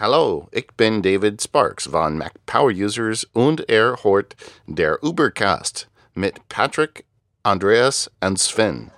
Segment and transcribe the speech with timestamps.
[0.00, 4.36] Hallo, ich bin David Sparks von Mac Power Users und er hört
[4.68, 7.04] der Ubercast mit Patrick,
[7.42, 8.92] Andreas und Sven.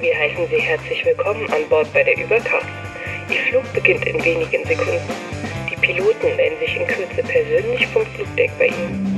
[0.00, 2.66] Wir heißen Sie herzlich willkommen an Bord bei der Übercast.
[3.30, 5.00] Ihr Flug beginnt in wenigen Sekunden.
[5.70, 9.09] Die Piloten melden sich in Kürze persönlich vom Flugdeck bei Ihnen.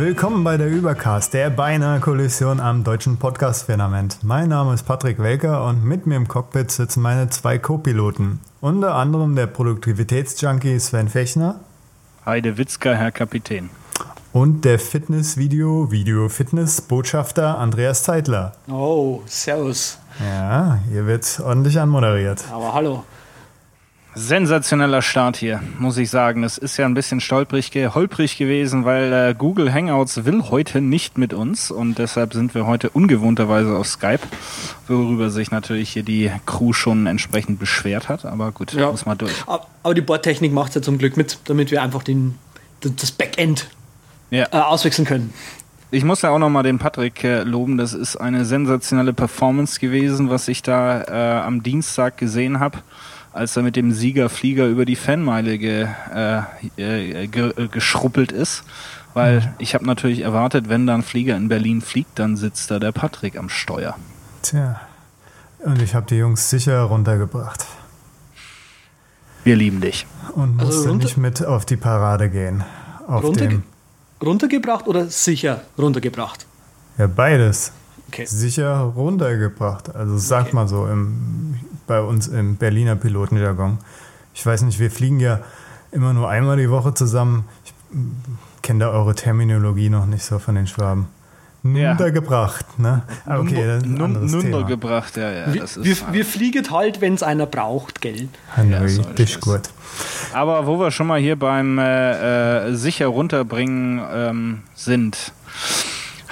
[0.00, 4.20] Willkommen bei der Übercast, der beinahe Kollision am deutschen Podcast-Firmament.
[4.22, 8.40] Mein Name ist Patrick Welker und mit mir im Cockpit sitzen meine zwei Co-Piloten.
[8.62, 11.60] Unter anderem der Produktivitätsjunkie Sven Fechner
[12.24, 13.68] Heide Witzka, Herr Kapitän.
[14.32, 18.54] und der Fitness-Video, Video-Fitness-Botschafter Andreas Zeitler.
[18.70, 19.98] Oh, servus.
[20.18, 22.42] Ja, hier wird ordentlich anmoderiert.
[22.50, 23.04] Aber hallo.
[24.14, 26.42] Sensationeller Start hier, muss ich sagen.
[26.42, 31.16] Es ist ja ein bisschen stolprig, holprig gewesen, weil äh, Google Hangouts will heute nicht
[31.16, 34.18] mit uns und deshalb sind wir heute ungewohnterweise auf Skype,
[34.88, 38.24] worüber sich natürlich hier die Crew schon entsprechend beschwert hat.
[38.24, 38.90] Aber gut, Ja.
[38.90, 39.32] muss mal durch.
[39.46, 42.36] Ab- Aber die Bordtechnik macht ja zum Glück mit, damit wir einfach den,
[42.80, 43.68] das Backend
[44.30, 44.46] Ja.
[44.50, 45.32] äh, auswechseln können.
[45.92, 47.76] Ich muss ja auch nochmal den Patrick äh, loben.
[47.76, 52.78] Das ist eine sensationelle Performance gewesen, was ich da äh, am Dienstag gesehen habe,
[53.32, 56.38] als er mit dem Siegerflieger über die Fanmeile ge, äh,
[56.76, 58.64] äh, ge, äh, geschruppelt ist.
[59.14, 62.78] Weil ich habe natürlich erwartet, wenn da ein Flieger in Berlin fliegt, dann sitzt da
[62.78, 63.96] der Patrick am Steuer.
[64.42, 64.80] Tja,
[65.64, 67.66] und ich habe die Jungs sicher runtergebracht
[69.44, 70.06] Wir lieben dich.
[70.34, 72.62] und Also musste runter- nicht mit auf die Parade gehen.
[73.06, 73.62] Auf Runter, dem,
[74.22, 76.46] runtergebracht oder sicher runtergebracht?
[76.98, 77.72] ja, beides.
[78.08, 78.26] Okay.
[78.26, 79.94] sicher runtergebracht.
[79.94, 80.54] Also sag Okay.
[80.56, 81.58] mal so im,
[81.90, 83.78] bei uns im Berliner Pilotenjargon.
[84.32, 85.40] Ich weiß nicht, wir fliegen ja
[85.90, 87.44] immer nur einmal die Woche zusammen.
[87.64, 87.74] Ich
[88.62, 91.08] kenne da eure Terminologie noch nicht so von den Schwaben.
[91.64, 91.90] Ja.
[91.90, 93.02] Untergebracht, ne?
[93.26, 94.42] Ah, Okay, das ist ein Nun- anderes Thema.
[94.44, 95.52] Nuntergebracht, ja, ja.
[95.52, 98.28] Wir, Das ist wir, wir fliegen halt, wenn es einer braucht, gell?
[98.54, 99.62] Henry, Ja, so gut.
[100.32, 105.32] Aber wo wir schon mal hier beim äh, äh, sicher runterbringen ähm, sind,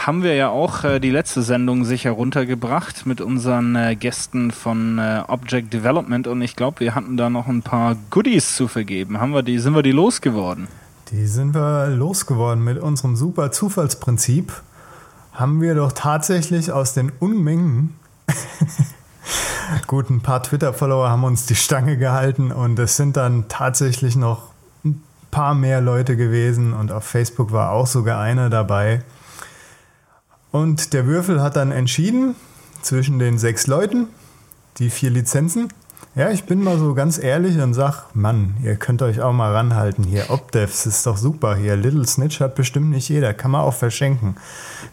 [0.08, 4.98] haben wir ja auch äh, die letzte Sendung sicher runtergebracht mit unseren äh, Gästen von
[4.98, 9.20] äh, Object Development und ich glaube, wir hatten da noch ein paar Goodies zu vergeben.
[9.20, 10.66] Haben wir die, sind wir die losgeworden?
[11.10, 14.50] Die sind wir losgeworden mit unserem super Zufallsprinzip.
[15.34, 17.94] Haben wir doch tatsächlich aus den Unmengen.
[19.88, 24.52] Gut, ein paar Twitter-Follower haben uns die Stange gehalten und es sind dann tatsächlich noch
[24.86, 29.02] ein paar mehr Leute gewesen und auf Facebook war auch sogar einer dabei.
[30.50, 32.34] Und der Würfel hat dann entschieden
[32.82, 34.08] zwischen den sechs Leuten,
[34.78, 35.68] die vier Lizenzen.
[36.14, 39.54] Ja, ich bin mal so ganz ehrlich und sag, Mann, ihr könnt euch auch mal
[39.54, 40.30] ranhalten hier.
[40.30, 41.76] Opdevs ist doch super hier.
[41.76, 44.36] Little Snitch hat bestimmt nicht jeder, kann man auch verschenken.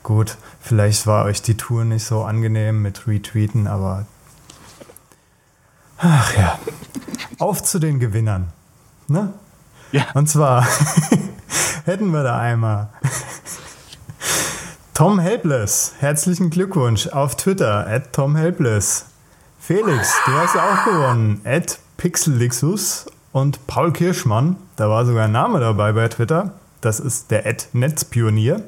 [0.03, 4.05] Gut, vielleicht war euch die Tour nicht so angenehm mit Retweeten, aber
[5.97, 6.59] ach ja.
[7.39, 8.49] Auf zu den Gewinnern.
[9.07, 9.33] Ne?
[9.91, 10.07] Ja.
[10.13, 10.67] Und zwar
[11.85, 12.89] hätten wir da einmal
[14.95, 15.91] Tom Helpless.
[15.99, 19.07] Herzlichen Glückwunsch auf Twitter, at Tom Helpless.
[19.59, 21.41] Felix, du hast ja auch gewonnen.
[21.43, 24.55] At Pixellixus und Paul Kirschmann.
[24.77, 26.53] Da war sogar ein Name dabei bei Twitter.
[26.79, 28.61] Das ist der Ad Netzpionier.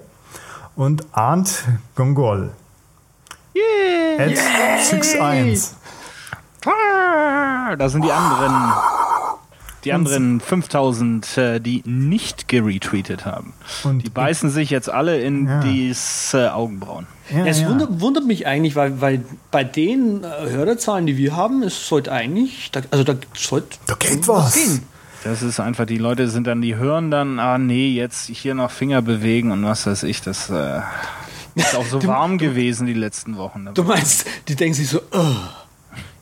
[0.75, 1.63] Und Arndt
[1.95, 2.51] Gongol.
[3.55, 4.25] Yeah.
[4.25, 4.37] At
[4.93, 5.77] 61.
[6.65, 8.96] Ah, Da sind die anderen.
[9.87, 13.53] Die anderen 5000, äh, die nicht geretweetet haben.
[13.83, 15.59] Und Die beißen sich jetzt alle in Ja.
[15.61, 17.07] dies äh, Augenbrauen.
[17.33, 17.69] ja, es ja.
[17.69, 22.11] Wundert, wundert mich eigentlich, weil, weil bei den äh, Hörerzahlen, die wir haben, es sollte
[22.11, 24.53] eigentlich, da, also da sollte Da geht was.
[24.53, 24.83] gehen.
[25.23, 28.71] Das ist einfach, die Leute sind dann, die hören dann, ah nee, jetzt hier noch
[28.71, 30.79] Finger bewegen und was weiß ich, das äh,
[31.55, 33.67] ist auch so warm gewesen die letzten Wochen.
[33.73, 35.35] Du meinst, die denken sich so, "Ugh,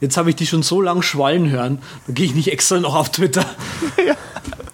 [0.02, 2.96] jetzt habe ich die schon so lang schwallen hören, dann gehe ich nicht extra noch
[2.96, 3.46] auf Twitter.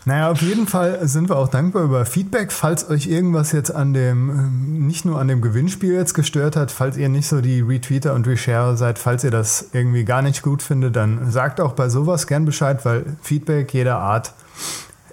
[0.03, 2.51] Naja, auf jeden Fall sind wir auch dankbar über Feedback.
[2.51, 6.71] Falls euch irgendwas jetzt an dem, ähm, nicht nur an dem Gewinnspiel jetzt gestört hat,
[6.71, 10.41] falls ihr nicht so die Retweeter und Reshare seid, falls ihr das irgendwie gar nicht
[10.41, 14.33] gut findet, dann sagt auch bei sowas gern Bescheid, weil Feedback jeder Art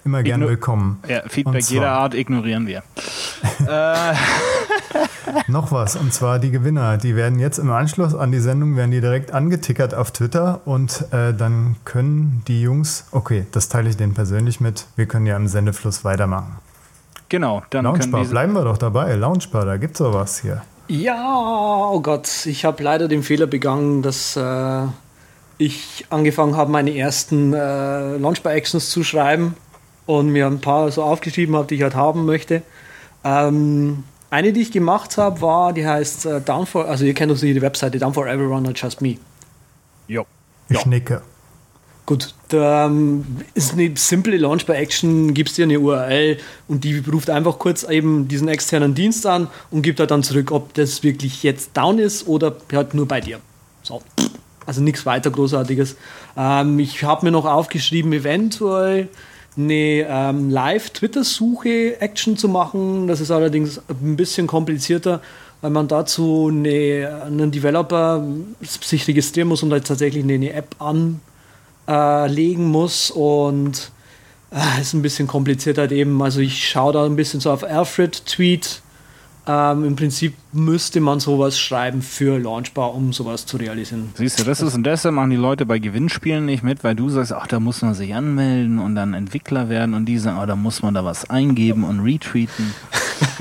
[0.08, 1.00] immer gern Igno- willkommen.
[1.06, 2.82] Ja, Feedback zwar- jeder Art ignorieren wir.
[3.66, 4.14] äh,
[5.48, 6.96] Noch was, und zwar die Gewinner.
[6.96, 11.04] Die werden jetzt im Anschluss an die Sendung, werden die direkt angetickert auf Twitter und
[11.12, 15.36] äh, dann können die Jungs, okay, das teile ich denen persönlich mit, wir können ja
[15.36, 16.56] im Sendefluss weitermachen.
[17.28, 19.14] genau, dann diese, bleiben wir doch dabei.
[19.14, 20.62] Launchbar, da gibt's sowas hier.
[20.88, 24.84] Ja, oh Gott, ich habe leider den Fehler begangen, dass äh,
[25.58, 29.54] ich angefangen habe, meine ersten äh, Launchbar-Actions zu schreiben
[30.08, 32.62] und mir ein paar so aufgeschrieben habe, die ich halt haben möchte.
[33.24, 37.30] Ähm, eine, die ich gemacht habe, war, die heißt äh, Down for, also ihr kennt
[37.30, 39.18] doch die Webseite Down for Everyone, not just me.
[40.06, 40.24] Jo.
[40.70, 41.20] Ich nicke.
[42.06, 43.22] Gut, da ähm,
[43.52, 46.38] ist eine simple Launchbar-Action, gibst dir eine URL
[46.68, 50.52] und die ruft einfach kurz eben diesen externen Dienst an und gibt halt dann zurück,
[50.52, 53.40] ob das wirklich jetzt down ist oder halt nur bei dir.
[53.82, 54.00] So.
[54.64, 55.96] Also nichts weiter Großartiges.
[56.34, 59.08] Ähm, ich habe mir noch aufgeschrieben, eventuell
[59.58, 63.08] eine ähm, Live-Twitter-Suche-Action zu machen.
[63.08, 65.20] Das ist allerdings ein bisschen komplizierter,
[65.60, 68.24] weil man dazu eine, einen Developer
[68.60, 70.76] sich registrieren muss und halt tatsächlich eine, eine App
[71.86, 73.90] anlegen muss und
[74.52, 76.22] äh, ist ein bisschen komplizierter halt eben.
[76.22, 78.80] Also ich schaue da ein bisschen so auf Alfred-Tweet
[79.48, 84.10] ähm, Im Prinzip müsste man sowas schreiben für Launchbar, um sowas zu realisieren.
[84.14, 87.08] Siehst du, das ist und deshalb machen die Leute bei Gewinnspielen nicht mit, weil du
[87.08, 90.44] sagst, ach, da muss man sich anmelden und dann Entwickler werden und die sagen, oh,
[90.44, 92.74] da muss man da was eingeben und retweeten.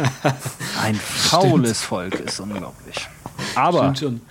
[0.82, 3.10] Ein faules Volk ist unglaublich.
[3.56, 4.22] Aber Stimmt schon.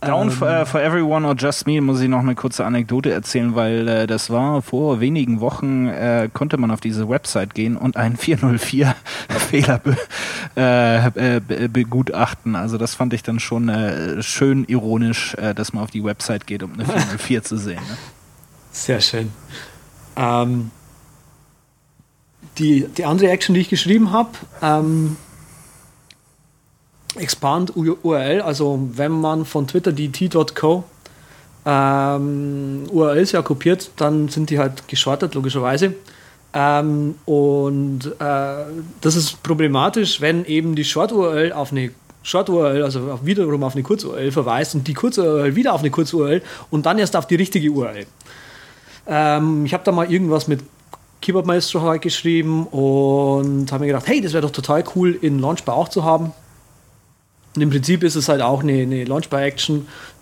[0.00, 3.12] Down Ähm, for, äh, for Everyone or Just Me muss ich noch eine kurze Anekdote
[3.12, 7.76] erzählen, weil äh, das war vor wenigen Wochen, äh, konnte man auf diese Website gehen
[7.76, 9.96] und einen 404-Fehler be,
[10.56, 12.56] äh, äh, be, begutachten.
[12.56, 16.62] Also das fand ich dann schon äh, schön ironisch, dass man auf die Website geht,
[16.62, 17.82] um eine 404 zu sehen.
[17.88, 17.96] Ne?
[18.72, 19.32] Sehr schön.
[20.16, 20.70] Ähm,
[22.58, 24.30] die, die andere Action, die ich geschrieben habe,
[24.62, 25.16] ähm,
[27.16, 30.84] Expand URL, also wenn man von Twitter die t.co
[31.66, 35.94] ähm, URLs ja kopiert, dann sind die halt geschortet, logischerweise.
[36.52, 38.64] Ähm, und äh,
[39.00, 41.90] das ist problematisch, wenn eben die Short-URL auf eine
[42.22, 46.86] Short-URL, also wiederum auf eine Kurz-URL verweist und die Kurz-URL wieder auf eine Kurz-URL und
[46.86, 48.06] dann erst auf die richtige URL.
[49.06, 50.60] Ähm, ich habe da mal irgendwas mit
[51.22, 55.38] Keyboard Maestro halt geschrieben und habe mir gedacht, hey, das wäre doch total cool in
[55.38, 56.32] Launchbar auch zu haben.
[57.56, 59.04] Und im Prinzip ist es halt auch eine, eine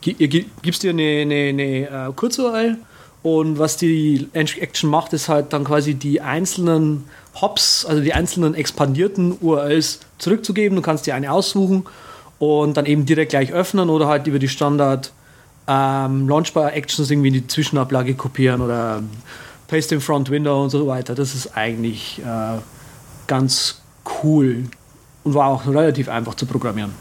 [0.01, 2.77] gi- gibst dir eine, eine, eine äh, Kurz-URL
[3.23, 7.05] und was die Action macht, ist halt dann quasi die einzelnen
[7.41, 10.77] Hops, also die einzelnen expandierten URLs zurückzugeben.
[10.77, 11.85] Du kannst dir eine aussuchen
[12.39, 15.13] und dann eben direkt gleich öffnen oder halt über die Standard
[15.67, 19.03] ähm, Launchbar-Actions irgendwie in die Zwischenablage kopieren oder
[19.67, 21.15] Paste in Front Window und so weiter.
[21.15, 22.59] Das ist eigentlich äh,
[23.27, 23.83] ganz
[24.23, 24.65] cool
[25.25, 26.93] und war auch relativ einfach zu programmieren.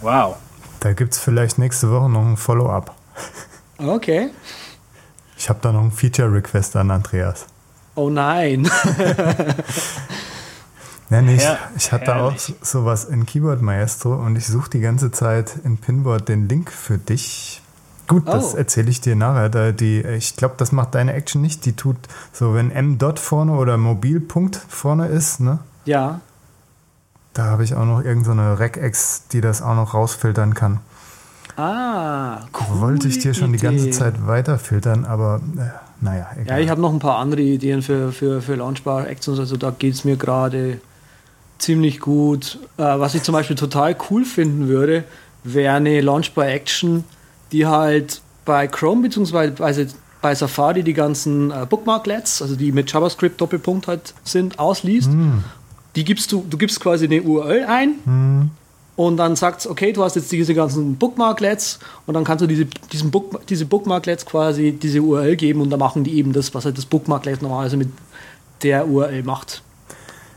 [0.00, 0.36] Wow.
[0.80, 2.94] Da gibt es vielleicht nächste Woche noch ein Follow-up.
[3.78, 4.30] Okay.
[5.38, 7.46] Ich habe da noch einen Feature-Request an Andreas.
[7.94, 8.68] Oh nein.
[11.08, 12.42] Ja, nee, ich, ich hatte auch herrlich.
[12.42, 16.72] so- sowas in Keyboard Maestro und ich suche die ganze Zeit in Pinboard den Link
[16.72, 17.62] für dich.
[18.08, 18.56] Gut, das Oh.
[18.56, 19.48] erzähle ich dir nachher.
[19.48, 21.64] Da die, ich glaube, das macht deine Action nicht.
[21.64, 21.96] Die tut
[22.32, 22.98] so, wenn M.
[22.98, 25.60] Dot vorne oder Mobilpunkt vorne ist, ne?
[25.84, 26.20] ja.
[27.36, 30.80] Da habe ich auch noch irgendeine so Regex, die das auch noch rausfiltern kann.
[31.56, 32.80] Ah, cool.
[32.80, 35.68] Wollte ich dir schon die ganze Zeit weiterfiltern, aber äh,
[36.00, 36.58] naja, egal.
[36.58, 39.38] Ja, ich habe noch ein paar andere Ideen für, für, für Launchbar Actions.
[39.38, 40.80] Also da geht es mir gerade
[41.58, 42.58] ziemlich gut.
[42.78, 45.04] Äh, was ich zum Beispiel total cool finden würde,
[45.44, 47.04] wäre eine Launchbar Action,
[47.52, 49.88] die halt bei Chrome bzw.
[50.22, 55.10] bei Safari die ganzen äh, Bookmarklets, also die mit JavaScript Doppelpunkt halt sind, ausliest.
[55.96, 58.50] Die gibst du, du gibst quasi eine URL ein
[58.96, 62.66] und dann sagt okay, du hast jetzt diese ganzen Bookmarklets und dann kannst du diese,
[62.92, 66.64] diesen Book, diese Bookmarklets quasi diese URL geben und dann machen die eben das, was
[66.66, 67.88] halt das Bookmarklet normalerweise mit
[68.62, 69.62] der URL macht.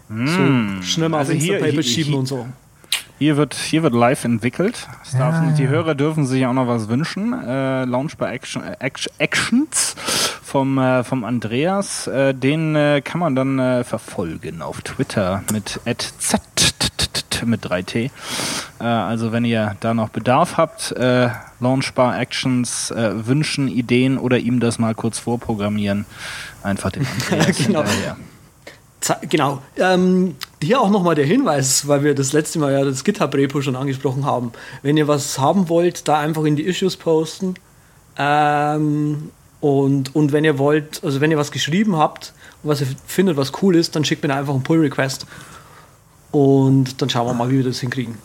[0.09, 2.47] So schnell mal Also auf hier- Instapaper hier- schieben hier- und so.
[3.19, 4.87] Hier wird, hier wird live entwickelt.
[5.03, 5.69] Es darf, Ja, Die ja.
[5.69, 7.33] Hörer dürfen sich auch noch was wünschen.
[7.33, 9.95] Äh, Launchbar Action, äh, Act- Actions
[10.49, 12.07] vom, äh, vom Andreas.
[12.07, 16.41] Äh, den äh, kann man dann äh, verfolgen auf Twitter mit @z
[17.45, 18.11] mit 3T.
[18.81, 21.29] Äh, also wenn ihr da noch Bedarf habt, äh,
[21.61, 26.05] Launchbar Actions wünschen, Ideen oder ihm das mal kurz vorprogrammieren,
[26.63, 27.83] einfach den Andreas Genau.
[27.83, 28.17] hinterher.
[29.29, 29.61] Genau.
[29.77, 33.75] Ähm, hier auch nochmal der Hinweis, weil wir das letzte Mal ja das GitHub-Repo schon
[33.75, 34.51] angesprochen haben.
[34.81, 37.55] Wenn ihr was haben wollt, da einfach in die Issues posten.
[38.17, 42.87] Ähm, und, und wenn ihr wollt, also wenn ihr was geschrieben habt und was ihr
[43.05, 45.27] findet, was cool ist, dann schickt mir einfach einen Pull-Request.
[46.31, 48.19] Und dann schauen wir mal, wie wir das hinkriegen.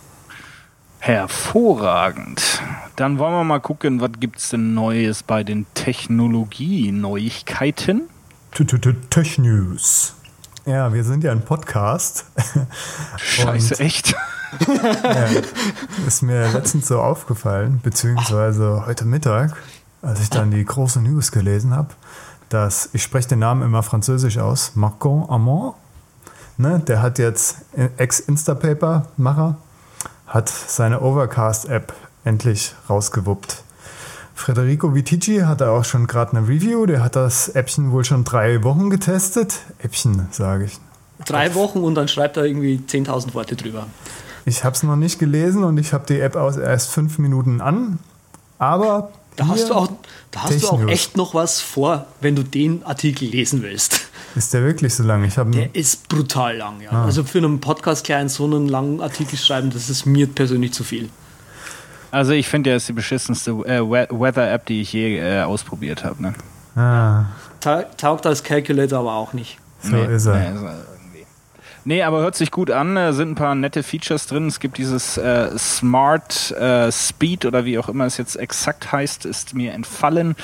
[1.00, 2.60] Hervorragend.
[2.96, 8.02] Dann wollen wir mal gucken, was gibt's denn Neues bei den Technologie-Neuigkeiten?
[9.10, 10.14] Tech News.
[10.66, 12.24] Ja, wir sind ja ein Podcast.
[13.16, 14.14] Scheiße, echt?
[14.66, 15.28] ja,
[16.06, 19.56] ist mir letztens so aufgefallen, beziehungsweise heute Mittag.
[20.04, 21.88] Als ich dann die große News gelesen habe,
[22.48, 25.74] dass, ich spreche den Namen immer französisch aus, Marcon Amont,
[26.56, 27.56] ne, der hat jetzt,
[27.96, 29.56] Ex-Instapaper-Macher,
[30.26, 31.92] hat seine Overcast-App
[32.24, 33.62] endlich rausgewuppt.
[34.34, 38.24] Federico Vitici hat da auch schon gerade eine Review, der hat das Äppchen wohl schon
[38.24, 39.60] drei Wochen getestet.
[39.78, 40.80] Äppchen, sage ich.
[41.24, 43.86] Drei Wochen und dann schreibt er irgendwie 10.000 Worte drüber.
[44.44, 47.60] Ich habe es noch nicht gelesen und ich habe die App aus erst fünf Minuten
[47.60, 48.00] an.
[48.58, 49.88] Aber Da hast, du auch,
[50.30, 54.02] da hast du auch echt noch was vor, wenn du den Artikel lesen willst.
[54.36, 55.24] Ist der wirklich so lang?
[55.24, 56.90] Ich habe Der ist brutal lang, ja.
[56.92, 57.04] Ah.
[57.04, 61.08] Also für einen Podcast-Client so einen langen Artikel schreiben, das ist mir persönlich zu viel.
[62.12, 66.04] Also ich finde, der ist die beschissenste äh, We- Weather-App, die ich je äh, ausprobiert
[66.04, 66.22] habe.
[66.22, 66.34] Ne?
[66.76, 67.24] ah,
[67.60, 69.58] Ta taugt als Calculator aber auch nicht.
[69.82, 70.04] so ist er.
[70.04, 70.93] Nee, ist er irgendwie.
[71.86, 72.96] Nee, aber hört sich gut an.
[72.96, 74.46] äh, sind ein paar nette Features drin.
[74.46, 79.26] Es gibt dieses äh, Smart äh, Speed oder wie auch immer es jetzt exakt heißt,
[79.26, 80.34] ist mir entfallen.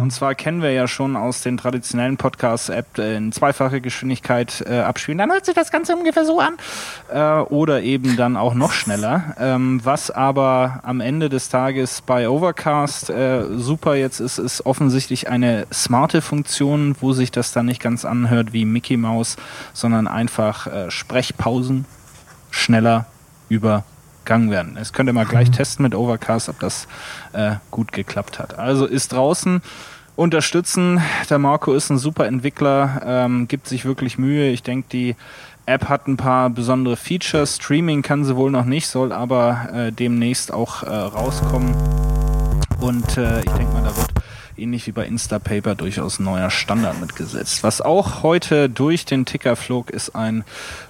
[0.00, 4.80] Und zwar kennen wir ja schon aus den traditionellen Podcasts-App äh, in zweifache Geschwindigkeit äh,
[4.80, 5.18] abspielen.
[5.18, 6.54] Dann hört sich das Ganze ungefähr so an.
[7.12, 9.36] Äh, oder eben dann auch noch schneller.
[9.38, 13.12] Ähm, was aber am Ende des Tages bei Overcast
[13.56, 18.52] super jetzt ist, ist offensichtlich eine smarte Funktion, wo sich das dann nicht ganz anhört
[18.52, 19.36] wie Mickey Mouse,
[19.72, 21.84] sondern einfach äh, Sprechpausen
[22.50, 23.06] schneller
[23.48, 24.74] übergangen werden.
[24.76, 26.86] Das könnt ihr mal gleich testen mit Overcast, ob das
[27.32, 28.58] äh, gut geklappt hat.
[28.58, 29.62] Also ist draußen
[30.16, 31.00] unterstützen.
[31.28, 34.50] Der Marco ist ein super Entwickler, ähm, gibt sich wirklich Mühe.
[34.50, 35.16] Ich denke, die
[35.66, 37.56] App hat ein paar besondere Features.
[37.56, 41.74] Streaming kann sie wohl noch nicht, soll aber äh, demnächst auch äh, rauskommen.
[42.80, 44.10] Und äh, ich denke mal, da wird
[44.60, 47.62] ähnlich wie bei Instapaper durchaus neuer Standard mitgesetzt.
[47.62, 50.44] Was auch heute durch den Ticker flog, ist ein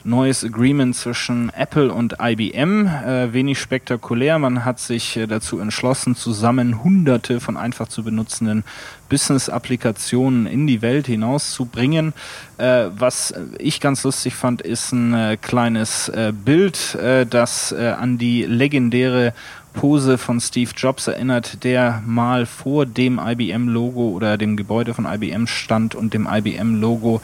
[0.05, 2.87] neues Agreement zwischen Apple und IBM.
[2.87, 4.39] Äh, wenig spektakulär.
[4.39, 8.65] Man hat sich äh, dazu entschlossen, zusammen hunderte von einfach zu benutzenden
[9.11, 12.15] Business-Applikationen in die Welt hinauszubringen.
[12.57, 16.97] Äh, was ich ganz lustig fand, ist ein äh, kleines äh, Bild,
[17.31, 19.33] das an die legendäre
[19.73, 25.47] Pose von Steve Jobs erinnert, der mal vor dem IBM-Logo oder dem Gebäude von IBM
[25.47, 27.21] stand und dem IBM-Logo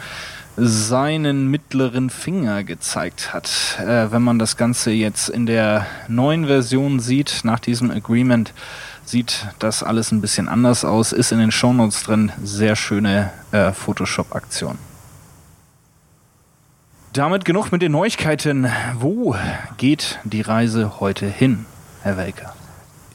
[0.56, 3.78] seinen mittleren Finger gezeigt hat.
[3.80, 8.52] Äh, wenn man das Ganze jetzt in der neuen Version sieht, nach diesem Agreement,
[9.04, 12.32] sieht das alles ein bisschen anders aus, ist in den Shownotes drin.
[12.42, 14.78] Sehr schöne äh, Photoshop-Aktion.
[17.12, 18.70] Damit genug mit den Neuigkeiten.
[18.98, 19.36] Wo
[19.78, 21.64] geht die Reise heute hin,
[22.06, 22.54] Herr Welker?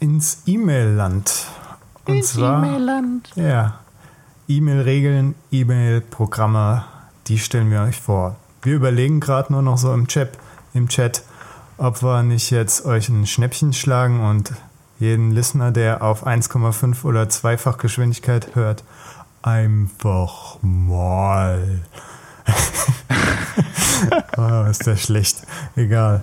[0.02, 1.46] Ins E-Mail-Land.
[2.04, 2.62] Und zwar,
[3.36, 3.80] Ja.
[4.50, 6.84] E-Mail-Regeln, E-Mail-Programme,
[7.28, 8.36] die stellen wir euch vor.
[8.62, 10.38] Wir überlegen gerade nur noch so im Chat,
[10.74, 11.24] im Chat,
[11.78, 14.52] ob wir nicht jetzt euch ein Schnäppchen schlagen und
[15.00, 18.84] jeden Listener, der auf 1,5 oder zweifach Geschwindigkeit hört,
[19.42, 21.80] einfach mal.
[24.38, 25.38] Oh, ist der schlecht.
[25.76, 26.22] Egal.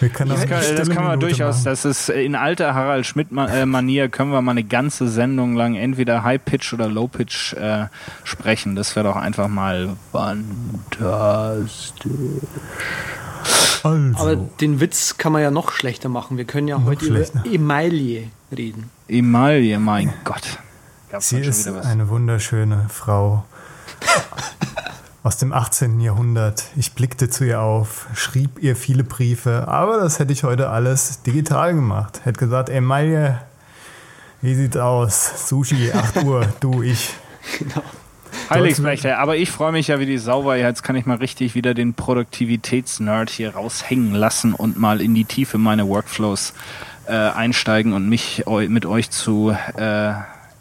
[0.00, 1.64] Wir können Das kann, das kann man durchaus, machen.
[1.66, 6.72] das ist in alter Harald Schmidt-Manier, können wir mal eine ganze Sendung lang entweder High-Pitch
[6.74, 7.86] oder Low-Pitch äh,
[8.24, 8.74] sprechen.
[8.76, 11.92] Das wäre doch einfach mal fantastisch.
[13.82, 14.16] Also.
[14.18, 16.38] Aber den Witz kann man ja noch schlechter machen.
[16.38, 17.40] Wir können ja Noch heute schlechter.
[17.44, 18.90] über Emaille reden.
[19.08, 20.58] Emaille, mein Gott.
[21.18, 23.44] Sie ist eine wunderschöne Frau
[25.24, 26.00] aus dem 18.
[26.00, 26.64] Jahrhundert.
[26.76, 31.22] Ich blickte zu ihr auf, schrieb ihr viele Briefe, aber das hätte ich heute alles
[31.22, 32.20] digital gemacht.
[32.24, 33.40] Hätte gesagt, ey Malie,
[34.42, 35.48] wie sieht's aus?
[35.48, 37.14] Sushi, 8 Uhr, du, ich.
[38.50, 41.54] Heiligsblechte, aber ich freue mich ja wie die Sau, weil jetzt kann ich mal richtig
[41.54, 46.52] wieder den Produktivitätsnerd hier raushängen lassen und mal in die Tiefe meiner Workflows
[47.06, 50.12] äh, einsteigen und mich eu mit euch zu äh,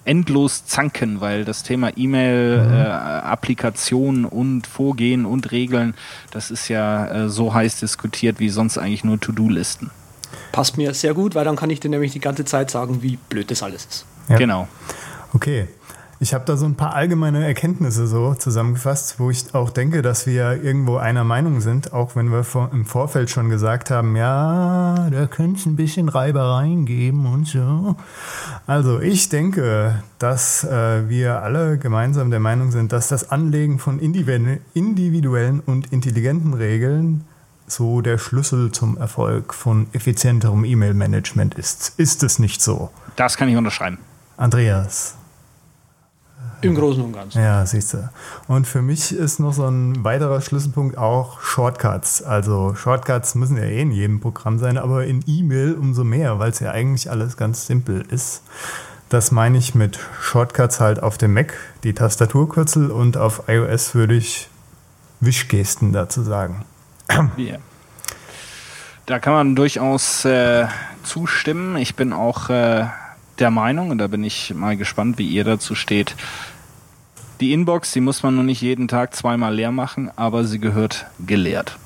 [0.06, 5.96] endlos zanken, weil das Thema E-Mail, äh, Applikation und Vorgehen und Regeln,
[6.32, 9.92] das ist ja äh, so heiß diskutiert wie sonst eigentlich nur To-Do-Listen.
[10.52, 13.18] Passt mir sehr gut, weil dann kann ich dir nämlich die ganze Zeit sagen, wie
[13.18, 14.06] blöd das alles ist.
[14.30, 14.38] Ja.
[14.38, 14.68] Genau.
[15.34, 15.68] Okay.
[16.24, 20.26] Ich habe da so ein paar allgemeine Erkenntnisse so zusammengefasst, wo ich auch denke, dass
[20.26, 25.10] wir irgendwo einer Meinung sind, auch wenn wir vor, im Vorfeld schon gesagt haben, ja,
[25.12, 27.98] da könnte es ein bisschen Reibereien geben und so.
[28.66, 34.00] Also ich denke, dass äh, wir alle gemeinsam der Meinung sind, dass das Anlegen von
[34.00, 37.26] individu- individuellen und intelligenten Regeln
[37.68, 42.00] so der Schlüssel zum Erfolg von effizienterem E-Mail-Management ist.
[42.00, 42.92] Ist es nicht so?
[43.18, 43.98] Das kann ich unterschreiben.
[44.38, 45.18] Andreas.
[46.64, 47.42] Im Großen und Ganzen.
[47.42, 48.10] Ja, siehst du.
[48.48, 52.22] Und für mich ist noch so ein weiterer Schlüsselpunkt auch Shortcuts.
[52.24, 56.52] Also Shortcuts müssen ja eh in jedem Programm sein, aber in E-Mail umso mehr, weil
[56.52, 58.44] es ja eigentlich alles ganz simpel ist.
[59.10, 61.54] das meine ich mit Shortcuts halt auf dem Mac,
[61.84, 64.50] die Tastaturkürzel und auf iOS würde ich
[65.20, 66.66] Wischgesten dazu sagen.
[67.38, 67.60] Yeah.
[69.06, 70.66] Da kann man durchaus äh,
[71.04, 71.76] zustimmen.
[71.76, 72.86] Ich bin auch äh,
[73.40, 76.16] der Meinung, und da bin ich mal gespannt, wie ihr dazu steht.
[77.40, 81.08] Die Inbox, die muss man nur nicht jeden Tag zweimal leer machen, aber sie gehört
[81.26, 81.78] geleert.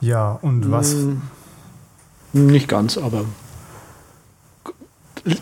[0.00, 0.92] Ja, und was?
[0.92, 1.22] Hm,
[2.32, 3.24] nicht ganz, aber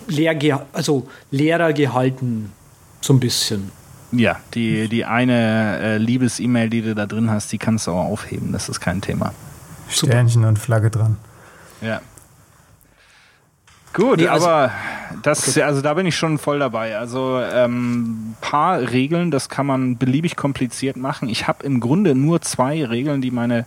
[0.07, 2.53] leer, also leerer gehalten,
[3.01, 3.71] so ein bisschen.
[4.13, 8.05] Ja, die, die eine äh, Liebes-E-Mail, die du da drin hast, die kannst du auch
[8.05, 9.33] aufheben, das ist kein Thema.
[9.89, 11.17] Sternchen und Flagge dran.
[11.81, 12.01] Ja.
[13.95, 14.73] Gut, nee, also, aber
[15.23, 15.63] das, okay.
[15.63, 16.99] also da bin ich schon voll dabei.
[16.99, 21.29] Also ähm, paar Regeln, das kann man beliebig kompliziert machen.
[21.29, 23.67] Ich habe im Grunde nur zwei Regeln, die meine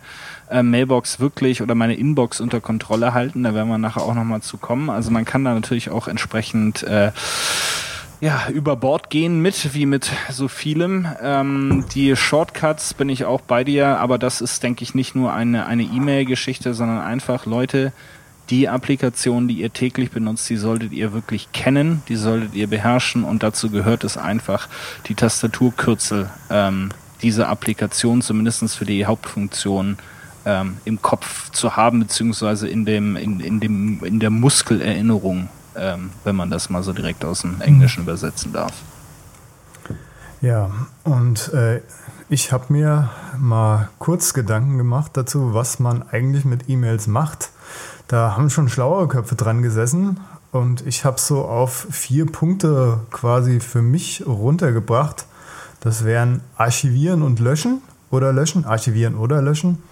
[0.50, 3.42] äh, Mailbox wirklich oder meine Inbox unter Kontrolle halten.
[3.42, 4.90] Da werden wir nachher auch nochmal zu kommen.
[4.90, 7.10] Also man kann da natürlich auch entsprechend äh,
[8.20, 11.06] ja, über Bord gehen mit, wie mit so vielem.
[11.22, 15.32] Ähm, die Shortcuts bin ich auch bei dir, aber das ist, denke ich, nicht nur
[15.32, 17.92] eine eine E-Mail-Geschichte, sondern einfach Leute,
[18.50, 23.24] die Applikation, die ihr täglich benutzt, die solltet ihr wirklich kennen, die solltet ihr beherrschen
[23.24, 24.68] und dazu gehört es einfach,
[25.06, 26.90] die Tastaturkürzel ähm,
[27.22, 29.98] dieser Applikation zumindest für die Hauptfunktion
[30.46, 36.10] ähm, im Kopf zu haben, beziehungsweise in dem, in, in dem, in der Muskelerinnerung ähm,
[36.24, 38.72] wenn man das mal so direkt aus dem Englischen übersetzen darf.
[40.40, 40.70] Ja,
[41.04, 41.80] und äh,
[42.28, 47.50] ich habe mir mal kurz Gedanken gemacht dazu, was man eigentlich mit E-Mails macht.
[48.08, 50.18] Da haben schon schlauere Köpfe dran gesessen
[50.50, 55.26] und ich habe so auf vier Punkte quasi für mich runtergebracht.
[55.80, 59.82] Das wären Archivieren und Löschen oder Löschen, Archivieren oder Löschen.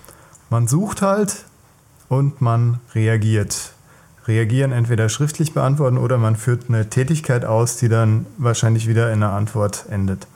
[0.48, 1.44] Man sucht halt
[2.08, 3.72] und man reagiert
[4.26, 9.22] reagieren, entweder schriftlich beantworten oder man führt eine Tätigkeit aus, die dann wahrscheinlich wieder in
[9.22, 10.26] einer Antwort endet.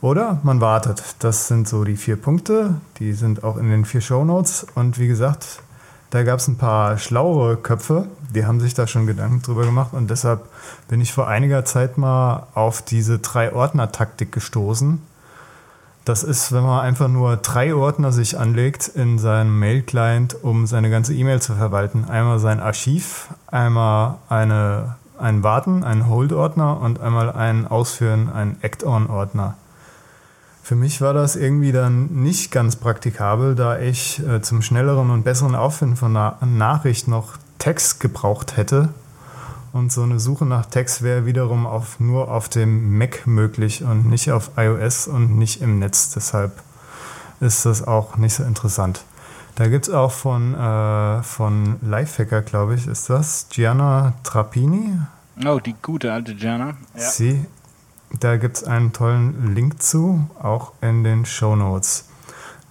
[0.00, 1.02] Oder man wartet.
[1.18, 2.74] Das sind so die vier Punkte.
[2.98, 4.66] Die sind auch in den vier Shownotes.
[4.74, 5.60] Und wie gesagt,
[6.14, 9.92] da gab es ein paar schlauere Köpfe, die haben sich da schon Gedanken drüber gemacht.
[9.92, 10.48] Und deshalb
[10.88, 15.00] bin ich vor einiger Zeit mal auf diese Drei-Ordner-Taktik gestoßen
[16.04, 20.90] das ist, wenn man einfach nur drei Ordner sich anlegt in seinem Mail-Client, um seine
[20.90, 22.04] ganze E-Mail zu verwalten.
[22.04, 29.56] Einmal sein Archiv, einmal eine, ein Warten, ein Hold-Ordner und einmal ein Ausführen, ein Act-On-Ordner.
[30.64, 35.22] Für mich war das irgendwie dann nicht ganz praktikabel, da ich äh, zum schnelleren und
[35.22, 38.88] besseren Auffinden von einer Nachricht noch Text gebraucht hätte,
[39.74, 44.06] und so eine Suche nach Text wäre wiederum auf, nur auf dem Mac möglich und
[44.06, 46.10] nicht auf iOS und nicht im Netz.
[46.10, 46.62] Deshalb
[47.40, 49.04] ist das auch nicht so interessant.
[49.56, 54.96] Da gibt es auch von, äh, von Lifehacker, glaube ich, ist das, Gianna Trappini.
[55.44, 56.76] Oh, die gute alte Gianna.
[56.94, 57.00] Ja.
[57.10, 57.44] Sie,
[58.20, 62.06] da gibt es einen tollen Link zu, auch in den Show Notes.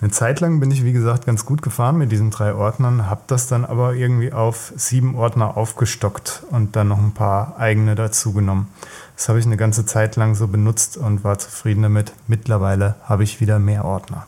[0.02, 3.22] Eine Zeit lang bin ich, wie gesagt, ganz gut gefahren mit diesen drei Ordnern, habe
[3.28, 8.34] das dann aber irgendwie auf sieben Ordner aufgestockt und dann noch ein paar eigene dazu
[8.34, 8.68] genommen.
[9.16, 12.12] Das habe ich eine ganze Zeit lang so benutzt und war zufrieden damit.
[12.28, 14.28] Mittlerweile habe ich wieder mehr Ordner.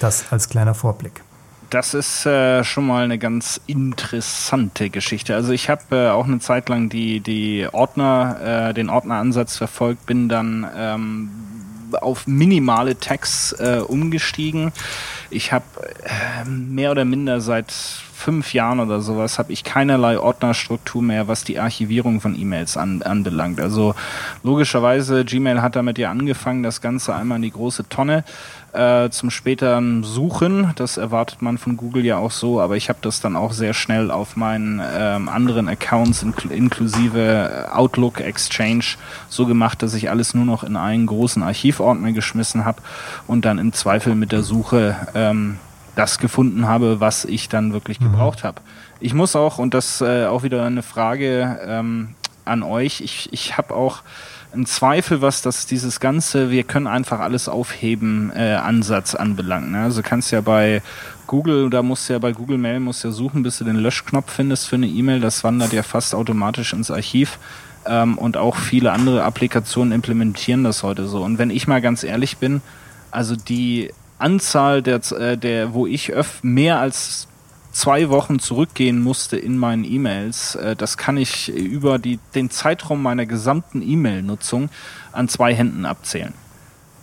[0.00, 1.22] Das als kleiner Vorblick.
[1.70, 5.34] Das ist äh, schon mal eine ganz interessante Geschichte.
[5.34, 10.06] Also ich habe äh, auch eine Zeit lang die, die Ordner, äh, den Ordneransatz verfolgt,
[10.06, 11.30] bin dann ähm,
[12.00, 14.72] auf minimale Tags äh, umgestiegen.
[15.28, 15.64] Ich habe
[16.04, 21.44] äh, mehr oder minder seit fünf Jahren oder sowas habe ich keinerlei Ordnerstruktur mehr, was
[21.44, 23.60] die Archivierung von E-Mails an, anbelangt.
[23.60, 23.94] Also
[24.42, 28.24] logischerweise, Gmail hat damit ja angefangen, das Ganze einmal in die große Tonne
[28.72, 30.72] äh, zum späteren Suchen.
[30.76, 33.74] Das erwartet man von Google ja auch so, aber ich habe das dann auch sehr
[33.74, 38.84] schnell auf meinen ähm, anderen Accounts inkl inklusive Outlook, Exchange
[39.28, 42.82] so gemacht, dass ich alles nur noch in einen großen Archivordner geschmissen habe
[43.26, 45.58] und dann im Zweifel mit der Suche ähm,
[45.94, 48.12] das gefunden habe, was ich dann wirklich mhm.
[48.12, 48.60] gebraucht habe.
[49.00, 53.56] Ich muss auch, und das äh, auch wieder eine Frage ähm, an euch, ich, ich
[53.56, 54.02] habe auch
[54.52, 59.70] einen Zweifel, was das dieses ganze, wir können einfach alles aufheben, äh, Ansatz anbelangt.
[59.70, 59.82] Ne?
[59.82, 60.82] Also kannst ja bei
[61.26, 64.32] Google, da musst du ja bei Google Mail musst ja suchen, bis du den Löschknopf
[64.32, 65.20] findest für eine E-Mail.
[65.20, 67.38] Das wandert ja fast automatisch ins Archiv.
[67.86, 71.22] Ähm, und auch viele andere Applikationen implementieren das heute so.
[71.22, 72.62] Und wenn ich mal ganz ehrlich bin,
[73.10, 77.27] also die Anzahl der, äh, der wo ich öff mehr als
[77.78, 83.02] zwei Wochen zurückgehen musste in meinen E-Mails, äh, das kann ich über die, den Zeitraum
[83.02, 84.68] meiner gesamten E-Mail-Nutzung
[85.12, 86.34] an zwei Händen abzählen.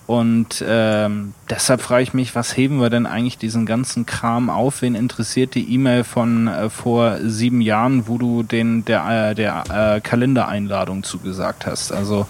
[0.05, 4.83] Und ähm, deshalb frage ich mich, was heben wir denn eigentlich diesen ganzen Kram auf?
[4.83, 9.63] Wen interessiert die E-Mail von äh, vor sieben Jahren, wo du den der, äh, der
[9.95, 11.91] äh, Kalendereinladung zugesagt hast?
[11.91, 12.27] Also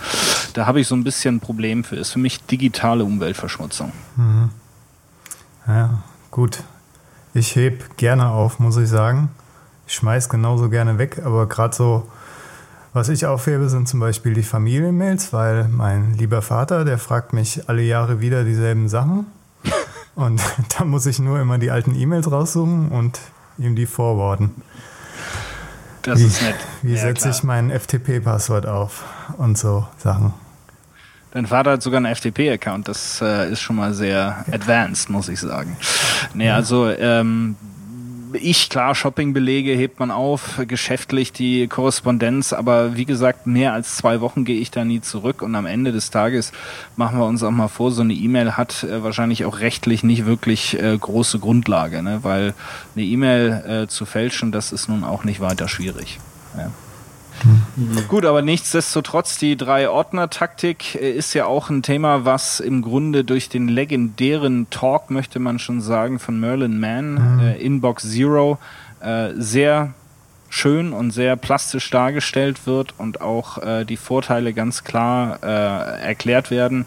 [0.53, 1.97] da habe ich so ein bisschen ein Problem für.
[1.97, 3.91] Ist für mich digitale Umweltverschmutzung.
[4.15, 4.51] Mhm.
[5.67, 6.63] Ja, gut.
[7.35, 9.29] Ich heb gerne auf, muss ich sagen.
[9.87, 12.07] Ich schmeiß genauso gerne weg, aber gerade so
[12.93, 17.67] was ich aufhebe, sind zum Beispiel die Familienmails, weil mein lieber Vater, der fragt mich
[17.67, 19.25] alle Jahre wieder dieselben Sachen.
[20.15, 20.41] Und
[20.77, 23.19] da muss ich nur immer die alten E-Mails raussuchen und
[23.57, 24.51] ihm die forwarden.
[26.03, 26.55] Das wie, ist nett.
[26.83, 27.35] Wie Ja, setze klar.
[27.35, 29.03] ich mein FTP-Passwort auf
[29.37, 30.33] und so Sachen.
[31.35, 32.87] Dein Vater hat sogar einen FTP-Account.
[32.87, 35.75] Das äh, ist schon mal sehr advanced, muss ich sagen.
[36.33, 37.57] Nee, also ähm,
[38.31, 44.21] ich, klar, Shoppingbelege hebt man auf, geschäftlich die Korrespondenz, aber wie gesagt, mehr als zwei
[44.21, 46.53] Wochen gehe ich da nie zurück und am Ende des Tages
[46.95, 50.25] machen wir uns auch mal vor, so eine E-Mail hat äh, wahrscheinlich auch rechtlich nicht
[50.25, 52.19] wirklich äh, große Grundlage, ne?
[52.21, 52.53] weil
[52.95, 56.17] eine E-Mail äh, zu fälschen, das ist nun auch nicht weiter schwierig.
[56.57, 56.71] Ja.
[58.07, 63.49] Gut, aber nichtsdestotrotz, die Drei-Ordner-Taktik äh, ist ja auch ein Thema, was im Grunde durch
[63.49, 68.57] den legendären Talk, möchte man schon sagen, von Merlin Mann, äh, Inbox Zero,
[69.01, 69.93] äh, sehr
[70.49, 76.49] schön und sehr plastisch dargestellt wird und auch äh, die Vorteile ganz klar äh, erklärt
[76.51, 76.85] werden.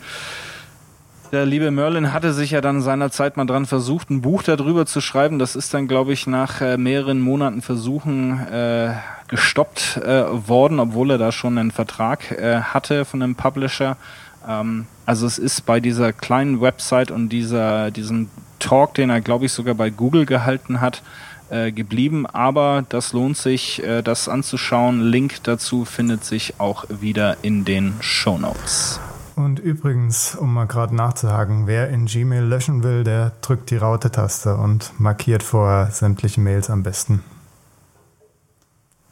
[1.31, 5.03] Der liebe Merlin hatte sich ja dann seinerzeit mal dran versucht, ein Buch darüber zu
[5.03, 5.39] schreiben.
[5.39, 8.95] Das ist dann, glaube ich, nach äh, mehreren Monaten Versuchen äh,
[9.29, 13.99] gestoppt äh, worden, obwohl er da schon einen Vertrag äh, hatte von einem Publisher.
[14.49, 19.45] Ähm, also es ist bei dieser kleinen Website und dieser, diesem Talk, den er, glaube
[19.45, 21.03] ich, sogar bei Google gehalten hat,
[21.51, 22.27] äh, geblieben.
[22.27, 25.03] Aber das lohnt sich, äh, das anzuschauen.
[25.03, 28.99] Link dazu findet sich auch wieder in den Show Notes.
[29.39, 34.57] Und übrigens, um mal gerade nachzuhaken, wer in Gmail löschen will, der drückt die Raute-Taste
[34.57, 37.23] und markiert vorher sämtliche Mails am besten.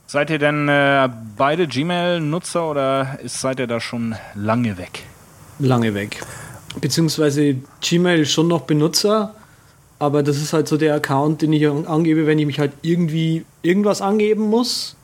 [0.09, 5.05] Seid ihr denn äh, beide Gmail-Nutzer oder ist, seid ihr da schon lange weg?
[5.61, 6.21] Lange weg.
[6.81, 9.33] Beziehungsweise Gmail ist schon noch Benutzer,
[10.01, 12.73] aber das ist halt so der Account, den ich an- angebe, wenn ich mich halt
[12.83, 14.97] irgendwie irgendwas angeben muss.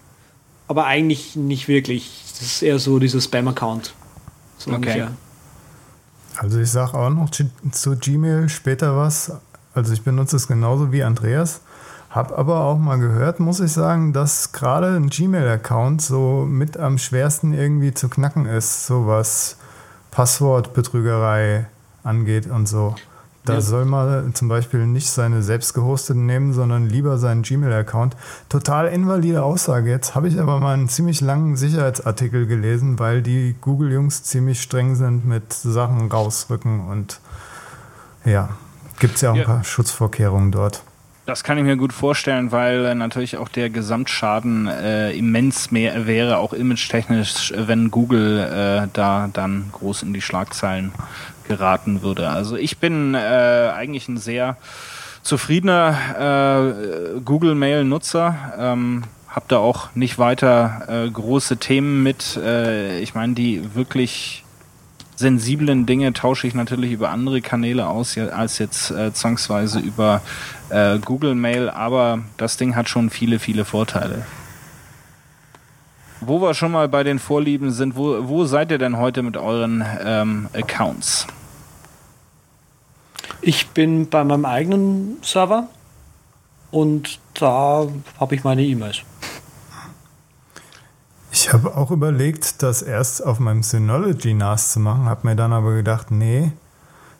[0.66, 2.24] Aber eigentlich nicht wirklich.
[2.32, 3.94] Das ist eher so dieser Spam-Account.
[4.62, 4.76] So Okay.
[4.76, 5.12] ungefähr.
[6.38, 9.32] Also ich sage auch noch zu Gmail später was.
[9.74, 11.60] Also ich benutze es genauso wie Andreas.
[12.10, 16.98] Hab aber auch mal gehört, muss ich sagen, dass gerade ein Gmail-Account so mit am
[16.98, 19.56] schwersten irgendwie zu knacken ist, so was
[20.10, 21.66] Passwortbetrügerei
[22.04, 22.94] angeht und so.
[23.44, 23.60] Da Ja.
[23.60, 28.16] soll man zum Beispiel nicht seine selbst gehosteten nehmen, sondern lieber seinen Gmail-Account.
[28.48, 30.14] Total invalide Aussage jetzt.
[30.14, 35.24] Habe ich aber mal einen ziemlich langen Sicherheitsartikel gelesen, weil die Google-Jungs ziemlich streng sind
[35.26, 37.18] mit Sachen rausrücken und
[38.24, 38.50] ja,
[39.00, 39.42] gibt es ja auch Ja.
[39.42, 40.84] ein paar Schutzvorkehrungen dort.
[41.24, 46.06] Das kann ich mir gut vorstellen, weil äh, natürlich auch der Gesamtschaden äh, immens mehr
[46.08, 50.90] wäre, auch imagetechnisch, äh, wenn Google äh, da dann groß in die Schlagzeilen
[51.56, 52.30] geraten würde.
[52.30, 54.56] Also ich bin äh, eigentlich ein sehr
[55.22, 56.74] zufriedener
[57.16, 58.54] äh, Google Mail-Nutzer.
[58.58, 62.36] Ähm, hab da auch nicht weiter äh, große Themen mit.
[62.36, 64.44] Äh, ich meine, die wirklich
[65.16, 70.20] sensiblen Dinge tausche ich natürlich über andere Kanäle aus, als jetzt äh, zwangsweise über
[70.70, 74.26] äh, Google Mail, aber das Ding hat schon viele, viele Vorteile.
[76.20, 79.36] Wo wir schon mal bei den Vorlieben sind, wo, wo seid ihr denn heute mit
[79.36, 81.26] euren ähm, Accounts?
[83.44, 85.68] Ich bin bei meinem eigenen Server
[86.70, 87.88] und da
[88.20, 89.02] habe ich meine E-Mails.
[91.32, 95.52] Ich habe auch überlegt, das erst auf meinem Synology NAS zu machen, habe mir dann
[95.52, 96.52] aber gedacht, nee,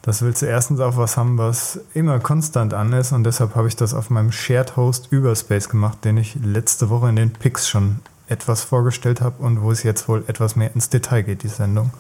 [0.03, 3.67] das willst du erstens auf was haben, was immer konstant an ist und deshalb habe
[3.67, 7.69] ich das auf meinem Shared Host Überspace gemacht, den ich letzte Woche in den Picks
[7.69, 11.49] schon etwas vorgestellt habe und wo es jetzt wohl etwas mehr ins Detail geht, die
[11.49, 11.91] Sendung.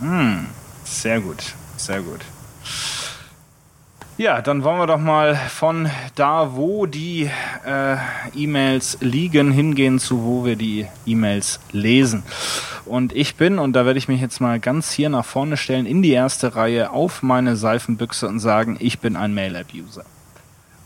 [0.00, 0.46] Hm,
[0.84, 2.20] sehr gut, sehr gut.
[4.18, 7.30] Ja, dann wollen wir doch mal von da, wo die
[7.64, 7.96] äh,
[8.34, 12.24] E-Mails liegen, hingehen zu, wo wir die E-Mails lesen.
[12.84, 15.86] Und ich bin, und da werde ich mich jetzt mal ganz hier nach vorne stellen,
[15.86, 20.04] in die erste Reihe auf meine Seifenbüchse und sagen, ich bin ein Mail-App-User.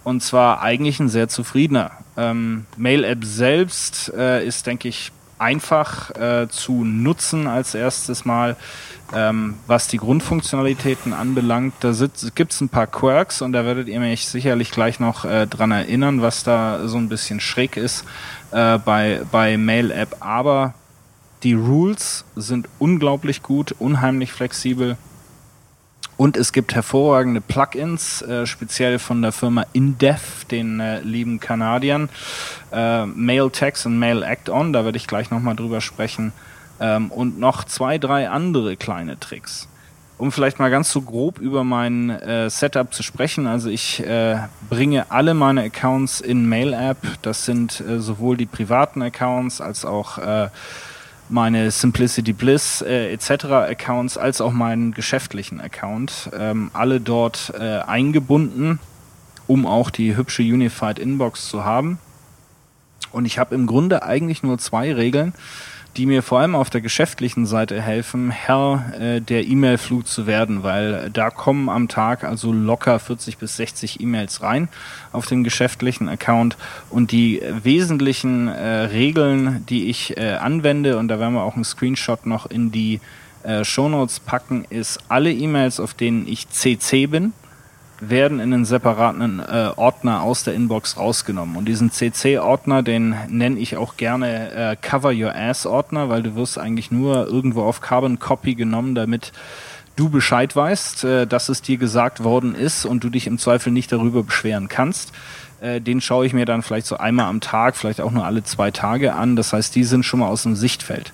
[0.04, 1.92] Und zwar eigentlich ein sehr zufriedener.
[2.18, 5.10] Ähm, Mail-App selbst äh, ist, denke ich,
[5.42, 8.56] einfach äh, zu nutzen als erstes Mal.
[9.14, 11.92] Ähm, was die Grundfunktionalitäten anbelangt, da
[12.34, 15.70] gibt es ein paar Quirks und da werdet ihr mich sicherlich gleich noch äh, dran
[15.70, 18.04] erinnern, was da so ein bisschen schräg ist
[18.52, 20.16] äh, bei, bei Mail-App.
[20.20, 20.72] Aber
[21.42, 24.96] die Rules sind unglaublich gut, unheimlich flexibel.
[26.22, 32.10] Und es gibt hervorragende Plugins, äh, speziell von der Firma Indef, den äh, lieben Kanadiern.
[32.70, 36.32] Äh, Mail Text und Mail Act On, da werde ich gleich nochmal drüber sprechen.
[36.78, 39.66] Ähm, und noch zwei, drei andere kleine Tricks.
[40.16, 43.48] Um vielleicht mal ganz so grob über mein äh, Setup zu sprechen.
[43.48, 44.36] Also ich äh,
[44.70, 46.98] bringe alle meine Accounts in Mail App.
[47.22, 50.50] Das sind äh, sowohl die privaten Accounts als auch äh,
[51.28, 53.44] meine Simplicity Bliss äh, etc.
[53.44, 56.30] Accounts als auch meinen geschäftlichen Account.
[56.36, 58.78] Ähm, alle dort äh, eingebunden,
[59.46, 61.98] um auch die hübsche Unified Inbox zu haben.
[63.12, 65.34] Und ich habe im Grunde eigentlich nur zwei Regeln
[65.96, 70.62] die mir vor allem auf der geschäftlichen Seite helfen, Herr äh, der E-Mail-Flut zu werden,
[70.62, 74.68] weil da kommen am Tag also locker 40 bis 60 E-Mails rein
[75.12, 76.56] auf den geschäftlichen Account.
[76.88, 81.64] Und die wesentlichen äh, Regeln, die ich äh, anwende, und da werden wir auch einen
[81.64, 83.00] Screenshot noch in die
[83.42, 87.34] äh, Shownotes packen, ist alle E-Mails, auf denen ich CC bin,
[88.08, 91.56] werden in einen separaten äh, Ordner aus der Inbox rausgenommen.
[91.56, 96.58] Und diesen CC-Ordner, den nenne ich auch gerne äh, Cover Your Ass-Ordner, weil du wirst
[96.58, 99.32] eigentlich nur irgendwo auf Carbon Copy genommen, damit
[99.94, 103.72] du Bescheid weißt, äh, dass es dir gesagt worden ist und du dich im Zweifel
[103.72, 105.12] nicht darüber beschweren kannst.
[105.62, 108.42] Äh, den schaue ich mir dann vielleicht so einmal am Tag, vielleicht auch nur alle
[108.42, 109.36] zwei Tage an.
[109.36, 111.12] Das heißt, die sind schon mal aus dem Sichtfeld.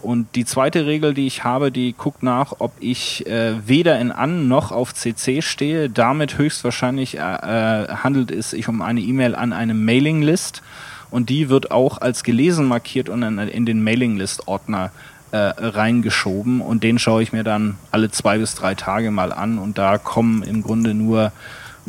[0.00, 4.10] Und die zweite Regel, die ich habe, die guckt nach, ob ich äh, weder in
[4.10, 5.90] An noch auf CC stehe.
[5.90, 10.62] Damit höchstwahrscheinlich äh, äh, handelt es sich um eine E-Mail an eine Mailinglist.
[11.10, 14.92] Und die wird auch als gelesen markiert und in, den Mailinglist-Ordner
[15.32, 16.62] äh, reingeschoben.
[16.62, 19.58] Und den schaue ich mir dann alle zwei bis drei Tage mal an.
[19.58, 21.32] Und da kommen im Grunde nur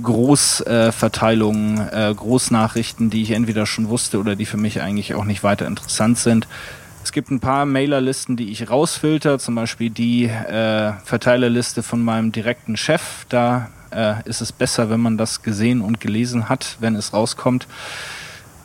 [0.02, 5.44] Großverteilungen, äh, Großnachrichten, die ich entweder schon wusste oder die für mich eigentlich auch nicht
[5.44, 6.48] weiter interessant sind.
[7.04, 12.32] Es gibt ein paar Mailerlisten, die ich rausfilter, zum Beispiel die äh, Verteilerliste von meinem
[12.32, 13.26] direkten Chef.
[13.30, 17.68] Da äh, ist es besser, wenn man das gesehen und gelesen hat, wenn es rauskommt.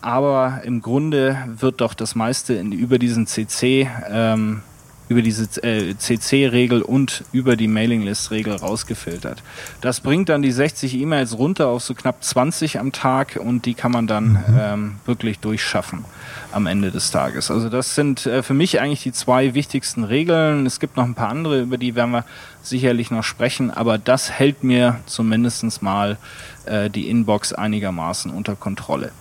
[0.02, 4.62] Aber im Grunde wird doch das meiste in, über diesen CC ähm,
[5.08, 9.42] über diese äh, CC-Regel und über die Mailinglist-Regel rausgefiltert.
[9.80, 13.74] Das bringt dann die 60 E-Mails runter auf so knapp 20 am Tag und die
[13.74, 14.58] kann man dann mhm.
[14.58, 16.04] ähm, wirklich durchschaffen
[16.52, 17.50] am Ende des Tages.
[17.50, 20.66] Also das sind äh, für mich eigentlich die zwei wichtigsten Regeln.
[20.66, 22.24] Es gibt noch ein paar andere, über die werden wir
[22.62, 26.16] sicherlich noch sprechen, aber das hält mir zumindest mal
[26.64, 29.12] äh, die Inbox einigermaßen unter Kontrolle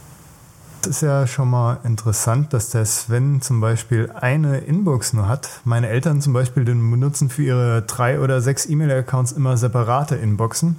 [0.88, 5.62] ist ja schon mal interessant, dass der Sven zum Beispiel eine Inbox nur hat.
[5.64, 10.78] Meine Eltern zum Beispiel benutzen für ihre drei oder sechs E-Mail-Accounts immer separate Inboxen.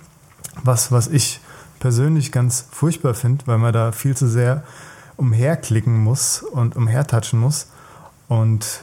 [0.62, 1.40] Was, was ich
[1.78, 4.62] persönlich ganz furchtbar finde, weil man da viel zu sehr
[5.16, 7.68] umherklicken muss und umhertatschen muss.
[8.28, 8.82] Und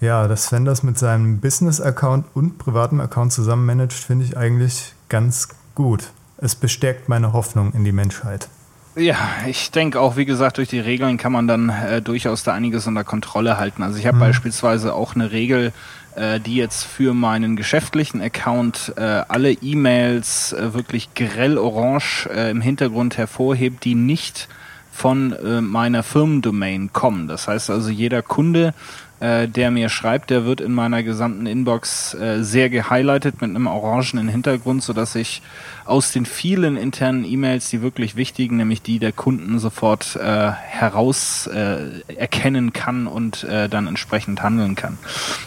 [0.00, 4.94] ja, dass Sven das mit seinem Business-Account und privatem Account zusammen managt, finde ich eigentlich
[5.08, 6.12] ganz gut.
[6.38, 8.48] Es bestärkt meine Hoffnung in die Menschheit.
[8.96, 12.52] Ja, ich denke auch, wie gesagt, durch die Regeln kann man dann äh, durchaus da
[12.52, 13.84] einiges unter Kontrolle halten.
[13.84, 14.22] Also ich habe mhm.
[14.22, 15.72] beispielsweise auch eine Regel,
[16.16, 22.50] äh, die jetzt für meinen geschäftlichen Account äh, alle E-Mails äh, wirklich grell orange äh,
[22.50, 24.48] im Hintergrund hervorhebt, die nicht
[24.90, 27.28] von äh, meiner Firmendomain kommen.
[27.28, 28.74] Das heißt also, jeder Kunde
[29.20, 33.66] äh, der mir schreibt, der wird in meiner gesamten Inbox äh, sehr gehighlightet mit einem
[33.66, 35.42] orangenen Hintergrund, sodass ich
[35.84, 41.46] aus den vielen internen E-Mails die wirklich wichtigen, nämlich die der Kunden sofort äh, heraus
[41.46, 44.98] äh, erkennen kann und äh, dann entsprechend handeln kann.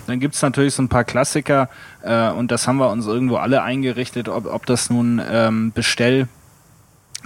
[0.05, 1.69] Dann gibt's natürlich so ein paar Klassiker
[2.03, 6.27] äh, und das haben wir uns irgendwo alle eingerichtet, ob, ob das nun ähm, Bestell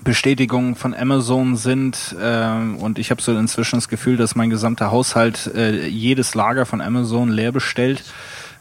[0.03, 2.47] Bestätigungen von Amazon sind äh,
[2.79, 6.81] und ich habe so inzwischen das Gefühl, dass mein gesamter Haushalt äh, jedes Lager von
[6.81, 8.03] Amazon leer bestellt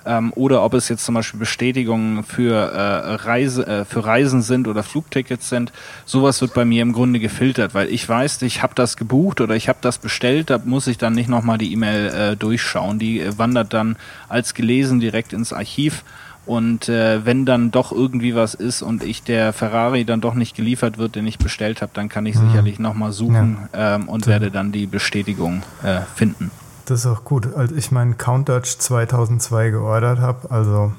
[0.06, 4.68] ähm, oder ob es jetzt zum Beispiel Bestätigungen für äh, Reise äh, für Reisen sind
[4.68, 5.72] oder Flugtickets sind.
[6.04, 9.56] Sowas wird bei mir im Grunde gefiltert, weil ich weiß, ich habe das gebucht oder
[9.56, 12.98] ich habe das bestellt, da muss ich dann nicht nochmal die E-Mail äh, durchschauen.
[12.98, 13.96] Die äh, wandert dann
[14.28, 16.04] als gelesen direkt ins Archiv
[16.46, 20.56] und äh, wenn dann doch irgendwie was ist und ich der Ferrari dann doch nicht
[20.56, 22.48] geliefert wird, den ich bestellt habe, dann kann ich mhm.
[22.48, 23.96] sicherlich nochmal suchen ja.
[23.96, 24.32] ähm, und ja.
[24.32, 26.50] werde dann die Bestätigung äh, finden.
[26.86, 27.54] Das ist auch gut.
[27.54, 30.92] Als ich meinen Count Dutch 2002 geordert habe, also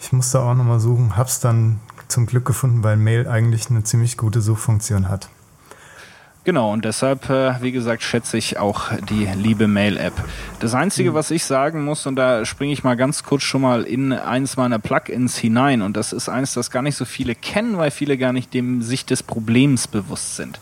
[0.00, 3.82] ich musste auch nochmal suchen, habe es dann zum Glück gefunden, weil Mail eigentlich eine
[3.82, 5.28] ziemlich gute Suchfunktion hat.
[6.44, 10.12] Genau, und deshalb, äh, wie gesagt, schätze ich auch die liebe Mail-App.
[10.58, 11.14] Das Einzige, mhm.
[11.14, 14.56] was ich sagen muss, und da springe ich mal ganz kurz schon mal in eins
[14.56, 18.18] meiner Plugins hinein, und das ist eins, das gar nicht so viele kennen, weil viele
[18.18, 20.58] gar nicht dem sich des Problems bewusst sind.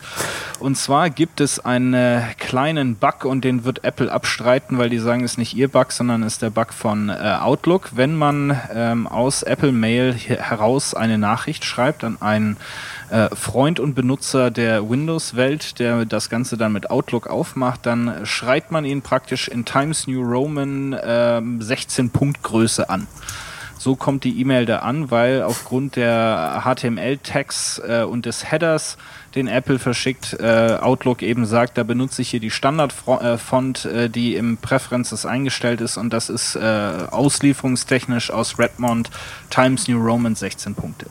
[0.59, 5.23] Und zwar gibt es einen kleinen Bug, und den wird Apple abstreiten, weil die sagen,
[5.23, 7.89] es ist nicht ihr Bug, sondern es ist der Bug von äh, Outlook.
[7.95, 12.57] Wenn man ähm, aus Apple Mail heraus eine Nachricht schreibt an einen
[13.11, 18.71] äh, Freund und Benutzer der Windows-Welt, der das Ganze dann mit Outlook aufmacht, dann schreit
[18.71, 23.07] man ihn praktisch in Times New Roman äh, 16 Punkt Größe an.
[23.77, 28.95] So kommt die E-Mail da an, weil aufgrund der HTML-Tags äh, und des Headers,
[29.33, 34.35] den Apple verschickt, äh, Outlook eben sagt, da benutze ich hier die Standard-Font, äh, die
[34.35, 36.59] im Preferences eingestellt ist und das ist äh,
[37.09, 39.09] auslieferungstechnisch aus Redmond
[39.49, 41.07] Times New Roman 16 Punkte.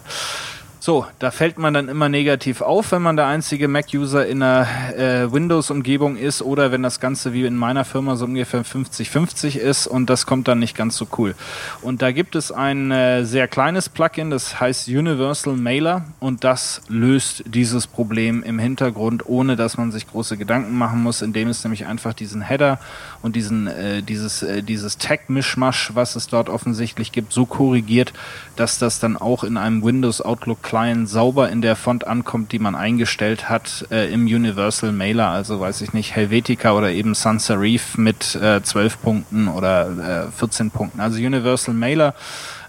[0.82, 4.66] So, da fällt man dann immer negativ auf, wenn man der einzige Mac-User in einer
[4.96, 9.86] äh, Windows-Umgebung ist oder wenn das Ganze wie in meiner Firma so ungefähr 50-50 ist
[9.86, 11.34] und das kommt dann nicht ganz so cool.
[11.82, 16.80] Und da gibt es ein äh, sehr kleines Plugin, das heißt Universal Mailer und das
[16.88, 21.62] löst dieses Problem im Hintergrund, ohne dass man sich große Gedanken machen muss, indem es
[21.62, 22.80] nämlich einfach diesen Header
[23.20, 28.14] und diesen, äh, dieses, äh, dieses Tag-Mischmasch, was es dort offensichtlich gibt, so korrigiert,
[28.56, 32.60] dass das dann auch in einem Windows Outlook Client sauber in der Font ankommt, die
[32.60, 37.44] man eingestellt hat äh, im Universal Mailer, also weiß ich nicht, Helvetica oder eben Sans
[37.44, 41.00] Serif mit äh, 12 Punkten oder äh, 14 Punkten.
[41.00, 42.14] Also Universal Mailer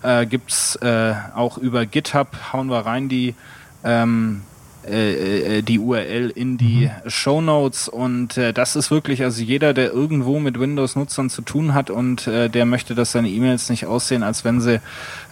[0.02, 3.36] äh, gibt's äh, auch über GitHub, hauen wir rein die
[3.84, 4.42] ähm,
[4.88, 7.10] äh, äh, die URL in die mhm.
[7.10, 11.74] Show Notes und äh, das ist wirklich, also jeder, der irgendwo mit Windows-Nutzern zu tun
[11.74, 14.82] hat und äh, der möchte, dass seine E-Mails nicht aussehen, als wenn sie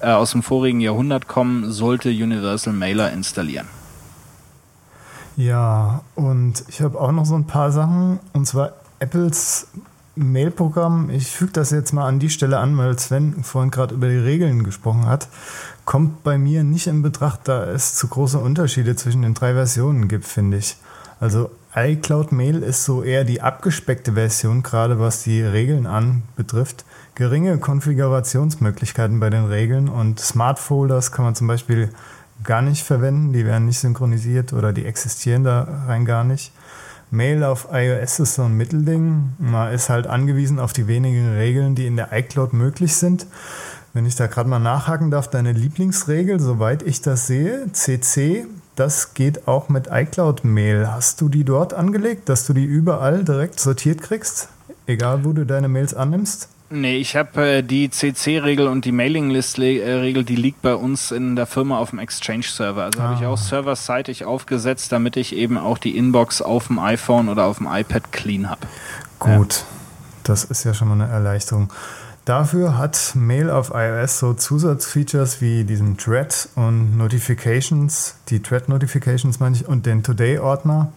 [0.01, 3.67] äh, aus dem vorigen Jahrhundert kommen, sollte Universal Mailer installieren.
[5.35, 9.67] Ja, und ich habe auch noch so ein paar Sachen, und zwar Apples
[10.15, 11.09] Mailprogramm.
[11.09, 14.17] Ich füge das jetzt mal an die Stelle an, weil Sven vorhin gerade über die
[14.17, 15.29] Regeln gesprochen hat
[15.89, 20.07] kommt bei mir nicht in Betracht, da es zu große Unterschiede zwischen den drei Versionen
[20.07, 20.77] gibt, finde ich.
[21.19, 26.85] Also iCloud Mail ist so eher die abgespeckte Version, gerade was die Regeln anbetrifft.
[27.15, 31.89] Geringe Konfigurationsmöglichkeiten bei den Regeln und Smart Folders kann man zum Beispiel
[32.43, 36.51] gar nicht verwenden, die werden nicht synchronisiert oder die existieren da rein gar nicht.
[37.09, 39.33] Mail auf iOS ist so ein Mittelding.
[39.39, 43.25] Man ist halt angewiesen auf die wenigen Regeln, die in der iCloud möglich sind.
[43.99, 48.45] Wenn ich da gerade mal nachhaken darf, deine Lieblingsregel, soweit ich das sehe, CC,
[48.77, 50.87] das geht auch mit iCloud Mail.
[50.89, 54.47] Hast du die dort angelegt, dass du die überall direkt sortiert kriegst,
[54.87, 56.47] egal wo du deine Mails annimmst?
[56.69, 61.45] Nee, ich habe äh, die CC-Regel und die Mailing-List-Regel, die liegt bei uns in der
[61.45, 62.83] Firma auf dem Exchange-Server.
[62.83, 63.03] Also ah.
[63.03, 67.43] habe ich auch serverseitig aufgesetzt, damit ich eben auch die Inbox auf dem iPhone oder
[67.43, 68.61] auf dem iPad clean habe.
[69.19, 69.63] Gut, ja.
[70.23, 71.69] das ist ja schon mal eine Erleichterung.
[72.29, 79.39] Dafür hat Mail auf iOS so Zusatzfeatures wie diesen Thread und Notifications, die Thread Notifications
[79.39, 80.93] meine ich, und den Today-Ordner.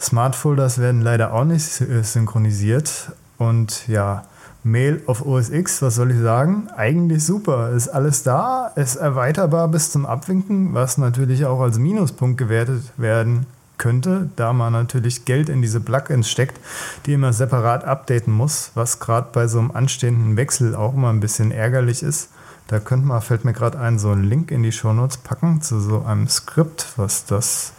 [0.00, 3.10] Smart Folders werden leider auch nicht synchronisiert.
[3.36, 4.26] Und ja,
[4.62, 6.68] Mail auf OS X, was soll ich sagen?
[6.76, 7.70] Eigentlich super.
[7.70, 13.44] Ist alles da, ist erweiterbar bis zum Abwinken, was natürlich auch als Minuspunkt gewertet werden
[13.80, 16.60] könnte, da man natürlich Geld in diese Plugins steckt,
[17.06, 21.18] die immer separat updaten muss, was gerade bei so einem anstehenden Wechsel auch immer ein
[21.18, 22.28] bisschen ärgerlich ist.
[22.68, 25.80] Da könnte man, fällt mir gerade ein, so einen Link in die Shownotes packen zu
[25.80, 27.72] so einem Skript, was das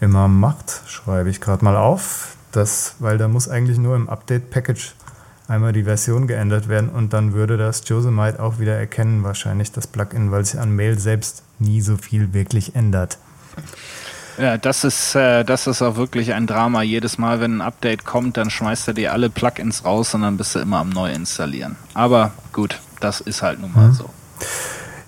[0.00, 0.82] immer macht.
[0.86, 2.36] Schreibe ich gerade mal auf.
[2.52, 4.94] Das, weil da muss eigentlich nur im Update-Package
[5.48, 9.86] einmal die Version geändert werden und dann würde das Josemite auch wieder erkennen, wahrscheinlich das
[9.86, 13.18] Plugin, weil sich an Mail selbst nie so viel wirklich ändert.
[14.38, 16.82] Ja, das ist, äh, das ist auch wirklich ein Drama.
[16.82, 20.36] Jedes Mal, wenn ein Update kommt, dann schmeißt er dir alle Plugins raus und dann
[20.36, 21.76] bist du immer am Neuinstallieren.
[21.94, 23.92] Aber gut, das ist halt nun mal hm.
[23.92, 24.10] so.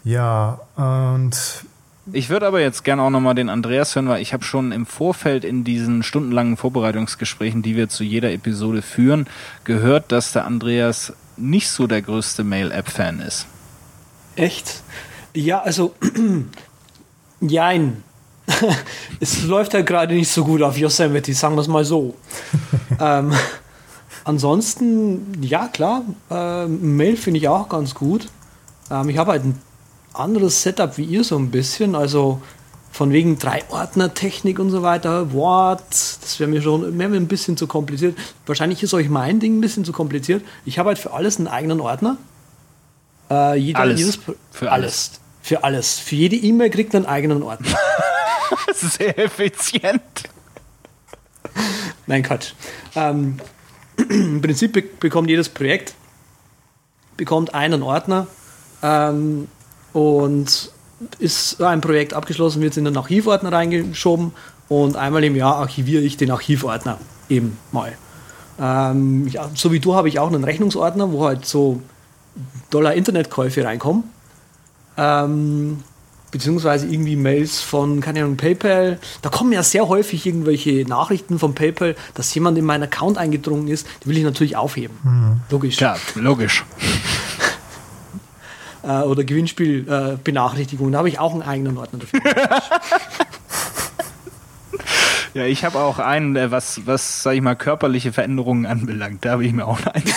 [0.04, 1.64] Ja, und
[2.12, 4.84] ich würde aber jetzt gerne auch nochmal den Andreas hören, weil ich habe schon im
[4.84, 9.26] Vorfeld in diesen stundenlangen Vorbereitungsgesprächen, die wir zu jeder Episode führen,
[9.64, 13.46] gehört, dass der Andreas nicht so der größte Mail-App-Fan ist.
[14.36, 14.82] Echt?
[15.34, 15.94] Ja, also,
[17.40, 18.02] jein.
[19.20, 22.14] es läuft ja gerade nicht so gut auf Yosemite, sagen wir es mal so.
[23.00, 23.32] ähm,
[24.24, 28.28] ansonsten, ja klar, äh, Mail finde ich auch ganz gut.
[28.90, 29.60] Ähm, ich habe halt ein
[30.12, 32.40] anderes Setup wie ihr so ein bisschen, also
[32.92, 37.56] von wegen Drei-Ordner-Technik und so weiter, Wort, das wäre mir schon wär mir ein bisschen
[37.56, 38.16] zu kompliziert.
[38.46, 40.44] Wahrscheinlich ist euch mein Ding ein bisschen zu kompliziert.
[40.64, 42.18] Ich habe halt für alles einen eigenen Ordner.
[43.30, 43.98] Äh, jeder, alles.
[43.98, 44.16] Jedes,
[44.52, 44.70] für alles.
[44.70, 45.10] alles.
[45.42, 45.98] Für alles.
[45.98, 47.66] Für jede E-Mail kriegt einen eigenen Ordner.
[48.74, 50.02] Sehr effizient.
[52.06, 52.52] Nein, Quatsch.
[52.94, 53.38] Ähm,
[54.08, 55.94] Im Prinzip be bekommt jedes Projekt
[57.16, 58.26] bekommt einen Ordner
[58.82, 59.48] ähm,
[59.92, 60.70] und
[61.18, 64.32] ist ein Projekt abgeschlossen, wird in den Archivordner reingeschoben
[64.68, 67.92] und einmal im Jahr archiviere ich den Archivordner eben mal.
[68.58, 71.80] Ähm, ja, so wie du habe ich auch einen Rechnungsordner, wo halt so
[72.70, 74.04] Dollar Internetkäufe reinkommen.
[74.96, 75.82] Ähm,
[76.34, 78.98] beziehungsweise irgendwie Mails von, keine Ahnung, PayPal.
[79.22, 83.68] Da kommen ja sehr häufig irgendwelche Nachrichten von PayPal, dass jemand in meinen Account eingedrungen
[83.68, 83.86] ist.
[84.02, 84.96] Die will ich natürlich aufheben.
[85.04, 85.40] Mhm.
[85.48, 85.76] Logisch.
[85.76, 86.64] Klar, logisch.
[88.82, 90.92] äh, oder Gewinnspielbenachrichtigungen.
[90.92, 92.20] Äh, da habe ich auch einen eigenen Ordner dafür.
[95.34, 99.24] Ja, ich habe auch einen, äh, was, was, sag ich mal, körperliche Veränderungen anbelangt.
[99.24, 100.04] Da habe ich mir auch einen.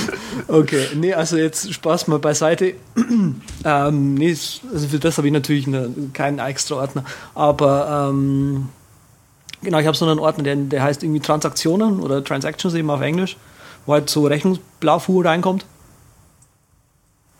[0.48, 2.74] okay, nee, also jetzt Spaß mal beiseite.
[3.64, 7.04] ähm, nee, also für das habe ich natürlich eine, keinen extra Ordner.
[7.34, 8.68] Aber ähm,
[9.62, 13.00] genau, ich habe so einen Ordner, der, der heißt irgendwie Transaktionen oder Transactions eben auf
[13.00, 13.36] Englisch,
[13.86, 15.64] wo halt so Rechnungsblaufuhr reinkommt.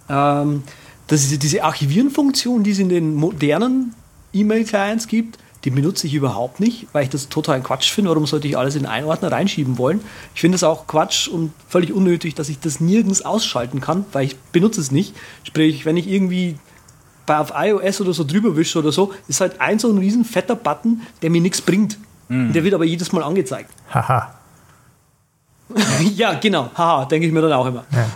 [0.09, 0.63] Ähm,
[1.07, 3.95] das ist diese Archivieren-Funktion, die es in den modernen
[4.33, 8.11] E-Mail-Clients gibt, die benutze ich überhaupt nicht, weil ich das total Quatsch finde.
[8.11, 10.01] Warum sollte ich alles in einen Ordner reinschieben wollen?
[10.35, 14.27] Ich finde es auch Quatsch und völlig unnötig, dass ich das nirgends ausschalten kann, weil
[14.27, 15.15] ich benutze es nicht.
[15.45, 16.59] Sprich, wenn ich irgendwie
[17.27, 20.25] bei auf iOS oder so drüber wische oder so, ist halt ein so ein riesen
[20.25, 21.97] fetter Button, der mir nichts bringt.
[22.29, 22.53] Mhm.
[22.53, 23.71] Der wird aber jedes Mal angezeigt.
[23.93, 24.35] Haha.
[26.17, 26.71] ja, genau.
[26.75, 27.85] Haha, denke ich mir dann auch immer.
[27.93, 28.09] Ja.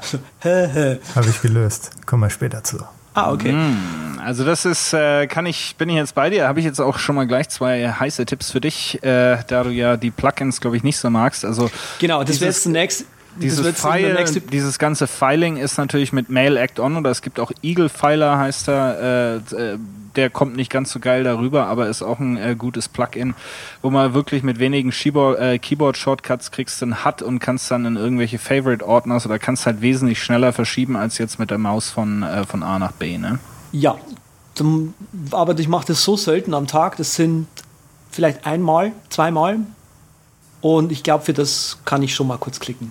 [1.15, 1.93] Habe ich gelöst.
[2.07, 2.79] Kommen wir später zu.
[3.17, 3.53] Ah, okay.
[3.53, 6.81] Mm, also das ist, äh, kann ich, bin ich jetzt bei dir, habe ich jetzt
[6.81, 10.61] auch schon mal gleich zwei heiße Tipps für dich, äh, da du ja die Plugins,
[10.61, 11.43] glaube ich, nicht so magst.
[11.43, 13.07] Also genau, das wäre jetzt zunächst
[13.41, 17.53] dieses, File, dieses ganze Filing ist natürlich mit Mail Act On oder es gibt auch
[17.63, 19.43] Eagle Filer heißt er.
[19.53, 19.79] Äh, äh,
[20.17, 23.35] der kommt nicht ganz so geil darüber, aber ist auch ein äh, gutes Plugin,
[23.83, 28.39] wo man wirklich mit wenigen äh, Keyboard-Shortcuts kriegst einen HUD und kannst dann in irgendwelche
[28.39, 32.63] Favorite-Ordners oder kannst halt wesentlich schneller verschieben als jetzt mit der Maus von, äh, von
[32.63, 33.39] A nach B, ne?
[33.73, 33.97] Ja,
[34.55, 34.95] zum,
[35.33, 37.47] aber ich mache das so selten am Tag, das sind
[38.11, 39.59] vielleicht einmal, zweimal
[40.63, 42.91] und ich glaube, für das kann ich schon mal kurz klicken.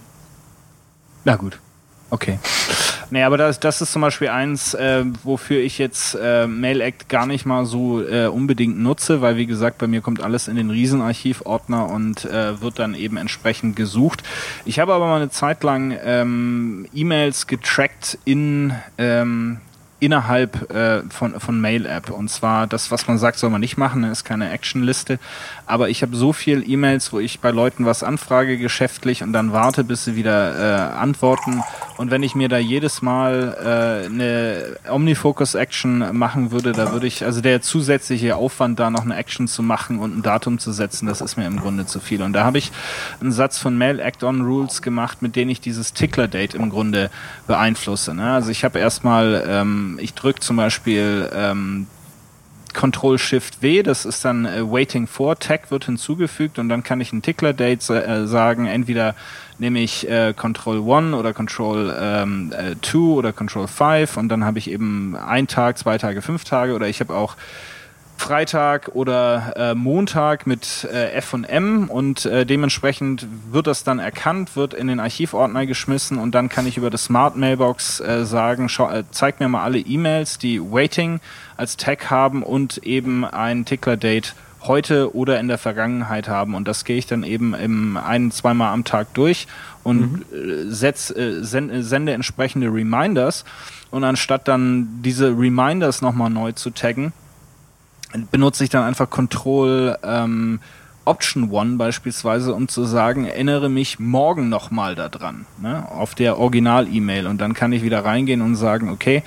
[1.25, 1.59] Na gut.
[2.09, 2.39] Okay.
[3.09, 7.25] Nee, aber das, das ist zum Beispiel eins, äh, wofür ich jetzt äh, MailAct gar
[7.25, 10.69] nicht mal so äh, unbedingt nutze, weil wie gesagt, bei mir kommt alles in den
[10.69, 14.23] Riesenarchivordner und äh, wird dann eben entsprechend gesucht.
[14.65, 19.59] Ich habe aber mal eine Zeit lang ähm, E-Mails getrackt in ähm,
[19.99, 22.09] innerhalb äh, von, von Mail-App.
[22.09, 25.19] Und zwar das, was man sagt, soll man nicht machen, ist keine Actionliste.
[25.65, 29.53] Aber ich habe so viel E-Mails, wo ich bei Leuten was anfrage geschäftlich und dann
[29.53, 31.63] warte, bis sie wieder äh, antworten.
[31.97, 37.23] Und wenn ich mir da jedes Mal äh, eine Omnifocus-Action machen würde, da würde ich,
[37.23, 41.07] also der zusätzliche Aufwand, da noch eine Action zu machen und ein Datum zu setzen,
[41.07, 42.21] das ist mir im Grunde zu viel.
[42.21, 42.71] Und da habe ich
[43.21, 47.09] einen Satz von Mail-Act-On-Rules gemacht, mit denen ich dieses Tickler-Date im Grunde
[47.47, 48.13] beeinflusse.
[48.13, 48.33] Ne?
[48.33, 51.87] Also ich habe erstmal ähm, ich drücke zum Beispiel ähm,
[52.75, 57.01] Control Shift W, das ist dann äh, Waiting for Tag wird hinzugefügt und dann kann
[57.01, 59.15] ich ein Tickler Date äh, sagen, entweder
[59.57, 64.43] nehme ich äh, Control 1 oder Control 2 ähm, äh, oder Control 5 und dann
[64.43, 67.35] habe ich eben ein Tag, zwei Tage, fünf Tage oder ich habe auch
[68.17, 73.99] Freitag oder äh, Montag mit äh, F und M und äh, dementsprechend wird das dann
[73.99, 78.25] erkannt, wird in den Archivordner geschmissen und dann kann ich über das Smart Mailbox äh,
[78.25, 81.19] sagen, schau, äh, zeig mir mal alle E-Mails, die Waiting
[81.57, 86.85] als Tag haben und eben ein Tickler-Date heute oder in der Vergangenheit haben und das
[86.85, 89.47] gehe ich dann eben im ein, zweimal am Tag durch
[89.83, 90.69] und mhm.
[90.69, 93.45] Äh, setz, sende, sende entsprechende Reminders
[93.91, 97.13] und anstatt dann diese Reminders nochmal neu zu taggen,
[98.31, 100.59] benutze ich dann einfach Control ähm,
[101.05, 107.27] Option One beispielsweise, um zu sagen, erinnere mich morgen nochmal daran, ne, auf der Original-E-Mail.
[107.27, 109.23] Und dann kann ich wieder reingehen und sagen, okay,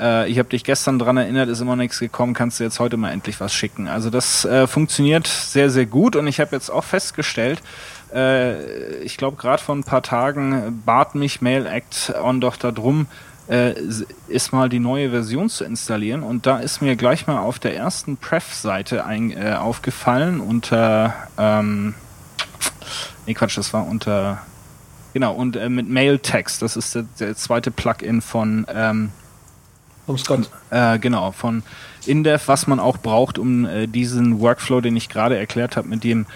[0.00, 2.96] äh, ich habe dich gestern dran erinnert, ist immer nichts gekommen, kannst du jetzt heute
[2.96, 3.88] mal endlich was schicken.
[3.88, 7.62] Also das äh, funktioniert sehr, sehr gut und ich habe jetzt auch festgestellt,
[8.14, 13.02] äh, ich glaube gerade vor ein paar Tagen bat mich Mail Act On doch darum,
[13.02, 13.27] äh,
[14.28, 16.22] ist mal die neue Version zu installieren.
[16.22, 21.94] Und da ist mir gleich mal auf der ersten Pref-Seite äh, aufgefallen unter, ähm,
[23.26, 24.42] nee Quatsch, das war unter,
[25.14, 26.60] genau, und äh, mit Mail Text.
[26.60, 29.10] Das ist der, der zweite Plugin von, ähm,
[30.04, 30.50] vom Scott.
[30.68, 31.62] Äh, genau, von
[32.04, 36.04] Indev, was man auch braucht, um äh, diesen Workflow, den ich gerade erklärt habe, mit
[36.04, 36.26] dem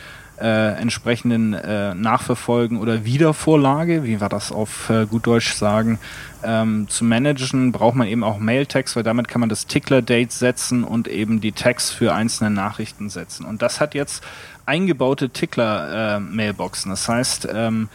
[0.43, 6.01] äh, entsprechenden äh, Nachverfolgen oder Wiedervorlage, wie wir das auf äh, gut Deutsch sagen,
[6.43, 10.83] ähm, zu managen, braucht man eben auch Mail-Tags, weil damit kann man das Tickler-Date setzen
[10.83, 13.47] und eben die Tags für einzelne Nachrichten setzen.
[13.47, 14.25] Und das hat jetzt
[14.67, 16.91] eingebaute Tickler-Mailboxen.
[16.91, 17.89] das heißt, ähm,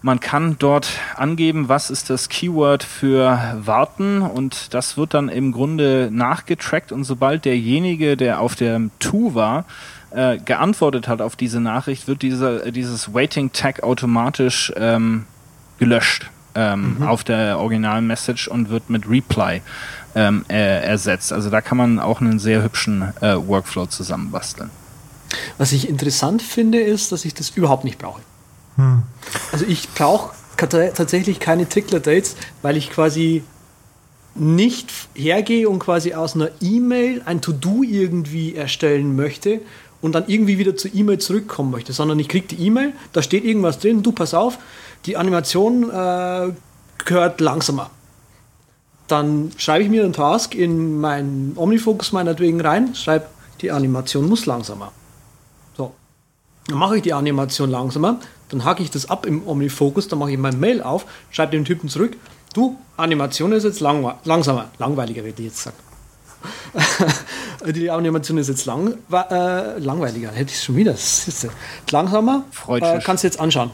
[0.00, 5.50] man kann dort angeben, was ist das Keyword für warten und das wird dann im
[5.50, 9.64] Grunde nachgetrackt und sobald derjenige, der auf dem To war,
[10.10, 15.24] äh, geantwortet hat auf diese Nachricht, wird dieser, dieses Waiting Tag automatisch ähm,
[15.78, 17.02] gelöscht ähm, mhm.
[17.06, 19.62] auf der Original-Message und wird mit Reply
[20.14, 21.32] ähm, äh, ersetzt.
[21.32, 24.70] Also da kann man auch einen sehr hübschen äh, Workflow zusammenbasteln.
[25.58, 28.22] Was ich interessant finde, ist, dass ich das überhaupt nicht brauche.
[28.76, 29.02] Hm.
[29.52, 33.44] Also ich brauche tatsächlich keine Tickler-Dates, weil ich quasi
[34.34, 39.60] nicht hergehe und quasi aus einer E-Mail ein To-Do irgendwie erstellen möchte
[40.00, 43.44] und dann irgendwie wieder zur E-Mail zurückkommen möchte, sondern ich kriege die E-Mail, da steht
[43.44, 44.58] irgendwas drin, du pass auf,
[45.06, 46.52] die Animation äh,
[47.04, 47.90] gehört langsamer.
[49.08, 53.26] Dann schreibe ich mir den Task in meinen Omnifocus meinetwegen rein, schreibe,
[53.60, 54.92] die Animation muss langsamer.
[55.76, 55.92] So,
[56.66, 58.20] dann mache ich die Animation langsamer,
[58.50, 61.64] dann hacke ich das ab im OmniFocus, dann mache ich mein Mail auf, schreibe dem
[61.64, 62.16] Typen zurück,
[62.54, 65.76] du, Animation ist jetzt lang, langsamer, langweiliger, würde ich jetzt sagen.
[67.66, 70.94] die Animation ist jetzt lang, äh, langweiliger, hätte ich schon wieder.
[71.90, 73.70] Langsamer, äh, kannst du jetzt anschauen.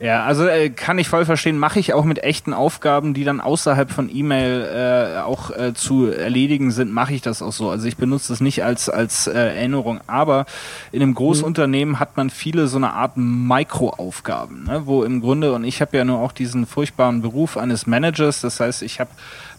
[0.00, 3.38] Ja, also äh, kann ich voll verstehen, mache ich auch mit echten Aufgaben, die dann
[3.38, 7.68] außerhalb von E-Mail äh, auch äh, zu erledigen sind, mache ich das auch so.
[7.68, 10.46] Also ich benutze das nicht als als äh, Erinnerung, aber
[10.90, 12.00] in einem Großunternehmen mhm.
[12.00, 16.06] hat man viele so eine Art Mikroaufgaben, ne, wo im Grunde und ich habe ja
[16.06, 19.10] nur auch diesen furchtbaren Beruf eines Managers, das heißt, ich habe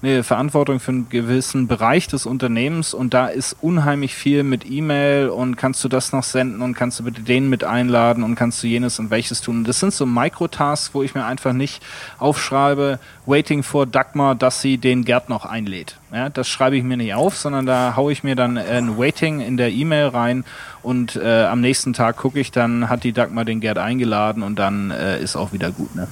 [0.02, 5.30] eine Verantwortung für einen gewissen Bereich des Unternehmens und da ist unheimlich viel mit E-Mail
[5.30, 8.64] und kannst du das noch senden und kannst du bitte den mit einladen und kannst
[8.64, 9.64] du jenes und welches tun.
[9.64, 11.84] Das sind so Microtasks, wo ich mir einfach nicht
[12.18, 15.98] aufschreibe, waiting for Dagmar, dass sie den Gerd noch einlädt.
[16.12, 19.40] Ja, das schreibe ich mir nicht auf, sondern da haue ich mir dann ein Waiting
[19.40, 20.46] in der E-Mail rein
[20.82, 24.58] und äh, am nächsten Tag gucke ich dann, hat die Dagmar den Gerd eingeladen und
[24.58, 25.96] dann äh, ist auch wieder gut.
[25.96, 26.08] Ne?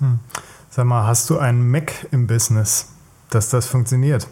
[0.00, 0.18] Hm.
[0.70, 2.88] Sag mal, hast du einen Mac im Business?
[3.30, 4.26] Dass das funktioniert.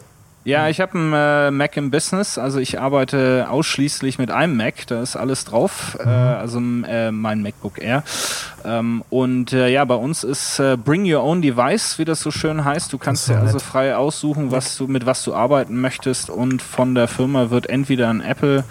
[0.47, 4.87] Ja, ich habe einen äh, Mac im Business, also ich arbeite ausschließlich mit einem Mac,
[4.87, 6.09] da ist alles drauf, mhm.
[6.09, 8.01] äh, also äh, mein MacBook Air.
[8.63, 12.31] Ähm, und äh, ja, bei uns ist äh, Bring Your Own Device, wie das so
[12.31, 12.93] schön heißt.
[12.93, 16.95] Du kannst dir also frei aussuchen, was du mit was du arbeiten möchtest und von
[16.95, 18.63] der Firma wird entweder ein Apple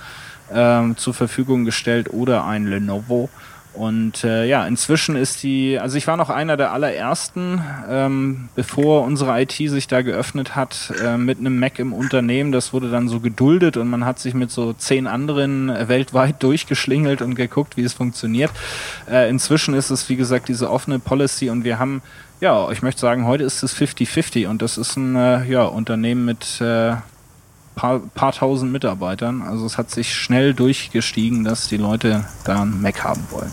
[0.51, 3.29] ähm, zur Verfügung gestellt oder ein Lenovo.
[3.77, 9.03] Und äh, ja, inzwischen ist die, also ich war noch einer der allerersten, ähm, bevor
[9.03, 12.53] unsere IT sich da geöffnet hat, äh, mit einem Mac im Unternehmen.
[12.53, 17.21] Das wurde dann so geduldet und man hat sich mit so zehn anderen weltweit durchgeschlingelt
[17.21, 18.51] und geguckt, wie es funktioniert.
[19.11, 22.01] Äh, inzwischen ist es, wie gesagt, diese offene Policy und wir haben,
[22.41, 26.25] ja, ich möchte sagen, heute ist es 50-50 und das ist ein äh, ja, Unternehmen
[26.25, 26.95] mit äh,
[27.77, 29.43] paar, paar tausend Mitarbeitern.
[29.43, 33.53] Also es hat sich schnell durchgestiegen, dass die Leute da einen Mac haben wollen.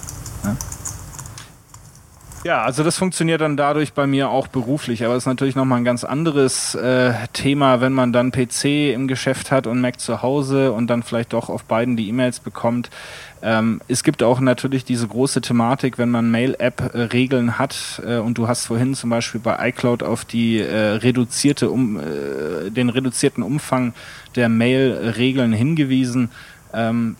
[2.44, 5.80] Ja, also das funktioniert dann dadurch bei mir auch beruflich, aber es ist natürlich nochmal
[5.80, 10.22] ein ganz anderes äh, Thema, wenn man dann PC im Geschäft hat und Mac zu
[10.22, 12.90] Hause und dann vielleicht doch auf beiden die E-Mails bekommt.
[13.42, 18.38] Ähm, es gibt auch natürlich diese große Thematik, wenn man Mail-App-Regeln äh, hat äh, und
[18.38, 23.42] du hast vorhin zum Beispiel bei iCloud auf die äh, reduzierte um, äh, den reduzierten
[23.42, 23.94] Umfang
[24.36, 26.30] der Mail-Regeln hingewiesen.
[26.74, 27.16] Ähm,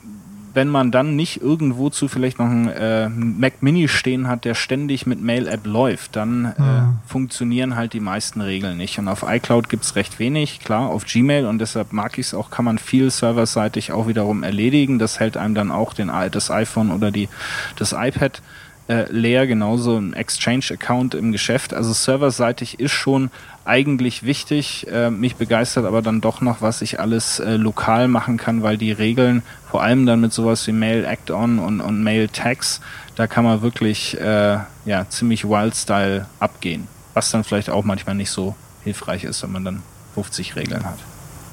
[0.54, 4.54] wenn man dann nicht irgendwo zu vielleicht noch einen äh, Mac Mini stehen hat, der
[4.54, 6.98] ständig mit Mail-App läuft, dann äh, mhm.
[7.06, 9.00] funktionieren halt die meisten Regeln nicht.
[9.00, 12.52] Und auf iCloud gibt's recht wenig, klar, auf Gmail und deshalb mag ich es auch,
[12.52, 15.00] kann man viel serverseitig auch wiederum erledigen.
[15.00, 17.30] Das hält einem dann auch den, das iPhone oder die,
[17.78, 18.42] das iPad
[18.88, 21.74] äh, leer, genauso ein Exchange-Account im Geschäft.
[21.74, 23.32] Also serverseitig ist schon
[23.66, 24.88] eigentlich wichtig.
[24.92, 28.78] Äh, mich begeistert aber dann doch noch, was ich alles äh, lokal machen kann, weil
[28.78, 32.82] die Regeln, vor allem dann mit sowas wie Mail Act-On und, und Mail Tags,
[33.16, 36.88] da kann man wirklich äh, ja, ziemlich Wild-Style abgehen.
[37.14, 39.84] Was dann vielleicht auch manchmal nicht so hilfreich ist, wenn man dann
[40.16, 41.00] 50 Regeln hat.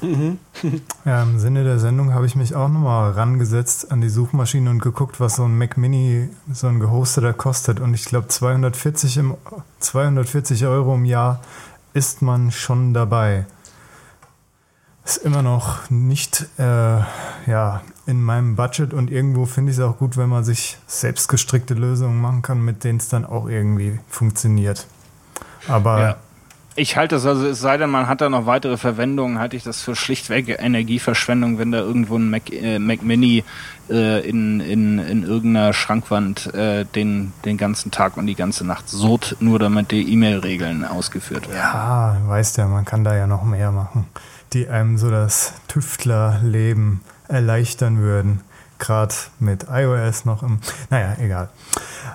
[0.01, 0.39] Mhm.
[1.05, 4.81] ja, Im Sinne der Sendung habe ich mich auch nochmal rangesetzt an die Suchmaschine und
[4.81, 7.79] geguckt, was so ein Mac Mini, so ein gehosteter kostet.
[7.79, 9.21] Und ich glaube, 240,
[9.79, 11.41] 240 Euro im Jahr
[11.93, 13.45] ist man schon dabei.
[15.03, 19.97] Ist immer noch nicht äh, ja, in meinem Budget und irgendwo finde ich es auch
[19.97, 23.99] gut, wenn man sich selbst gestrickte Lösungen machen kann, mit denen es dann auch irgendwie
[24.07, 24.85] funktioniert.
[25.67, 26.15] Aber ja.
[26.75, 29.63] Ich halte das also, es sei denn, man hat da noch weitere Verwendungen, halte ich
[29.63, 33.43] das für schlichtweg Energieverschwendung, wenn da irgendwo ein Mac, äh, Mac Mini
[33.89, 38.87] äh, in, in, in irgendeiner Schrankwand äh, den, den ganzen Tag und die ganze Nacht
[38.87, 41.57] surt, nur damit die E-Mail-Regeln ausgeführt werden.
[41.57, 44.05] Ja, weißt ja, man kann da ja noch mehr machen,
[44.53, 48.41] die einem so das Tüftlerleben erleichtern würden
[48.81, 50.59] gerade mit iOS noch im.
[50.89, 51.49] Naja, egal.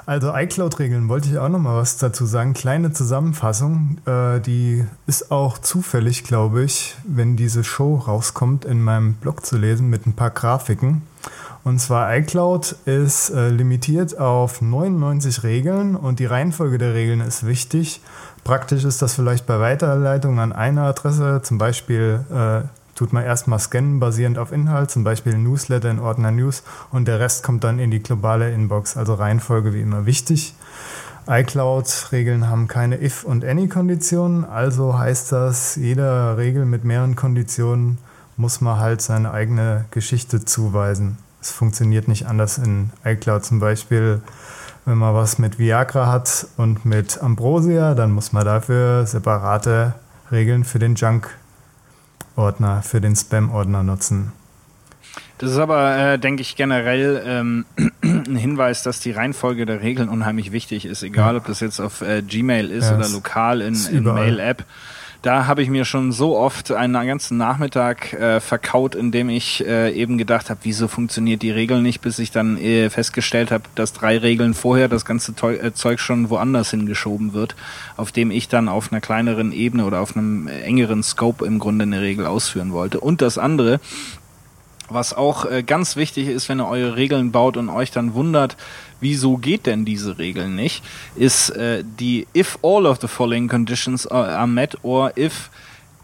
[0.05, 2.53] Also iCloud-Regeln wollte ich auch noch mal was dazu sagen.
[2.53, 9.15] Kleine Zusammenfassung, äh, die ist auch zufällig, glaube ich, wenn diese Show rauskommt, in meinem
[9.15, 11.03] Blog zu lesen mit ein paar Grafiken.
[11.65, 17.45] Und zwar iCloud ist äh, limitiert auf 99 Regeln und die Reihenfolge der Regeln ist
[17.45, 18.01] wichtig.
[18.45, 23.61] Praktisch ist das vielleicht bei Weiterleitung an eine Adresse, zum Beispiel äh, tut man erstmal
[23.61, 27.79] scannen, basierend auf Inhalt, zum Beispiel Newsletter in Ordner News und der Rest kommt dann
[27.79, 28.97] in die globale Inbox.
[28.97, 30.55] Also Reihenfolge wie immer wichtig.
[31.29, 37.99] iCloud-Regeln haben keine if- und any-Konditionen, also heißt das, jeder Regel mit mehreren Konditionen
[38.37, 41.19] muss man halt seine eigene Geschichte zuweisen.
[41.41, 43.45] Es funktioniert nicht anders in iCloud.
[43.45, 44.21] Zum Beispiel,
[44.85, 49.95] wenn man was mit Viagra hat und mit Ambrosia, dann muss man dafür separate
[50.31, 51.31] Regeln für den Junk
[52.37, 54.33] Ordner für den Spam-Ordner nutzen.
[55.39, 57.67] Das ist aber, äh, denke ich, generell ähm,
[58.03, 62.01] ein Hinweis, dass die Reihenfolge der Regeln unheimlich wichtig ist, egal ob das jetzt auf
[62.01, 64.65] äh, Gmail ist ja, oder lokal in, in Mail-App
[65.27, 69.91] da habe ich mir schon so oft einen ganzen Nachmittag äh, verkaut, indem ich äh,
[69.91, 73.93] eben gedacht habe, wieso funktioniert die Regel nicht, bis ich dann äh, festgestellt habe, dass
[73.93, 77.57] drei Regeln vorher das ganze äh, Zeug schon woanders hingeschoben wird,
[77.97, 81.83] auf dem ich dann auf einer kleineren Ebene oder auf einem engeren Scope im Grunde
[81.83, 83.01] eine Regel ausführen wollte.
[83.01, 83.81] Und das andere,
[84.89, 88.57] was auch äh, ganz wichtig ist, wenn ihr eure Regeln baut und euch dann wundert,
[89.01, 90.83] wieso geht denn diese Regel nicht,
[91.15, 95.51] ist äh, die if all of the following conditions are met or if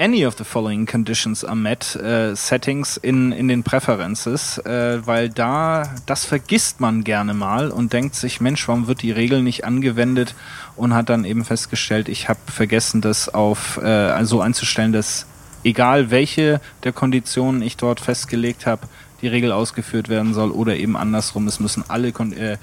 [0.03, 5.29] any of the following conditions are met äh, Settings in, in den Preferences, äh, weil
[5.29, 9.65] da, das vergisst man gerne mal und denkt sich, Mensch, warum wird die Regel nicht
[9.65, 10.35] angewendet
[10.77, 15.27] und hat dann eben festgestellt, ich habe vergessen, das auf äh, so einzustellen, dass
[15.65, 18.87] egal welche der Konditionen ich dort festgelegt habe,
[19.23, 22.59] die Regel ausgeführt werden soll oder eben andersrum, es müssen alle, äh,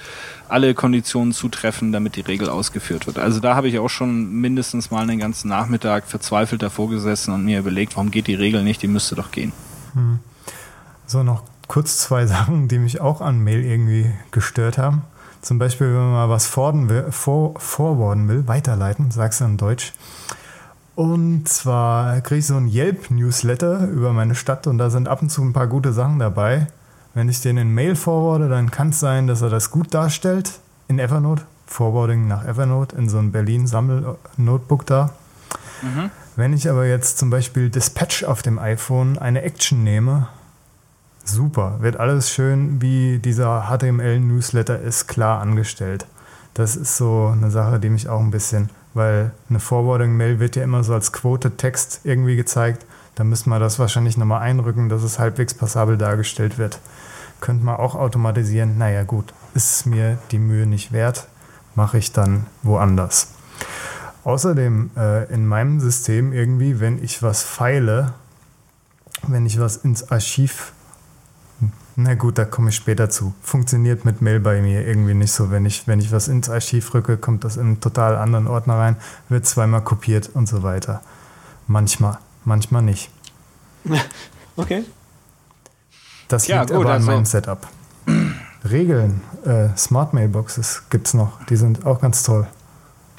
[0.49, 3.17] alle Konditionen zutreffen, damit die Regel ausgeführt wird.
[3.17, 7.45] Also da habe ich auch schon mindestens mal einen ganzen Nachmittag verzweifelt davor gesessen und
[7.45, 9.53] mir überlegt, warum geht die Regel nicht, die müsste doch gehen.
[9.93, 10.19] Hm.
[11.05, 15.03] So, noch kurz zwei Sachen, die mich auch an Mail irgendwie gestört haben.
[15.41, 19.93] Zum Beispiel, wenn man mal was forwarden will, forwarden will weiterleiten, sagst du in Deutsch,
[20.99, 25.29] und zwar kriege ich so ein Yelp-Newsletter über meine Stadt und da sind ab und
[25.29, 26.67] zu ein paar gute Sachen dabei.
[27.13, 30.59] Wenn ich den in Mail forwarde, dann kann es sein, dass er das gut darstellt
[30.89, 31.43] in Evernote.
[31.67, 35.11] Forwarding nach Evernote in so ein Berlin-Sammel-Notebook da.
[35.83, 36.11] Mhm.
[36.35, 40.27] Wenn ich aber jetzt zum Beispiel Dispatch auf dem iPhone eine Action nehme,
[41.23, 46.05] super, wird alles schön, wie dieser HTML-Newsletter ist, klar angestellt.
[46.55, 50.63] Das ist so eine Sache, die mich auch ein bisschen weil eine Forwarding-Mail wird ja
[50.63, 52.85] immer so als Quote-Text irgendwie gezeigt.
[53.15, 56.79] Da müsste man das wahrscheinlich nochmal einrücken, dass es halbwegs passabel dargestellt wird.
[57.41, 58.77] Könnte man auch automatisieren.
[58.77, 61.27] Naja, gut, ist mir die Mühe nicht wert,
[61.75, 63.29] mache ich dann woanders.
[64.23, 68.13] Außerdem äh, in meinem System irgendwie, wenn ich was feile,
[69.27, 70.73] wenn ich was ins Archiv
[71.95, 73.33] na gut, da komme ich später zu.
[73.41, 75.51] Funktioniert mit Mail bei mir irgendwie nicht so.
[75.51, 78.75] Wenn ich, wenn ich was ins Archiv rücke, kommt das in einen total anderen Ordner
[78.75, 78.95] rein,
[79.27, 81.01] wird zweimal kopiert und so weiter.
[81.67, 83.09] Manchmal, manchmal nicht.
[84.55, 84.83] Okay.
[86.27, 87.65] Das ja, liegt gut, aber an also meinem Setup.
[88.69, 91.43] Regeln, äh, Smart Mailboxes gibt es noch.
[91.45, 92.45] Die sind auch ganz toll.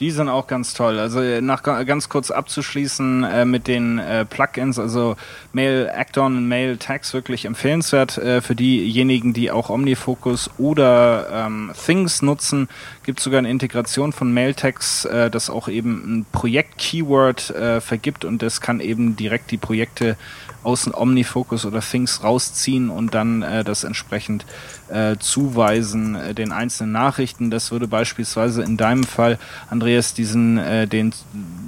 [0.01, 0.99] Die sind auch ganz toll.
[0.99, 5.15] Also äh, nach ganz kurz abzuschließen äh, mit den äh, Plugins, also
[5.53, 12.23] Mail Acton Mail Tags wirklich empfehlenswert äh, für diejenigen, die auch OmniFocus oder ähm, Things
[12.23, 12.71] nutzen.
[13.05, 18.25] Gibt sogar eine Integration von Mail Tags, äh, das auch eben ein Projekt-Keyword äh, vergibt
[18.25, 20.17] und das kann eben direkt die Projekte
[20.63, 24.45] aus dem OmniFocus oder Things rausziehen und dann das entsprechend
[24.91, 27.51] äh, zuweisen äh, den einzelnen Nachrichten.
[27.51, 29.39] Das würde beispielsweise in deinem Fall,
[29.69, 31.13] Andreas, diesen äh, den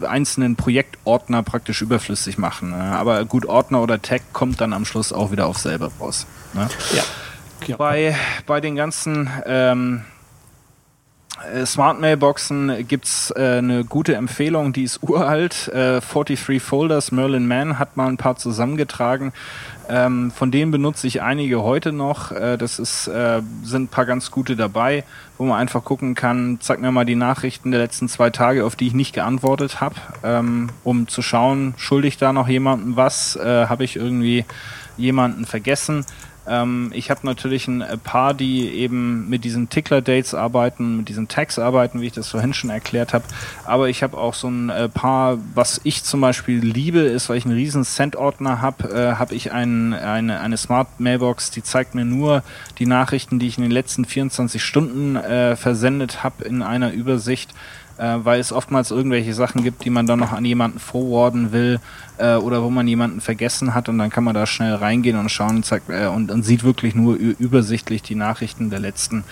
[0.02, 2.70] einzelnen Projektordner praktisch überflüssig machen.
[2.70, 2.76] Ne?
[2.76, 6.26] Aber gut, Ordner oder Tag kommt dann am Schluss auch wieder auf selber raus.
[6.54, 6.68] Ne?
[6.94, 7.02] Ja.
[7.66, 7.76] ja.
[7.76, 8.16] Bei,
[8.46, 10.02] bei den ganzen ähm,
[11.50, 15.68] äh, Smart Mailboxen gibt es äh, eine gute Empfehlung, die ist uralt.
[15.68, 19.32] Äh, 43 Folders, Merlin Mann hat mal ein paar zusammengetragen.
[19.88, 22.32] Ähm, von denen benutze ich einige heute noch.
[22.32, 25.04] Äh, das ist, äh, sind ein paar ganz gute dabei,
[25.38, 28.76] wo man einfach gucken kann, zeig mir mal die Nachrichten der letzten zwei Tage, auf
[28.76, 33.66] die ich nicht geantwortet habe, ähm, um zu schauen, schuldig da noch jemandem was, äh,
[33.66, 34.44] habe ich irgendwie
[34.96, 36.04] jemanden vergessen.
[36.46, 41.58] Ähm, ich habe natürlich ein paar, die eben mit diesen Tickler-Dates arbeiten, mit diesen Tags
[41.58, 43.24] arbeiten, wie ich das vorhin schon erklärt habe.
[43.64, 47.36] Aber ich habe auch so ein äh, paar, was ich zum Beispiel liebe, ist, weil
[47.36, 51.94] ich einen riesen Send-Ordner habe, äh, habe ich ein, eine, eine Smart Mailbox, die zeigt
[51.94, 52.42] mir nur
[52.78, 57.50] die Nachrichten, die ich in den letzten 24 Stunden äh, versendet habe in einer Übersicht
[57.98, 61.80] äh, weil es oftmals irgendwelche Sachen gibt, die man dann noch an jemanden forwarden will
[62.22, 65.28] äh, oder wo man jemanden vergessen hat und dann kann man da schnell reingehen und
[65.28, 69.24] schauen und, zeigt, äh, und, und sieht wirklich nur übersichtlich die Nachrichten der letzten,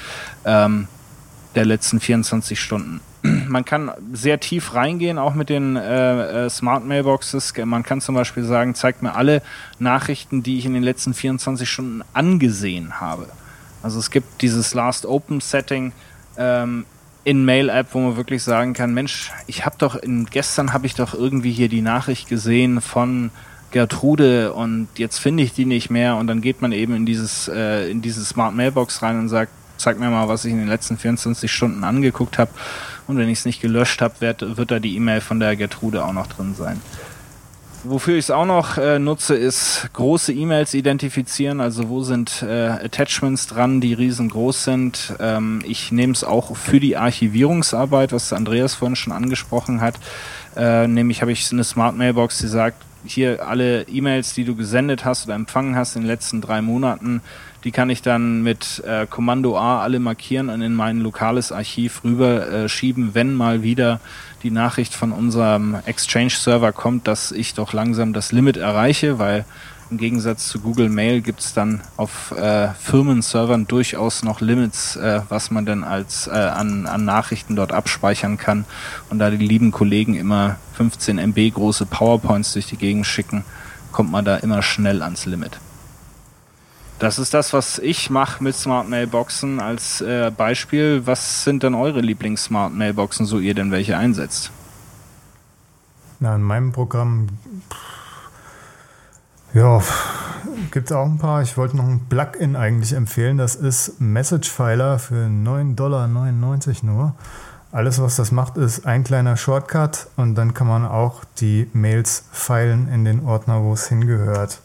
[0.45, 0.89] ähm,
[1.55, 3.01] der letzten 24 Stunden.
[3.23, 7.55] Man kann sehr tief reingehen, auch mit den äh, äh, Smart Mailboxes.
[7.65, 9.43] Man kann zum Beispiel sagen, zeigt mir alle
[9.79, 13.29] Nachrichten, die ich in den letzten 24 Stunden angesehen habe.
[13.83, 15.93] Also es gibt dieses Last Open Setting,
[16.37, 16.87] ähm,
[17.25, 20.95] in Mail-App, wo man wirklich sagen kann, Mensch, ich habe doch in, gestern habe ich
[20.95, 23.31] doch irgendwie hier die Nachricht gesehen von
[23.71, 27.47] Gertrude und jetzt finde ich die nicht mehr und dann geht man eben in dieses
[27.47, 30.69] äh, in diese Smart Mailbox rein und sagt, zeig mir mal, was ich in den
[30.69, 32.51] letzten 24 Stunden angeguckt habe
[33.07, 36.05] und wenn ich es nicht gelöscht habe, wird, wird da die E-Mail von der Gertrude
[36.05, 36.81] auch noch drin sein.
[37.83, 41.61] Wofür ich es auch noch äh, nutze, ist große E-Mails identifizieren.
[41.63, 45.15] Also wo sind äh, Attachments dran, die riesengroß sind.
[45.19, 49.95] Ähm, ich nehme es auch für die Archivierungsarbeit, was Andreas vorhin schon angesprochen hat.
[50.57, 55.07] Äh, nämlich habe ich eine Smart Mailbox, die sagt, hier alle E-Mails, die du gesendet
[55.07, 57.23] hast oder empfangen hast in den letzten drei Monaten,
[57.65, 62.03] die kann ich dann mit äh, Kommando A alle markieren und in mein lokales Archiv
[62.05, 62.69] rüber äh,
[63.15, 64.01] wenn mal wieder
[64.43, 69.45] die Nachricht von unserem Exchange-Server kommt, dass ich doch langsam das Limit erreiche, weil
[69.91, 75.23] im Gegensatz zu Google Mail gibt es dann auf äh, Firmenservern durchaus noch Limits, äh,
[75.29, 78.67] was man denn als äh, an, an Nachrichten dort abspeichern kann.
[79.11, 83.45] Und da die lieben Kollegen immer 15 MB große PowerPoints durch die Gegend schicken,
[83.91, 85.59] kommt man da immer schnell ans Limit.
[87.01, 91.07] Das ist das, was ich mache mit Smart Mailboxen als äh, Beispiel.
[91.07, 94.51] Was sind denn eure Lieblings-Smart Mailboxen, so ihr denn welche einsetzt?
[96.19, 97.29] Na, in meinem Programm,
[99.55, 99.83] ja,
[100.73, 101.41] gibt es auch ein paar.
[101.41, 103.39] Ich wollte noch ein Plugin eigentlich empfehlen.
[103.39, 106.07] Das ist Message Filer für 9,99 Dollar
[106.83, 107.15] nur.
[107.73, 112.25] Alles, was das macht, ist ein kleiner Shortcut und dann kann man auch die Mails
[112.31, 114.61] feilen in den Ordner, wo es hingehört.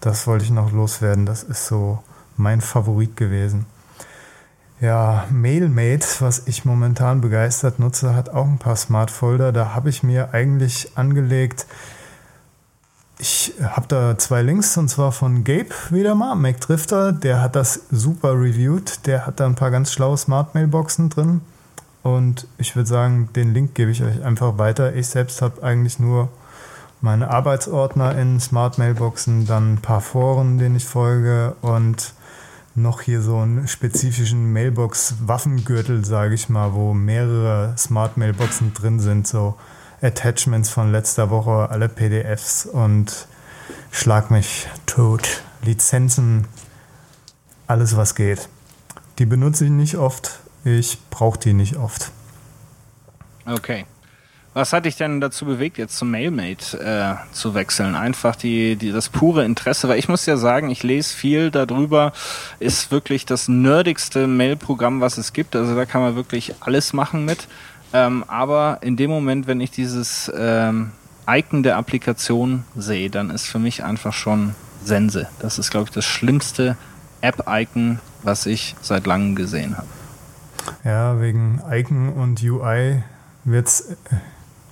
[0.00, 1.26] Das wollte ich noch loswerden.
[1.26, 2.02] Das ist so
[2.36, 3.66] mein Favorit gewesen.
[4.80, 9.50] Ja, MailMate, was ich momentan begeistert nutze, hat auch ein paar Smart Folder.
[9.52, 11.66] Da habe ich mir eigentlich angelegt,
[13.18, 17.56] ich habe da zwei Links und zwar von Gabe wieder mal, Mac Drifter, der hat
[17.56, 21.40] das super reviewed, der hat da ein paar ganz schlaue Smart Mailboxen drin
[22.04, 24.94] und ich würde sagen, den Link gebe ich euch einfach weiter.
[24.94, 26.28] Ich selbst habe eigentlich nur
[27.00, 32.12] meine Arbeitsordner in Smart Mailboxen, dann ein paar Foren, denen ich folge und
[32.74, 39.26] noch hier so einen spezifischen Mailbox-Waffengürtel, sage ich mal, wo mehrere Smart Mailboxen drin sind,
[39.26, 39.56] so
[40.00, 43.26] Attachments von letzter Woche, alle PDFs und
[43.90, 45.42] schlag mich tot.
[45.62, 46.46] Lizenzen,
[47.66, 48.48] alles was geht.
[49.18, 52.12] Die benutze ich nicht oft, ich brauche die nicht oft.
[53.44, 53.86] Okay.
[54.54, 57.94] Was hat dich denn dazu bewegt, jetzt zum Mailmate äh, zu wechseln?
[57.94, 62.12] Einfach die, die, das pure Interesse, weil ich muss ja sagen, ich lese viel darüber,
[62.58, 65.54] ist wirklich das nerdigste Mail-Programm, was es gibt.
[65.54, 67.46] Also da kann man wirklich alles machen mit.
[67.92, 70.92] Ähm, aber in dem Moment, wenn ich dieses ähm,
[71.28, 75.28] Icon der Applikation sehe, dann ist für mich einfach schon Sense.
[75.40, 76.76] Das ist, glaube ich, das schlimmste
[77.20, 79.88] App-Icon, was ich seit langem gesehen habe.
[80.84, 83.02] Ja, wegen Icon und UI
[83.44, 83.68] wird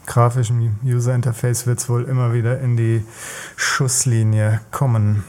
[0.06, 3.04] es grafischen User Interface wird es wohl immer wieder in die
[3.56, 5.24] Schusslinie kommen.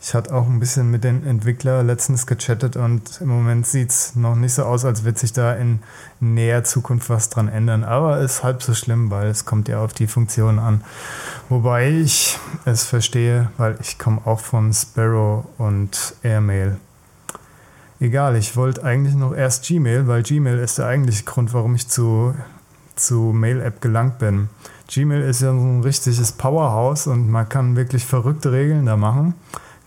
[0.00, 4.14] Ich hatte auch ein bisschen mit den Entwicklern letztens gechattet und im Moment sieht es
[4.14, 5.80] noch nicht so aus, als wird sich da in
[6.20, 7.82] näher Zukunft was dran ändern.
[7.82, 10.84] Aber ist halb so schlimm, weil es kommt ja auf die Funktion an.
[11.48, 16.76] Wobei ich es verstehe, weil ich komme auch von Sparrow und Airmail.
[17.98, 21.88] Egal, ich wollte eigentlich noch erst Gmail, weil Gmail ist der eigentliche Grund, warum ich
[21.88, 22.34] zu
[22.96, 24.48] zu Mail-App gelangt bin.
[24.88, 29.34] Gmail ist ja so ein richtiges Powerhouse und man kann wirklich verrückte Regeln da machen,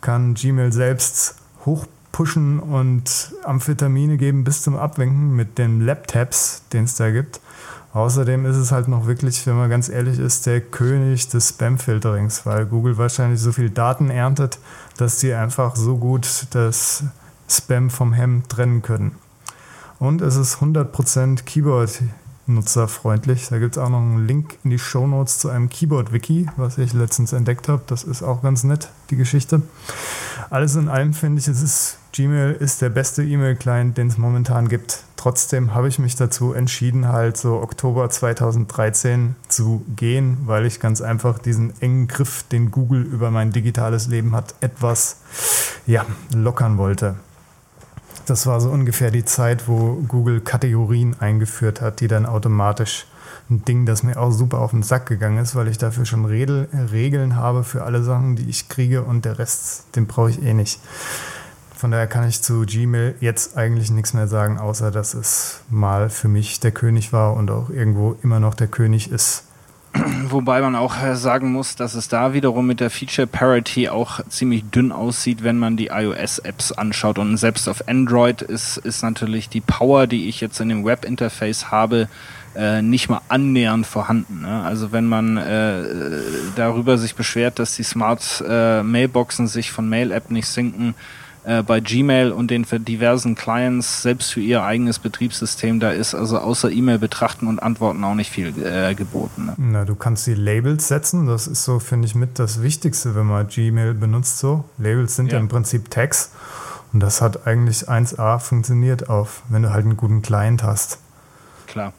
[0.02, 1.36] kann Gmail selbst
[1.66, 7.40] hoch pushen und Amphetamine geben bis zum Abwinken mit den Laptops, den es da gibt.
[7.94, 12.46] Außerdem ist es halt noch wirklich, wenn man ganz ehrlich ist, der König des Spam-Filterings,
[12.46, 14.60] weil Google wahrscheinlich so viel Daten erntet,
[14.98, 17.04] dass sie einfach so gut das
[17.50, 19.16] Spam vom Hem trennen können.
[19.98, 22.04] Und es ist 100% Keyboard
[22.50, 23.48] nutzerfreundlich.
[23.50, 26.78] Da gibt es auch noch einen Link in die Show Notes zu einem Keyboard-Wiki, was
[26.78, 27.84] ich letztens entdeckt habe.
[27.88, 29.62] Das ist auch ganz nett, die Geschichte.
[30.50, 34.68] Alles in allem finde ich, es ist, Gmail ist der beste E-Mail-Client, den es momentan
[34.68, 35.04] gibt.
[35.16, 41.02] Trotzdem habe ich mich dazu entschieden, halt so Oktober 2013 zu gehen, weil ich ganz
[41.02, 45.18] einfach diesen engen Griff, den Google über mein digitales Leben hat, etwas
[45.86, 47.16] ja, lockern wollte.
[48.30, 53.08] Das war so ungefähr die Zeit, wo Google Kategorien eingeführt hat, die dann automatisch
[53.50, 56.26] ein Ding, das mir auch super auf den Sack gegangen ist, weil ich dafür schon
[56.26, 60.44] Redel, Regeln habe für alle Sachen, die ich kriege und der Rest, den brauche ich
[60.44, 60.80] eh nicht.
[61.76, 66.12] Von daher kann ich zu Gmail jetzt eigentlich nichts mehr sagen, außer dass es mal
[66.12, 69.46] für mich der König war und auch irgendwo immer noch der König ist.
[70.30, 74.20] Wobei man auch äh, sagen muss, dass es da wiederum mit der Feature Parity auch
[74.30, 77.18] ziemlich dünn aussieht, wenn man die iOS-Apps anschaut.
[77.18, 81.72] Und selbst auf Android ist, ist natürlich die Power, die ich jetzt in dem Webinterface
[81.72, 82.08] habe,
[82.56, 84.42] äh, nicht mal annähernd vorhanden.
[84.42, 84.64] Ne?
[84.64, 85.84] Also wenn man äh,
[86.56, 90.96] darüber sich beschwert, dass die Smart äh, Mailboxen sich von Mail-App nicht sinken,
[91.44, 96.40] äh, bei Gmail und den diversen Clients selbst für ihr eigenes Betriebssystem, da ist also
[96.40, 99.46] außer E-Mail betrachten und antworten auch nicht viel äh, geboten.
[99.46, 99.54] Ne?
[99.58, 103.26] Na, du kannst die Labels setzen, das ist so, finde ich, mit das Wichtigste, wenn
[103.26, 104.66] man Gmail benutzt so.
[104.78, 106.32] Labels sind ja, ja im Prinzip Tags
[106.92, 111.00] und das hat eigentlich 1A funktioniert auf, wenn du halt einen guten Client hast.
[111.68, 111.94] Klar.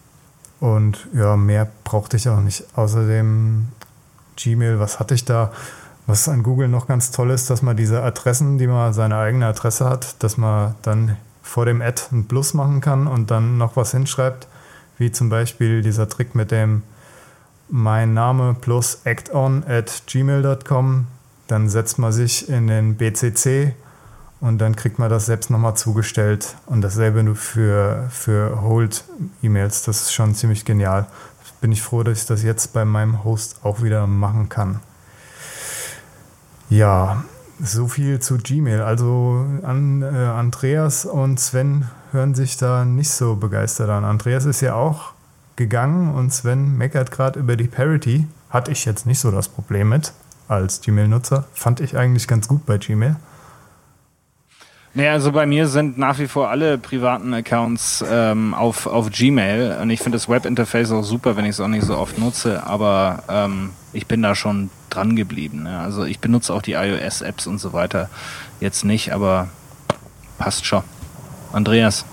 [0.59, 2.64] Und ja, mehr brauchte ich auch nicht.
[2.76, 3.68] Außerdem
[4.36, 5.53] Gmail, was hatte ich da?
[6.11, 9.46] Was an Google noch ganz toll ist, dass man diese Adressen, die man seine eigene
[9.46, 13.76] Adresse hat, dass man dann vor dem Ad ein Plus machen kann und dann noch
[13.76, 14.48] was hinschreibt,
[14.98, 16.82] wie zum Beispiel dieser Trick mit dem
[17.68, 21.06] mein Name plus acton at gmail.com.
[21.46, 23.76] Dann setzt man sich in den BCC
[24.40, 26.56] und dann kriegt man das selbst nochmal zugestellt.
[26.66, 29.84] Und dasselbe nur für, für Hold-E-Mails.
[29.84, 31.06] Das ist schon ziemlich genial.
[31.61, 34.80] Bin ich froh, dass ich das jetzt bei meinem Host auch wieder machen kann.
[36.71, 37.25] Ja,
[37.61, 38.81] so viel zu Gmail.
[38.81, 44.05] Also an, äh, Andreas und Sven hören sich da nicht so begeistert an.
[44.05, 45.12] Andreas ist ja auch
[45.57, 48.29] gegangen und Sven meckert gerade über die Parity.
[48.51, 50.12] Hatte ich jetzt nicht so das Problem mit
[50.47, 51.45] als Gmail-Nutzer.
[51.55, 53.16] Fand ich eigentlich ganz gut bei Gmail.
[54.95, 59.79] Naja, also bei mir sind nach wie vor alle privaten Accounts ähm, auf, auf Gmail
[59.83, 62.64] und ich finde das Webinterface auch super, wenn ich es auch nicht so oft nutze,
[62.64, 65.64] aber ähm, ich bin da schon dran geblieben.
[65.64, 65.78] Ne?
[65.78, 68.09] Also ich benutze auch die iOS-Apps und so weiter
[68.61, 69.49] jetzt nicht, aber
[70.38, 70.82] passt schon.
[71.53, 72.05] Andreas?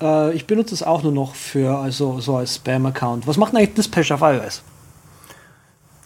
[0.00, 3.26] Äh, ich benutze es auch nur noch für also so als Spam-Account.
[3.26, 4.62] Was macht eigentlich Dispatch auf iOS?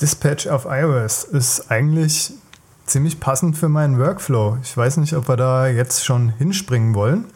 [0.01, 2.33] Dispatch auf iOS ist eigentlich
[2.87, 4.59] ziemlich passend für meinen Workflow.
[4.62, 7.26] Ich weiß nicht, ob wir da jetzt schon hinspringen wollen.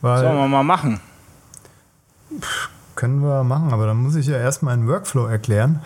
[0.00, 1.00] Weil Sollen wir mal machen?
[2.98, 5.78] Können wir machen, aber dann muss ich ja erst meinen Workflow erklären.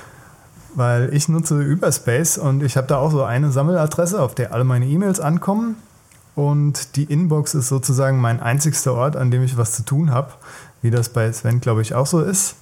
[0.74, 4.64] Weil ich nutze Überspace und ich habe da auch so eine Sammeladresse, auf der alle
[4.64, 5.76] meine E-Mails ankommen.
[6.34, 10.32] Und die Inbox ist sozusagen mein einzigster Ort, an dem ich was zu tun habe,
[10.80, 12.54] wie das bei Sven, glaube ich, auch so ist.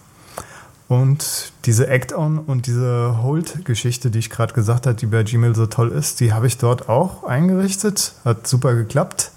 [0.89, 5.67] Und diese Act-On und diese Hold-Geschichte, die ich gerade gesagt habe, die bei Gmail so
[5.67, 8.15] toll ist, die habe ich dort auch eingerichtet.
[8.25, 9.31] Hat super geklappt.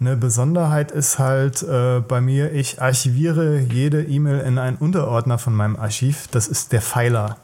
[0.00, 5.54] Eine Besonderheit ist halt äh, bei mir, ich archiviere jede E-Mail in einen Unterordner von
[5.54, 6.28] meinem Archiv.
[6.30, 7.36] Das ist der Pfeiler.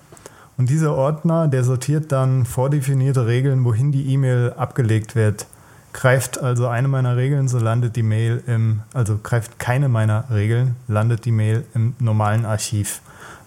[0.56, 5.46] Und dieser Ordner, der sortiert dann vordefinierte Regeln, wohin die E-Mail abgelegt wird.
[5.92, 10.76] Greift also eine meiner Regeln, so landet die Mail im, also greift keine meiner Regeln,
[10.86, 13.00] landet die Mail im normalen Archiv,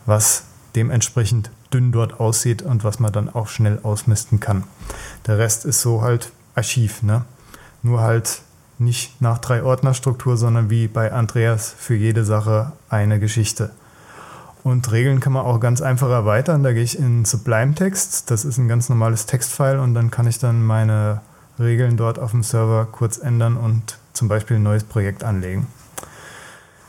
[0.05, 0.43] was
[0.75, 4.65] dementsprechend dünn dort aussieht und was man dann auch schnell ausmisten kann.
[5.27, 7.23] Der Rest ist so halt Archiv, ne?
[7.83, 8.41] Nur halt
[8.79, 13.71] nicht nach drei Ordnerstruktur, sondern wie bei Andreas für jede Sache eine Geschichte.
[14.63, 16.63] Und Regeln kann man auch ganz einfach erweitern.
[16.63, 18.29] Da gehe ich in Sublime Text.
[18.29, 21.21] Das ist ein ganz normales Textfile und dann kann ich dann meine
[21.59, 25.67] Regeln dort auf dem Server kurz ändern und zum Beispiel ein neues Projekt anlegen.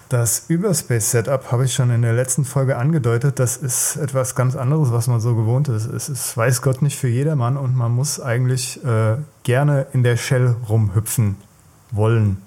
[0.09, 3.39] Das Überspace-Setup habe ich schon in der letzten Folge angedeutet.
[3.39, 5.85] Das ist etwas ganz anderes, was man so gewohnt ist.
[5.85, 10.17] Es ist, weiß Gott, nicht für jedermann und man muss eigentlich äh, gerne in der
[10.17, 11.37] Shell rumhüpfen
[11.91, 12.43] wollen,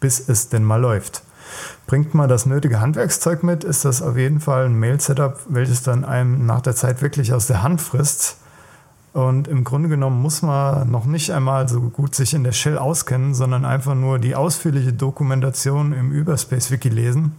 [0.00, 1.22] bis es denn mal läuft.
[1.86, 6.04] Bringt man das nötige Handwerkszeug mit, ist das auf jeden Fall ein Mail-Setup, welches dann
[6.04, 8.36] einem nach der Zeit wirklich aus der Hand frisst
[9.12, 12.78] Und im Grunde genommen muss man noch nicht einmal so gut sich in der Shell
[12.78, 17.32] auskennen, sondern einfach nur die ausführliche Dokumentation im Überspace-Wiki lesen.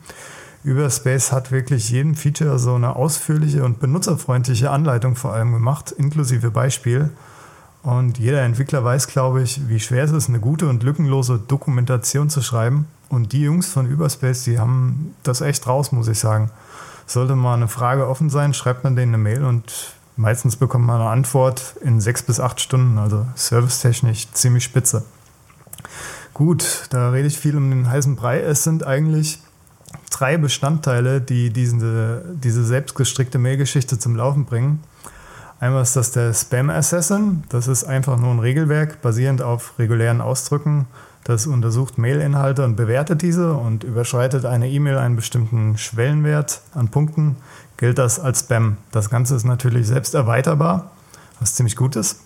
[0.63, 6.51] Überspace hat wirklich jedem Feature so eine ausführliche und benutzerfreundliche Anleitung vor allem gemacht, inklusive
[6.51, 7.11] Beispiel.
[7.81, 12.29] Und jeder Entwickler weiß, glaube ich, wie schwer es ist, eine gute und lückenlose Dokumentation
[12.29, 12.87] zu schreiben.
[13.07, 16.51] Und die Jungs von Überspace, die haben das echt raus, muss ich sagen.
[17.07, 21.01] Sollte mal eine Frage offen sein, schreibt man denen eine Mail und meistens bekommt man
[21.01, 22.97] eine Antwort in sechs bis acht Stunden.
[22.97, 25.03] Also servicetechnisch ziemlich spitze.
[26.33, 28.41] Gut, da rede ich viel um den heißen Brei.
[28.41, 29.39] Es sind eigentlich
[30.11, 34.83] drei Bestandteile, die diese, diese selbstgestrickte Mailgeschichte zum Laufen bringen.
[35.59, 37.43] Einmal ist das der Spam Assassin.
[37.49, 40.87] Das ist einfach nur ein Regelwerk basierend auf regulären Ausdrücken.
[41.25, 47.35] Das untersucht Mailinhalte und bewertet diese und überschreitet eine E-Mail einen bestimmten Schwellenwert an Punkten,
[47.75, 48.77] gilt das als Spam.
[48.91, 50.91] Das Ganze ist natürlich selbst erweiterbar,
[51.41, 52.21] was ziemlich gut ist.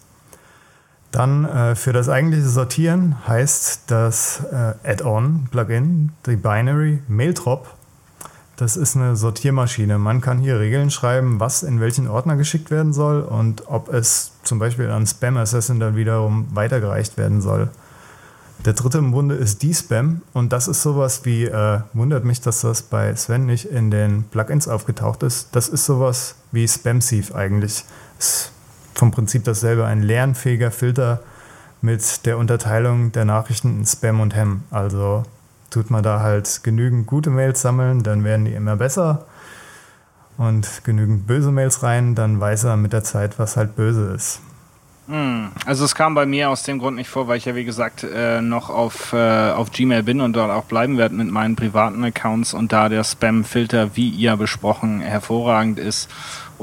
[1.11, 7.67] Dann äh, für das eigentliche Sortieren heißt das äh, Add-on-Plugin, die Binary Mailtrop.
[8.55, 9.97] Das ist eine Sortiermaschine.
[9.97, 14.31] Man kann hier Regeln schreiben, was in welchen Ordner geschickt werden soll und ob es
[14.43, 17.69] zum Beispiel an Spam Assassin dann wiederum weitergereicht werden soll.
[18.63, 22.61] Der dritte im Bunde ist D-Spam und das ist sowas wie, äh, wundert mich, dass
[22.61, 25.49] das bei Sven nicht in den Plugins aufgetaucht ist.
[25.51, 27.83] Das ist sowas wie Spam Thief eigentlich.
[28.19, 28.51] Ist
[28.93, 31.21] vom Prinzip dasselbe, ein lernfähiger Filter
[31.81, 34.63] mit der Unterteilung der Nachrichten in Spam und Hem.
[34.71, 35.23] Also
[35.73, 39.25] tut man da halt genügend gute Mails sammeln, dann werden die immer besser.
[40.37, 44.39] Und genügend böse Mails rein, dann weiß er mit der Zeit, was halt böse ist.
[45.07, 45.51] Hm.
[45.65, 48.03] Also es kam bei mir aus dem Grund nicht vor, weil ich ja wie gesagt
[48.03, 52.03] äh, noch auf, äh, auf Gmail bin und dort auch bleiben werde mit meinen privaten
[52.05, 56.09] Accounts und da der Spam-Filter, wie ihr besprochen, hervorragend ist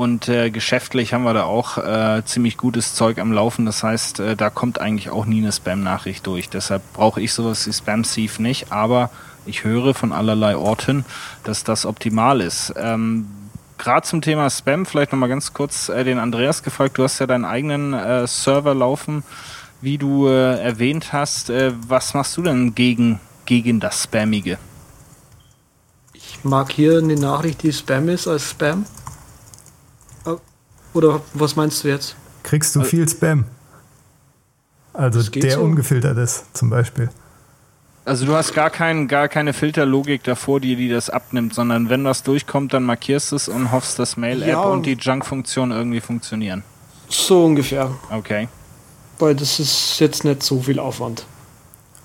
[0.01, 3.67] und äh, geschäftlich haben wir da auch äh, ziemlich gutes Zeug am Laufen.
[3.67, 6.49] Das heißt, äh, da kommt eigentlich auch nie eine Spam-Nachricht durch.
[6.49, 8.73] Deshalb brauche ich sowas wie Spam-Thief nicht.
[8.73, 9.11] Aber
[9.45, 11.05] ich höre von allerlei Orten,
[11.45, 12.73] dass das optimal ist.
[12.79, 13.27] Ähm,
[13.77, 16.97] Gerade zum Thema Spam, vielleicht nochmal ganz kurz äh, den Andreas gefragt.
[16.97, 19.23] Du hast ja deinen eigenen äh, Server laufen,
[19.83, 21.51] wie du äh, erwähnt hast.
[21.51, 24.57] Äh, was machst du denn gegen, gegen das Spammige?
[26.15, 28.87] Ich markiere eine Nachricht, die Spam ist, als Spam.
[30.93, 32.17] Oder was meinst du jetzt?
[32.43, 33.45] Kriegst du viel Spam?
[34.93, 35.61] Also der so.
[35.61, 37.11] ungefiltert ist, zum Beispiel.
[38.05, 42.03] Also du hast gar, kein, gar keine Filterlogik davor, die, die das abnimmt, sondern wenn
[42.03, 44.63] das durchkommt, dann markierst du es und hoffst, dass Mail-App ja.
[44.63, 46.65] und die Junk-Funktion irgendwie funktionieren.
[47.09, 47.91] So ungefähr.
[48.11, 48.49] Okay.
[49.19, 51.27] Weil das ist jetzt nicht so viel Aufwand.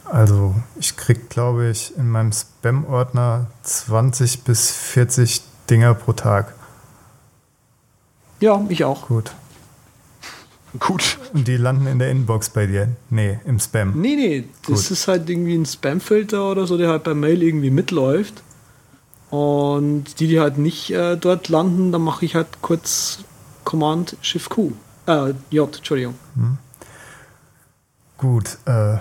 [0.03, 6.53] Also ich krieg, glaube ich, in meinem Spam-Ordner 20 bis 40 Dinger pro Tag.
[8.39, 9.07] Ja, ich auch.
[9.07, 9.31] Gut.
[10.79, 11.17] Gut.
[11.33, 12.89] Und die landen in der Inbox bei dir?
[13.09, 13.93] Nee, im Spam.
[13.95, 14.91] Nee, nee, das Gut.
[14.91, 18.43] ist halt irgendwie ein Spam-Filter oder so, der halt bei Mail irgendwie mitläuft.
[19.29, 23.19] Und die, die halt nicht äh, dort landen, dann mache ich halt kurz
[23.63, 24.73] Command Shift Q.
[25.07, 26.15] Äh, J, Entschuldigung.
[26.35, 26.57] Hm.
[28.17, 28.97] Gut, äh,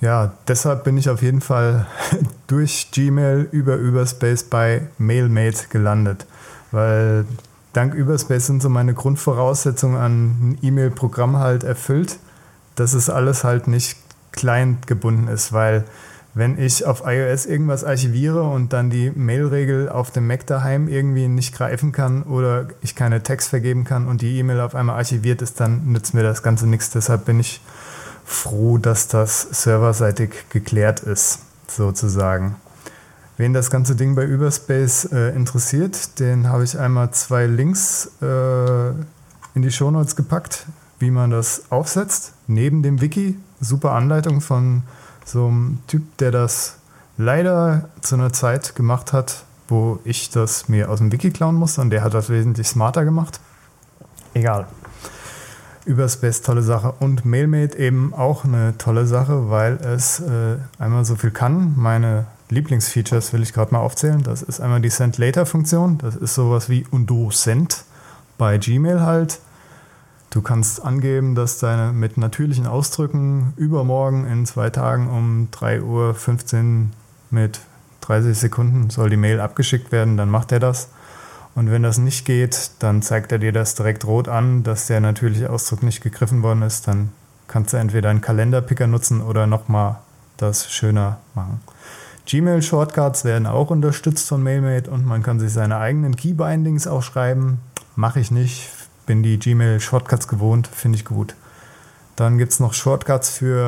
[0.00, 1.86] ja, deshalb bin ich auf jeden Fall
[2.46, 6.26] durch Gmail über Überspace bei MailMate gelandet,
[6.70, 7.26] weil
[7.76, 10.12] dank Überspace sind so meine Grundvoraussetzungen an
[10.50, 12.18] ein E-Mail-Programm halt erfüllt,
[12.74, 13.98] dass es alles halt nicht
[14.32, 15.84] client gebunden ist, weil
[16.34, 21.28] wenn ich auf iOS irgendwas archiviere und dann die Mail-Regel auf dem Mac daheim irgendwie
[21.28, 25.40] nicht greifen kann oder ich keine Text vergeben kann und die E-Mail auf einmal archiviert
[25.40, 26.90] ist, dann nützt mir das Ganze nichts.
[26.90, 27.62] Deshalb bin ich
[28.26, 32.56] froh, dass das serverseitig geklärt ist, sozusagen.
[33.38, 38.88] Wen das ganze Ding bei Überspace äh, interessiert, den habe ich einmal zwei Links äh,
[39.54, 40.66] in die Shownotes gepackt,
[40.98, 42.32] wie man das aufsetzt.
[42.46, 44.84] Neben dem Wiki, super Anleitung von
[45.26, 46.76] so einem Typ, der das
[47.18, 51.82] leider zu einer Zeit gemacht hat, wo ich das mir aus dem Wiki klauen musste
[51.82, 53.40] und der hat das wesentlich smarter gemacht.
[54.32, 54.66] Egal.
[55.84, 61.16] Überspace tolle Sache und MailMate eben auch eine tolle Sache, weil es äh, einmal so
[61.16, 61.74] viel kann.
[61.76, 64.22] Meine Lieblingsfeatures will ich gerade mal aufzählen.
[64.22, 65.98] Das ist einmal die Send Later Funktion.
[65.98, 67.84] Das ist sowas wie Undo Send
[68.38, 69.40] bei Gmail halt.
[70.30, 76.86] Du kannst angeben, dass deine mit natürlichen Ausdrücken übermorgen in zwei Tagen um 3.15 Uhr
[77.30, 77.60] mit
[78.06, 80.90] 30 Sekunden soll die Mail abgeschickt werden, dann macht er das.
[81.54, 85.00] Und wenn das nicht geht, dann zeigt er dir das direkt rot an, dass der
[85.00, 86.86] natürliche Ausdruck nicht gegriffen worden ist.
[86.86, 87.12] Dann
[87.48, 89.96] kannst du entweder einen Kalenderpicker nutzen oder nochmal
[90.36, 91.60] das schöner machen.
[92.26, 97.58] Gmail-Shortcuts werden auch unterstützt von MailMate und man kann sich seine eigenen Keybindings auch schreiben.
[97.94, 98.70] Mache ich nicht.
[99.06, 101.36] bin die Gmail-Shortcuts gewohnt, finde ich gut.
[102.16, 103.60] Dann gibt es noch Shortcuts für,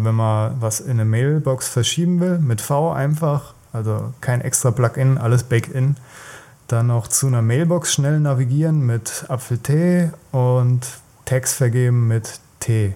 [0.00, 4.72] äh, wenn man was in eine Mailbox verschieben will, mit V einfach, also kein extra
[4.72, 5.96] Plugin, alles baked in.
[6.66, 10.86] Dann noch zu einer Mailbox schnell navigieren mit Apfel T und
[11.26, 12.94] Tags vergeben mit T.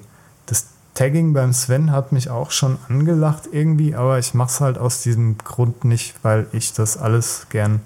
[0.95, 5.03] Tagging beim Sven hat mich auch schon angelacht irgendwie, aber ich mache es halt aus
[5.03, 7.81] diesem Grund nicht, weil ich das alles gern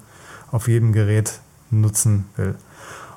[0.53, 1.41] auf jedem Gerät
[1.71, 2.55] nutzen will.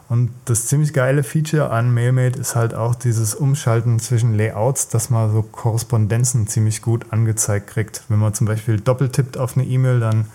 [0.08, 5.10] Und das ziemlich geile Feature an MailMate ist halt auch dieses Umschalten zwischen Layouts, dass
[5.10, 8.04] man so Korrespondenzen ziemlich gut angezeigt kriegt.
[8.08, 10.26] Wenn man zum Beispiel doppeltippt auf eine E-Mail, dann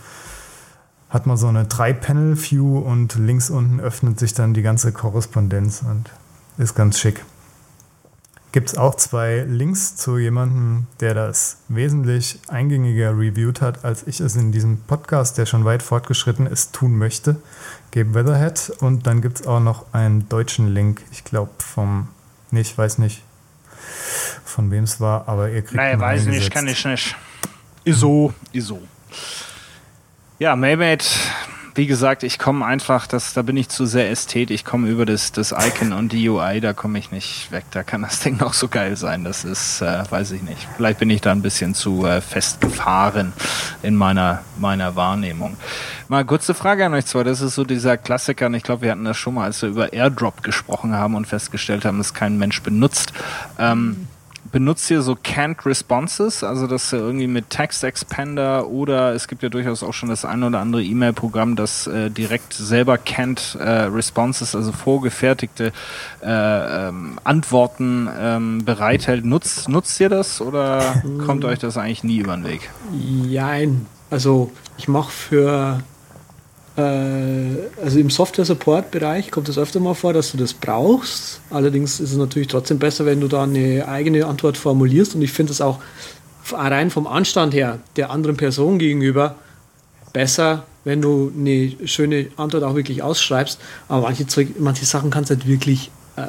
[1.08, 6.10] hat man so eine Drei-Panel-View und links unten öffnet sich dann die ganze Korrespondenz und
[6.58, 7.22] ist ganz schick
[8.56, 14.18] gibt es auch zwei Links zu jemandem, der das wesentlich eingängiger reviewt hat, als ich
[14.18, 17.36] es in diesem Podcast, der schon weit fortgeschritten ist, tun möchte.
[17.90, 18.72] Gabe Weatherhead.
[18.80, 22.08] Und dann gibt es auch noch einen deutschen Link, ich glaube vom,
[22.50, 23.22] nee, ich weiß nicht,
[24.46, 27.14] von wem es war, aber ihr kriegt Nein, weiß nicht, kann ich nicht.
[27.84, 28.80] ISO, ISO.
[30.38, 31.04] Ja, Maymate
[31.76, 34.50] wie gesagt, ich komme einfach, das, da bin ich zu sehr ästhet.
[34.50, 37.64] Ich komme über das, das Icon und die UI, da komme ich nicht weg.
[37.70, 39.24] Da kann das Ding noch so geil sein.
[39.24, 40.66] Das ist, äh, weiß ich nicht.
[40.76, 43.34] Vielleicht bin ich da ein bisschen zu äh, festgefahren
[43.82, 45.56] in meiner, meiner Wahrnehmung.
[46.08, 47.24] Mal kurze Frage an euch zwei.
[47.24, 49.68] Das ist so dieser Klassiker, und ich glaube, wir hatten das schon mal, als wir
[49.68, 53.12] über AirDrop gesprochen haben und festgestellt haben, dass kein Mensch benutzt.
[53.58, 54.08] Ähm,
[54.50, 59.42] benutzt ihr so Canned Responses, also dass du irgendwie mit Text Expander oder es gibt
[59.42, 63.68] ja durchaus auch schon das ein oder andere E-Mail-Programm, das äh, direkt selber Canned äh,
[63.68, 65.72] Responses, also vorgefertigte
[66.22, 69.24] äh, ähm, Antworten ähm, bereithält.
[69.24, 72.70] Nutzt, nutzt ihr das oder kommt euch das eigentlich nie über den Weg?
[72.92, 75.80] Nein, also ich mache für
[76.76, 81.40] also im Software-Support-Bereich kommt es öfter mal vor, dass du das brauchst.
[81.48, 85.14] Allerdings ist es natürlich trotzdem besser, wenn du da eine eigene Antwort formulierst.
[85.14, 85.78] Und ich finde es auch
[86.52, 89.36] rein vom Anstand her der anderen Person gegenüber
[90.12, 93.58] besser, wenn du eine schöne Antwort auch wirklich ausschreibst.
[93.88, 96.26] Aber manche, Zeug, manche Sachen kannst du halt wirklich äh,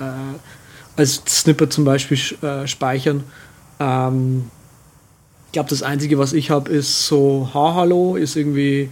[0.95, 3.25] als Snippet zum Beispiel äh, speichern.
[3.81, 4.45] Ähm,
[5.47, 8.89] ich glaube, das Einzige, was ich habe, ist so Ha-Hallo, ist irgendwie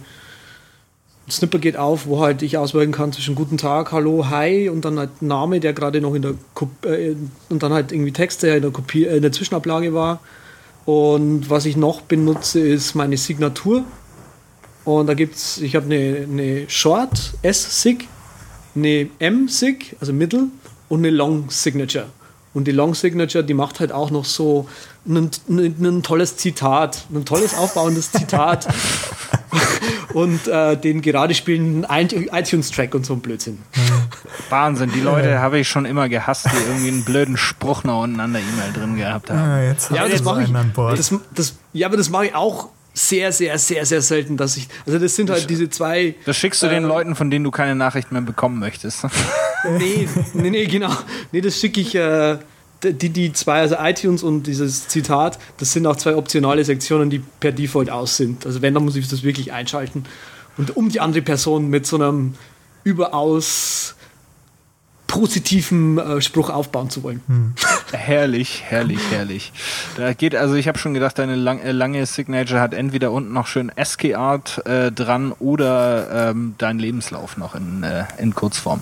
[1.28, 4.98] Snipper geht auf, wo halt ich auswählen kann zwischen Guten Tag, Hallo, Hi und dann
[4.98, 7.16] halt Name, der gerade noch in der Kop äh,
[7.48, 10.20] und dann halt irgendwie Text, der in der, Kopie, äh, in der Zwischenablage war.
[10.84, 13.84] Und was ich noch benutze, ist meine Signatur.
[14.84, 18.06] Und da gibt es, ich habe eine, eine Short S-Sig,
[18.76, 20.44] eine M-Sig, also Mittel,
[20.88, 22.06] und eine Long Signature.
[22.54, 24.68] Und die Long Signature, die macht halt auch noch so
[25.06, 28.68] ein, ein, ein tolles Zitat, ein tolles aufbauendes Zitat.
[30.16, 33.58] und äh, den gerade spielenden iTunes-Track und so ein Blödsinn.
[34.48, 38.18] Wahnsinn, die Leute habe ich schon immer gehasst, die irgendwie einen blöden Spruch noch unten
[38.20, 39.38] an der E-Mail drin gehabt haben.
[39.38, 40.50] Ja, jetzt ja, das mache ich.
[40.74, 44.68] Das, das, ja, aber das mache ich auch sehr, sehr, sehr, sehr selten, dass ich.
[44.86, 46.14] Also das sind halt diese zwei.
[46.24, 49.04] Das schickst du äh, den Leuten, von denen du keine Nachricht mehr bekommen möchtest.
[49.78, 50.96] nee, nee, nee, genau.
[51.30, 51.94] Nee, das schicke ich.
[51.94, 52.38] Äh,
[52.82, 57.20] die, die zwei, also iTunes und dieses Zitat, das sind auch zwei optionale Sektionen, die
[57.40, 58.46] per Default aus sind.
[58.46, 60.04] Also wenn, dann muss ich das wirklich einschalten.
[60.56, 62.34] Und um die andere Person mit so einem
[62.84, 63.94] überaus
[65.06, 67.22] positiven äh, Spruch aufbauen zu wollen.
[67.26, 67.54] Hm.
[67.92, 69.52] herrlich, herrlich, herrlich.
[69.96, 73.32] Da geht also, ich habe schon gedacht, deine lang, äh, lange Signature hat entweder unten
[73.32, 78.80] noch schön ASCII-Art äh, dran oder ähm, dein Lebenslauf noch in, äh, in Kurzform.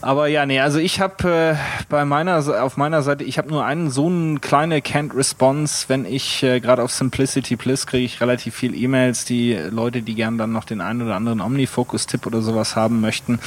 [0.00, 3.64] Aber ja, nee, also ich habe äh, bei meiner auf meiner Seite, ich habe nur
[3.64, 8.20] einen so einen kleine Canned Response, wenn ich äh, gerade auf Simplicity Plus kriege ich
[8.20, 12.42] relativ viel E-Mails, die Leute, die gern dann noch den einen oder anderen Omnifocus-Tipp oder
[12.42, 13.40] sowas haben möchten.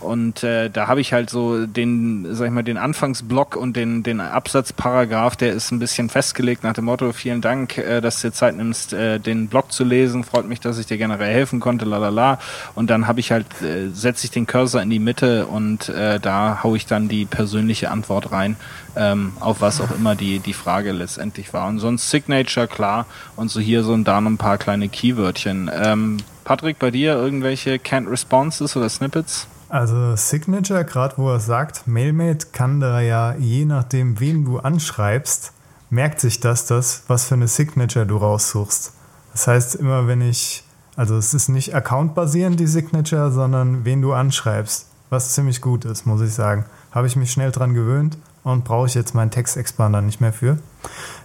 [0.00, 4.02] Und äh, da habe ich halt so den, sag ich mal, den Anfangsblock und den,
[4.02, 8.28] den Absatzparagraph, der ist ein bisschen festgelegt nach dem Motto, vielen Dank, äh, dass du
[8.28, 10.24] dir Zeit nimmst, äh, den Blog zu lesen.
[10.24, 12.38] Freut mich, dass ich dir generell helfen konnte, lalala.
[12.74, 16.20] Und dann habe ich halt, äh, setze ich den Cursor in die Mitte und äh,
[16.20, 18.56] da haue ich dann die persönliche Antwort rein,
[18.96, 21.68] ähm, auf was auch immer die, die Frage letztendlich war.
[21.68, 25.70] Und sonst Signature, klar, und so hier so und da noch ein paar kleine Keywörtchen.
[25.72, 29.46] Ähm, Patrick, bei dir irgendwelche Can't Responses oder Snippets?
[29.68, 35.52] Also Signature, gerade wo er sagt, Mailmate kann da ja, je nachdem, wen du anschreibst,
[35.90, 38.94] merkt sich das, das, was für eine Signature du raussuchst.
[39.32, 40.64] Das heißt, immer wenn ich,
[40.96, 46.06] also es ist nicht accountbasierend die Signature, sondern wen du anschreibst was ziemlich gut ist,
[46.06, 46.64] muss ich sagen.
[46.92, 50.58] Habe ich mich schnell dran gewöhnt und brauche ich jetzt meinen Textexpander nicht mehr für.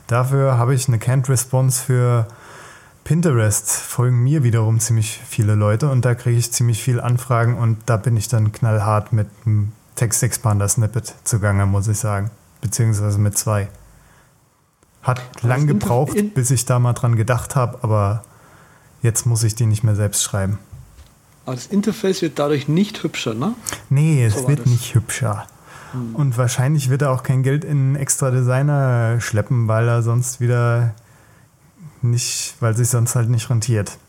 [0.08, 2.28] Dafür habe ich eine Canned Response für
[3.04, 3.72] Pinterest.
[3.72, 7.98] Folgen mir wiederum ziemlich viele Leute und da kriege ich ziemlich viele Anfragen und da
[7.98, 9.28] bin ich dann knallhart mit
[9.96, 12.32] Textexpander-Snippet zugange, muss ich sagen.
[12.62, 13.68] Beziehungsweise mit zwei.
[15.02, 18.24] Hat lang Interf- gebraucht, bis ich da mal dran gedacht habe, aber
[19.02, 20.60] jetzt muss ich die nicht mehr selbst schreiben.
[21.46, 23.54] Aber das Interface wird dadurch nicht hübscher, ne?
[23.90, 24.66] Nee, es So wird das.
[24.66, 24.72] Hm.
[24.72, 25.48] nicht hübscher.
[26.14, 30.42] Und wahrscheinlich wird er auch kein Geld in einen extra Designer schleppen, weil er sonst
[30.42, 30.96] wieder
[32.02, 34.00] nicht, weil sich sonst halt nicht rentiert.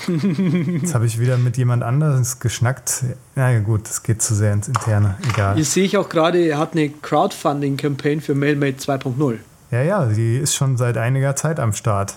[0.08, 3.04] Jetzt habe ich wieder mit jemand anderes geschnackt.
[3.34, 5.16] Na ja, gut, das geht zu sehr ins Interne.
[5.28, 5.56] Egal.
[5.56, 9.38] Hier sehe ich auch gerade, er hat eine Crowdfunding-Campaign für MailMate 2.0.
[9.70, 12.16] Ja, ja, die ist schon seit einiger Zeit am Start.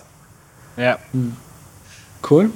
[0.78, 0.98] Ja.
[2.28, 2.50] Cool.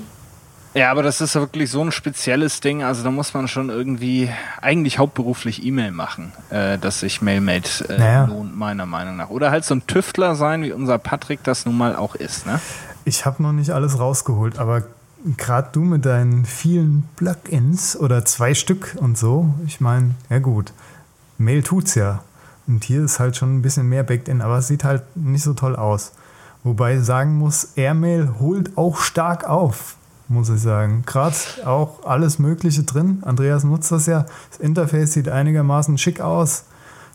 [0.75, 2.83] Ja, aber das ist ja wirklich so ein spezielles Ding.
[2.83, 4.31] Also da muss man schon irgendwie
[4.61, 8.25] eigentlich hauptberuflich E-Mail machen, äh, dass sich MailMate äh, Naja.
[8.27, 9.31] lohnt, meiner Meinung nach.
[9.31, 12.47] Oder halt so ein Tüftler sein, wie unser Patrick das nun mal auch ist.
[12.47, 12.61] Ne?
[13.05, 14.83] Ich habe noch nicht alles rausgeholt, aber
[15.37, 20.73] gerade du mit deinen vielen Plugins oder zwei Stück und so, ich meine, ja gut,
[21.39, 22.23] Mail tut's ja.
[22.67, 25.55] Und hier ist halt schon ein bisschen mehr Backend, aber es sieht halt nicht so
[25.55, 26.13] toll aus.
[26.65, 29.97] Wobei ich sagen muss, Airmail holt auch stark auf,
[30.29, 31.03] muss ich sagen.
[31.07, 33.23] Gerade auch alles Mögliche drin.
[33.25, 34.27] Andreas nutzt das ja.
[34.51, 36.65] Das Interface sieht einigermaßen schick aus.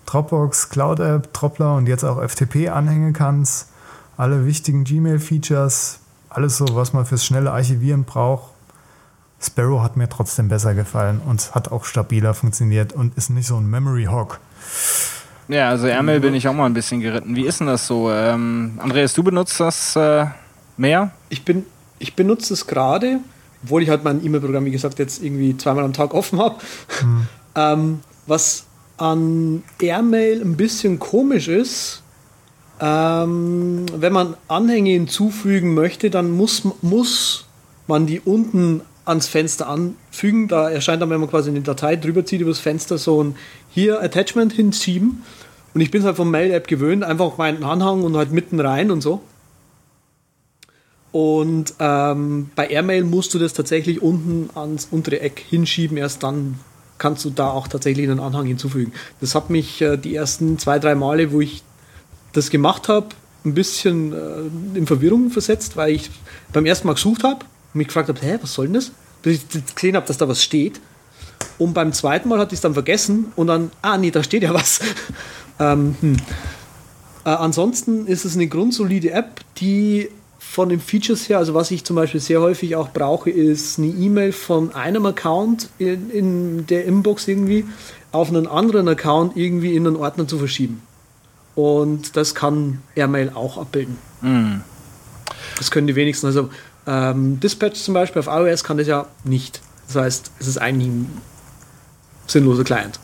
[0.05, 3.69] Dropbox, Cloud App, Droppler und jetzt auch FTP anhängen kannst.
[4.17, 5.99] Alle wichtigen Gmail-Features,
[6.29, 8.51] alles so, was man fürs schnelle Archivieren braucht.
[9.41, 13.57] Sparrow hat mir trotzdem besser gefallen und hat auch stabiler funktioniert und ist nicht so
[13.57, 14.39] ein Memory Hog.
[15.47, 17.35] Ja, also Airmail bin ich auch mal ein bisschen geritten.
[17.35, 18.09] Wie ist denn das so?
[18.11, 20.25] Ähm, Andreas, du benutzt das äh,
[20.77, 21.11] mehr?
[21.27, 21.65] Ich, bin,
[22.03, 23.21] ich benutze es gerade,
[23.63, 26.57] obwohl ich halt mein E-Mail-Programm, wie gesagt, jetzt irgendwie zweimal am Tag offen habe.
[27.55, 28.65] Ähm, was
[28.97, 32.01] an Airmail ein bisschen komisch ist,
[32.79, 37.45] ähm, wenn man Anhänge hinzufügen möchte, dann muss, muss
[37.85, 40.47] man die unten ans Fenster anfügen.
[40.47, 43.35] Da erscheint dann, wenn man quasi eine Datei drüber zieht, über das Fenster so ein
[43.69, 45.21] hier Attachment hinschieben.
[45.75, 49.01] Und ich bin halt vom Mail-App gewöhnt, einfach meinen Anhang und halt mitten rein und
[49.01, 49.21] so.
[51.13, 56.59] Und ähm, bei Airmail musst du das tatsächlich unten ans untere Eck hinschieben, erst dann
[56.97, 58.93] kannst du da auch tatsächlich einen Anhang hinzufügen.
[59.21, 61.61] Das hat mich äh, die ersten zwei, drei Male, wo ich
[62.31, 63.09] das gemacht habe,
[63.45, 66.09] ein bisschen äh, in Verwirrung versetzt, weil ich
[66.51, 68.91] beim ersten Mal gesucht habe und mich gefragt habe, hä, was soll denn das?
[69.21, 70.81] Bis ich gesehen habe, dass da was steht.
[71.59, 74.41] Und beim zweiten Mal hatte ich es dann vergessen und dann, ah nee, da steht
[74.41, 74.79] ja was.
[75.59, 76.17] ähm, hm.
[77.23, 80.09] äh, ansonsten ist es eine grundsolide App, die
[80.53, 83.87] von den Features her, also was ich zum Beispiel sehr häufig auch brauche, ist eine
[83.87, 87.65] E-Mail von einem Account in, in der Inbox irgendwie
[88.11, 90.83] auf einen anderen Account irgendwie in einen Ordner zu verschieben.
[91.55, 93.97] Und das kann Airmail auch abbilden.
[95.57, 96.27] Das können die wenigsten.
[96.27, 96.51] Also
[96.85, 99.59] ähm, Dispatch zum Beispiel auf iOS kann das ja nicht.
[99.87, 101.21] Das heißt, es ist eigentlich ein
[102.27, 102.99] sinnloser Client.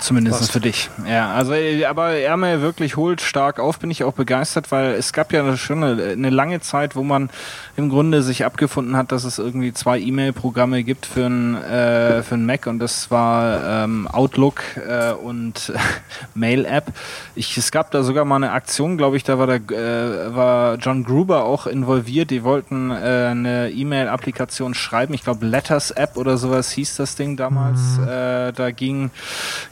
[0.00, 0.90] Zumindest für dich.
[1.06, 5.12] Ja, also äh, aber Airmail wirklich holt stark auf, bin ich auch begeistert, weil es
[5.12, 7.30] gab ja schon eine, eine lange Zeit, wo man
[7.76, 12.34] im Grunde sich abgefunden hat, dass es irgendwie zwei E-Mail-Programme gibt für ein, äh, für
[12.34, 15.72] ein Mac und das war ähm, Outlook äh, und
[16.34, 16.92] Mail-App.
[17.34, 20.76] Ich, es gab da sogar mal eine Aktion, glaube ich, da war, der, äh, war
[20.76, 22.30] John Gruber auch involviert.
[22.30, 22.94] Die wollten äh,
[23.30, 25.14] eine E-Mail-Applikation schreiben.
[25.14, 27.98] Ich glaube, Letters App oder sowas hieß das Ding damals.
[27.98, 29.10] Äh, da ging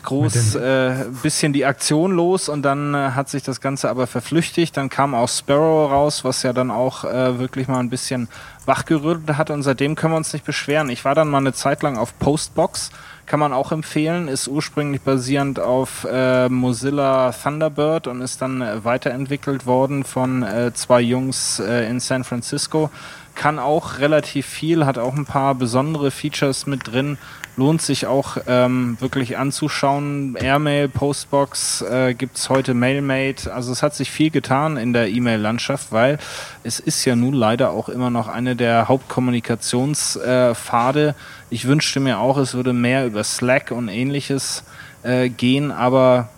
[0.03, 4.77] groß äh, bisschen die Aktion los und dann äh, hat sich das Ganze aber verflüchtigt.
[4.77, 8.29] Dann kam auch Sparrow raus, was ja dann auch äh, wirklich mal ein bisschen
[8.67, 10.91] wachgerüttelt hat und seitdem können wir uns nicht beschweren.
[10.91, 12.91] Ich war dann mal eine Zeit lang auf Postbox,
[13.27, 18.85] kann man auch empfehlen, ist ursprünglich basierend auf äh, Mozilla Thunderbird und ist dann äh,
[18.85, 22.91] weiterentwickelt worden von äh, zwei Jungs äh, in San Francisco.
[23.39, 27.19] Kann auch relativ viel, hat auch ein paar besondere Features mit drin.
[27.57, 30.35] Lohnt sich auch ähm, wirklich anzuschauen.
[30.35, 33.55] Airmail, Postbox äh, gibt's heute Mailmate.
[33.55, 36.19] Also es hat sich viel getan in der E-Mail-Landschaft, weil
[36.65, 41.09] es ist ja nun leider auch immer noch eine der Hauptkommunikationspfade.
[41.11, 41.15] Äh,
[41.51, 44.65] ich wünschte mir auch, es würde mehr über Slack und ähnliches
[45.05, 46.29] äh, gehen, aber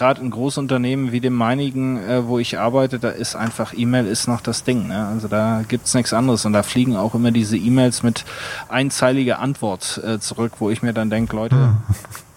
[0.00, 4.28] gerade in Großunternehmen wie dem meinigen, äh, wo ich arbeite, da ist einfach E-Mail ist
[4.28, 4.88] noch das Ding.
[4.88, 5.06] Ne?
[5.06, 8.24] Also da gibt's nichts anderes und da fliegen auch immer diese E-Mails mit
[8.70, 11.74] einzeiliger Antwort äh, zurück, wo ich mir dann denke, Leute,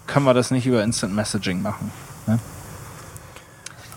[0.06, 1.90] können wir das nicht über Instant Messaging machen?
[2.26, 2.38] Ne?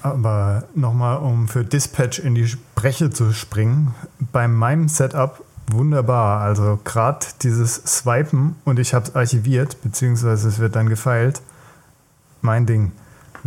[0.02, 3.94] Aber nochmal, um für Dispatch in die Breche zu springen,
[4.32, 6.40] bei meinem Setup wunderbar.
[6.40, 11.42] Also gerade dieses Swipen und ich habe es archiviert, beziehungsweise es wird dann gefeilt.
[12.42, 12.94] Mein Ding.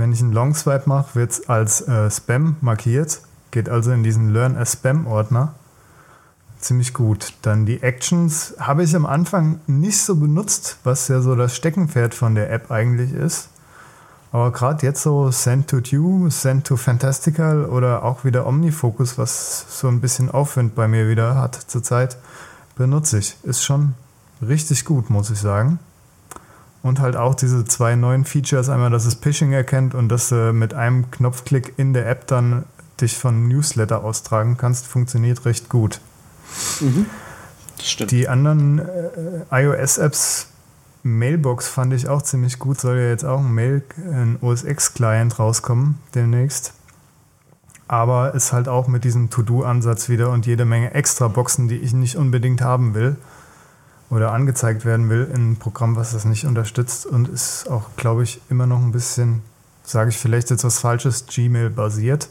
[0.00, 3.20] Wenn ich einen Long Swipe mache, wird es als äh, Spam markiert,
[3.50, 5.52] geht also in diesen Learn as Spam Ordner.
[6.58, 7.34] ziemlich gut.
[7.42, 12.14] Dann die Actions habe ich am Anfang nicht so benutzt, was ja so das Steckenpferd
[12.14, 13.50] von der App eigentlich ist.
[14.32, 19.66] Aber gerade jetzt so Send to You, Send to Fantastical oder auch wieder Omnifocus, was
[19.80, 22.16] so ein bisschen Aufwind bei mir wieder hat zurzeit,
[22.74, 23.36] benutze ich.
[23.42, 23.92] Ist schon
[24.40, 25.78] richtig gut, muss ich sagen.
[26.82, 30.52] Und halt auch diese zwei neuen Features, einmal, dass es Phishing erkennt und dass du
[30.52, 32.64] mit einem Knopfklick in der App dann
[33.00, 36.00] dich von Newsletter austragen kannst, funktioniert recht gut.
[36.80, 37.06] Mhm.
[37.82, 38.10] Stimmt.
[38.10, 40.48] Die anderen äh, iOS-Apps,
[41.02, 42.80] Mailbox fand ich auch ziemlich gut.
[42.80, 46.74] Soll ja jetzt auch ein Mail, ein OS X-Client rauskommen demnächst.
[47.88, 51.92] Aber ist halt auch mit diesem To-Do-Ansatz wieder und jede Menge extra Boxen, die ich
[51.92, 53.16] nicht unbedingt haben will
[54.10, 58.24] oder angezeigt werden will in ein Programm, was das nicht unterstützt und ist auch, glaube
[58.24, 59.42] ich, immer noch ein bisschen,
[59.84, 62.28] sage ich vielleicht jetzt was Falsches, Gmail basiert.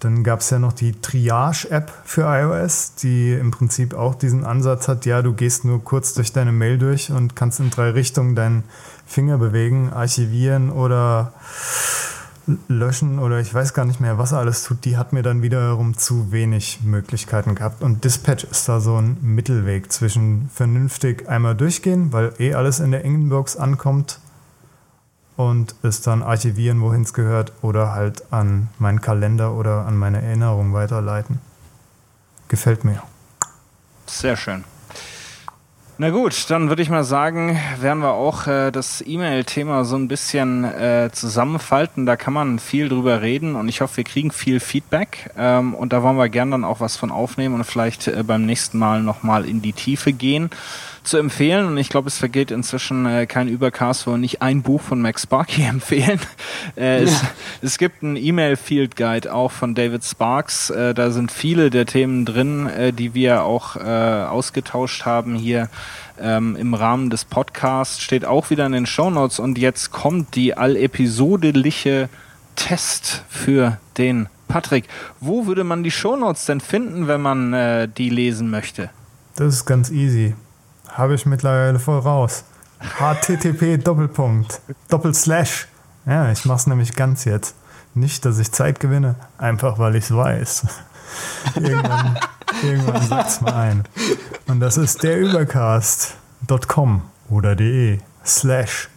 [0.00, 4.88] Dann gab es ja noch die Triage-App für iOS, die im Prinzip auch diesen Ansatz
[4.88, 8.34] hat, ja, du gehst nur kurz durch deine Mail durch und kannst in drei Richtungen
[8.34, 8.64] deinen
[9.06, 11.34] Finger bewegen, archivieren oder
[12.68, 14.84] löschen oder ich weiß gar nicht mehr, was er alles tut.
[14.84, 17.82] Die hat mir dann wiederum zu wenig Möglichkeiten gehabt.
[17.82, 22.90] Und Dispatch ist da so ein Mittelweg zwischen vernünftig einmal durchgehen, weil eh alles in
[22.90, 24.20] der Inbox ankommt
[25.36, 30.20] und es dann archivieren, wohin es gehört, oder halt an meinen Kalender oder an meine
[30.20, 31.38] Erinnerung weiterleiten.
[32.48, 33.02] Gefällt mir.
[34.06, 34.64] Sehr schön.
[36.02, 40.08] Na gut, dann würde ich mal sagen, werden wir auch äh, das E-Mail-Thema so ein
[40.08, 42.06] bisschen äh, zusammenfalten.
[42.06, 45.28] Da kann man viel drüber reden und ich hoffe, wir kriegen viel Feedback.
[45.36, 48.46] Ähm, und da wollen wir gern dann auch was von aufnehmen und vielleicht äh, beim
[48.46, 50.48] nächsten Mal nochmal in die Tiefe gehen
[51.02, 51.66] zu empfehlen.
[51.66, 55.22] Und ich glaube, es vergeht inzwischen äh, kein Übercast, wo nicht ein Buch von Max
[55.22, 56.20] Sparky empfehlen.
[56.76, 57.22] Äh, es,
[57.62, 60.70] es, gibt einen E-Mail-Field Guide auch von David Sparks.
[60.70, 65.68] Äh, da sind viele der Themen drin, äh, die wir auch äh, ausgetauscht haben hier
[66.20, 68.00] ähm, im Rahmen des Podcasts.
[68.00, 69.38] Steht auch wieder in den Show Notes.
[69.38, 72.08] Und jetzt kommt die allepisodeliche
[72.56, 74.84] Test für den Patrick.
[75.20, 78.90] Wo würde man die Show Notes denn finden, wenn man äh, die lesen möchte?
[79.36, 80.34] Das ist ganz easy.
[80.92, 82.44] Habe ich mittlerweile voll raus.
[82.98, 85.68] HTTP Doppelpunkt Doppelslash.
[86.06, 87.54] Ja, ich mache es nämlich ganz jetzt.
[87.94, 90.66] Nicht, dass ich Zeit gewinne, einfach weil ich es weiß.
[91.56, 92.18] irgendwann
[92.62, 93.84] irgendwann setzt mal ein.
[94.46, 98.88] Und das ist derübercast.com oder de slash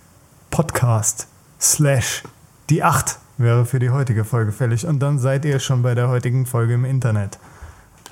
[0.49, 1.27] podcast
[1.59, 2.23] slash
[2.69, 4.85] die 8 wäre für die heutige Folge fällig.
[4.85, 7.39] Und dann seid ihr schon bei der heutigen Folge im Internet.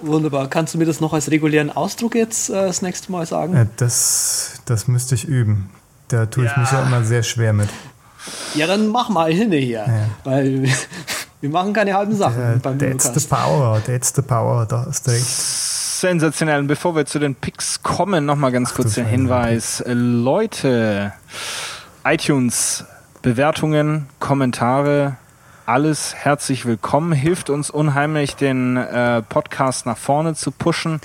[0.02, 0.48] Wunderbar.
[0.48, 3.56] Kannst du mir das noch als regulären Ausdruck jetzt äh, das nächste Mal sagen?
[3.56, 5.70] Ja, das, das müsste ich üben.
[6.08, 6.60] Da tue ich ja.
[6.60, 7.70] mich ja immer sehr schwer mit.
[8.56, 9.86] Ja, dann mach mal hin hier.
[9.88, 10.10] Ja.
[10.24, 10.64] Weil
[11.42, 12.60] wir machen keine halben Sachen.
[12.62, 15.26] Beim that's the power, that's the power, da ist recht.
[15.26, 16.60] Sensationell.
[16.60, 19.84] Und bevor wir zu den Picks kommen, nochmal ganz Ach, kurz der Hinweis.
[19.86, 21.14] Leute,
[22.04, 22.86] iTunes,
[23.22, 25.18] Bewertungen, Kommentare,
[25.66, 27.12] alles herzlich willkommen.
[27.12, 31.00] Hilft uns unheimlich, den äh, Podcast nach vorne zu pushen.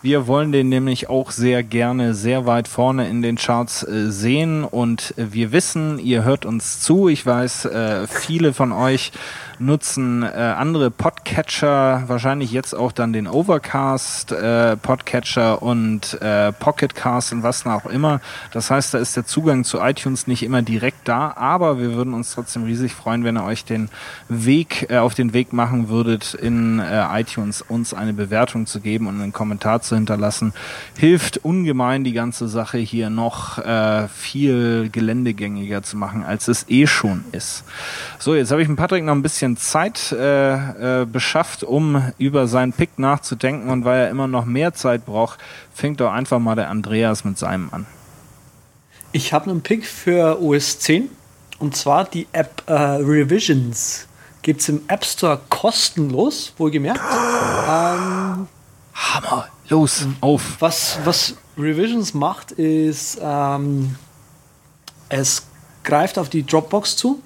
[0.00, 4.64] Wir wollen den nämlich auch sehr gerne sehr weit vorne in den Charts äh, sehen
[4.64, 7.08] und wir wissen, ihr hört uns zu.
[7.08, 9.12] Ich weiß, äh, viele von euch
[9.60, 17.32] nutzen äh, andere Podcatcher, wahrscheinlich jetzt auch dann den Overcast äh, Podcatcher und äh, Pocketcast
[17.32, 18.20] und was auch immer.
[18.52, 22.14] Das heißt, da ist der Zugang zu iTunes nicht immer direkt da, aber wir würden
[22.14, 23.88] uns trotzdem riesig freuen, wenn ihr euch den
[24.28, 29.06] Weg äh, auf den Weg machen würdet, in äh, iTunes uns eine Bewertung zu geben
[29.06, 30.52] und einen Kommentar zu hinterlassen.
[30.96, 36.86] Hilft ungemein, die ganze Sache hier noch äh, viel geländegängiger zu machen, als es eh
[36.86, 37.64] schon ist.
[38.18, 42.12] So, jetzt habe ich mit Patrick noch ein bisschen bisschen Zeit äh, äh, beschafft, um
[42.18, 45.38] über seinen Pick nachzudenken und weil er immer noch mehr Zeit braucht,
[45.72, 47.86] fängt doch einfach mal der Andreas mit seinem an.
[49.12, 51.08] Ich habe einen Pick für OS 10
[51.58, 54.06] und zwar die App äh, Revisions.
[54.42, 57.00] Gibt es im App Store kostenlos, wohlgemerkt.
[57.68, 58.46] ähm,
[58.94, 60.56] Hammer, los, auf.
[60.60, 63.96] Was, was Revisions macht, ist, ähm,
[65.08, 65.46] es
[65.84, 67.22] greift auf die Dropbox zu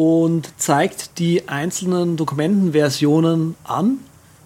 [0.00, 3.98] und zeigt die einzelnen Dokumentenversionen an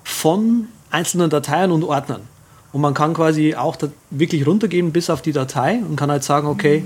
[0.02, 2.22] von einzelnen Dateien und Ordnern.
[2.72, 3.76] Und man kann quasi auch
[4.10, 6.85] wirklich runtergehen bis auf die Datei und kann halt sagen, okay,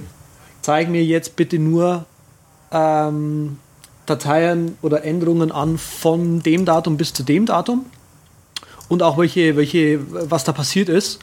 [0.60, 2.04] zeig mir jetzt bitte nur
[2.70, 3.56] ähm,
[4.04, 7.86] Dateien oder Änderungen an von dem Datum bis zu dem Datum
[8.90, 10.00] und auch welche, welche,
[10.30, 11.20] was da passiert ist.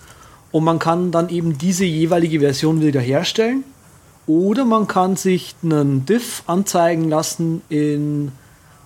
[0.52, 3.66] Und man kann dann eben diese jeweilige Version wieder herstellen
[4.28, 8.32] oder man kann sich einen Diff anzeigen lassen in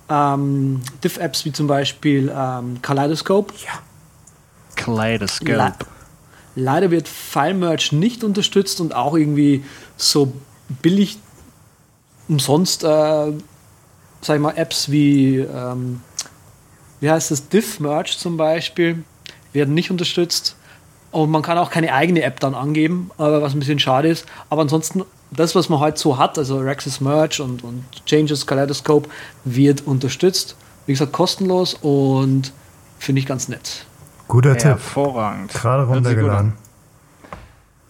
[0.10, 3.54] ähm, Diff-Apps wie zum Beispiel ähm, Kaleidoscope.
[3.66, 3.80] Ja.
[4.76, 5.52] Kaleidoscope.
[5.54, 5.74] Le
[6.56, 9.64] Leider wird FileMerge nicht unterstützt und auch irgendwie
[9.96, 10.34] so
[10.82, 11.18] billig
[12.28, 12.88] umsonst, äh,
[14.22, 16.02] sag ich mal, Apps wie, ähm,
[17.00, 19.04] wie heißt das, DiffMerge zum Beispiel,
[19.54, 20.56] werden nicht unterstützt.
[21.12, 24.26] Und man kann auch keine eigene App dann angeben, aber was ein bisschen schade ist.
[24.50, 29.10] Aber ansonsten, das, was man heute so hat, also Rexis Merge und, und Changes Kaleidoscope,
[29.46, 30.56] wird unterstützt.
[30.86, 32.52] Wie gesagt, kostenlos und
[32.98, 33.86] finde ich ganz nett.
[34.28, 34.66] Guter Tipp.
[34.66, 35.54] Hervorragend.
[35.54, 36.54] Gerade runtergeladen.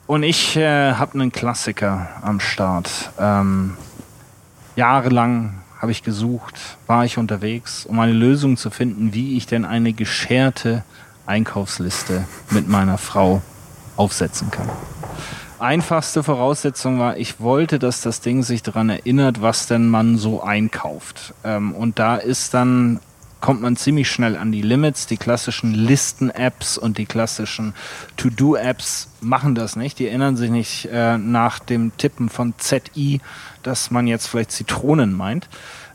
[0.07, 3.11] Und ich äh, habe einen Klassiker am Start.
[3.19, 3.77] Ähm,
[4.75, 6.55] jahrelang habe ich gesucht,
[6.87, 10.83] war ich unterwegs, um eine Lösung zu finden, wie ich denn eine gescherte
[11.25, 13.41] Einkaufsliste mit meiner Frau
[13.95, 14.69] aufsetzen kann.
[15.59, 20.41] Einfachste Voraussetzung war, ich wollte, dass das Ding sich daran erinnert, was denn man so
[20.41, 21.33] einkauft.
[21.43, 22.99] Ähm, und da ist dann
[23.41, 25.07] kommt man ziemlich schnell an die Limits.
[25.07, 27.73] Die klassischen Listen-Apps und die klassischen
[28.17, 29.99] To-Do-Apps machen das nicht.
[29.99, 33.21] Die erinnern sich nicht äh, nach dem Tippen von ZI,
[33.63, 35.47] dass man jetzt vielleicht Zitronen meint.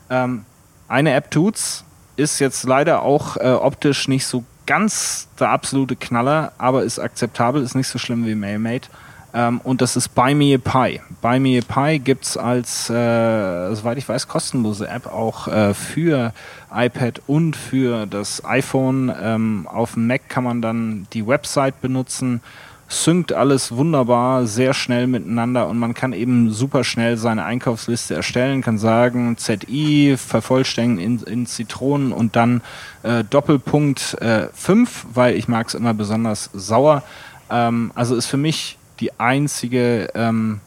[0.09, 0.45] Ähm,
[0.87, 1.83] eine App tut's,
[2.15, 7.61] ist jetzt leider auch äh, optisch nicht so ganz der absolute Knaller, aber ist akzeptabel,
[7.61, 8.89] ist nicht so schlimm wie MailMate.
[9.35, 11.01] Ähm, und das ist Buy Me a Pie.
[11.21, 16.33] Buy Me a Pie gibt's als, äh, soweit ich weiß, kostenlose App auch äh, für
[16.73, 19.13] iPad und für das iPhone.
[19.21, 22.39] Ähm, auf dem Mac kann man dann die Website benutzen,
[22.87, 28.61] synkt alles wunderbar, sehr schnell miteinander und man kann eben super schnell seine Einkaufsliste erstellen,
[28.61, 32.61] kann sagen ZI, vervollständigen in, in Zitronen und dann
[33.03, 34.17] äh, Doppelpunkt
[34.53, 37.03] 5, weil ich mag es immer besonders sauer.
[37.49, 40.61] Ähm, also ist für mich die einzige ähm,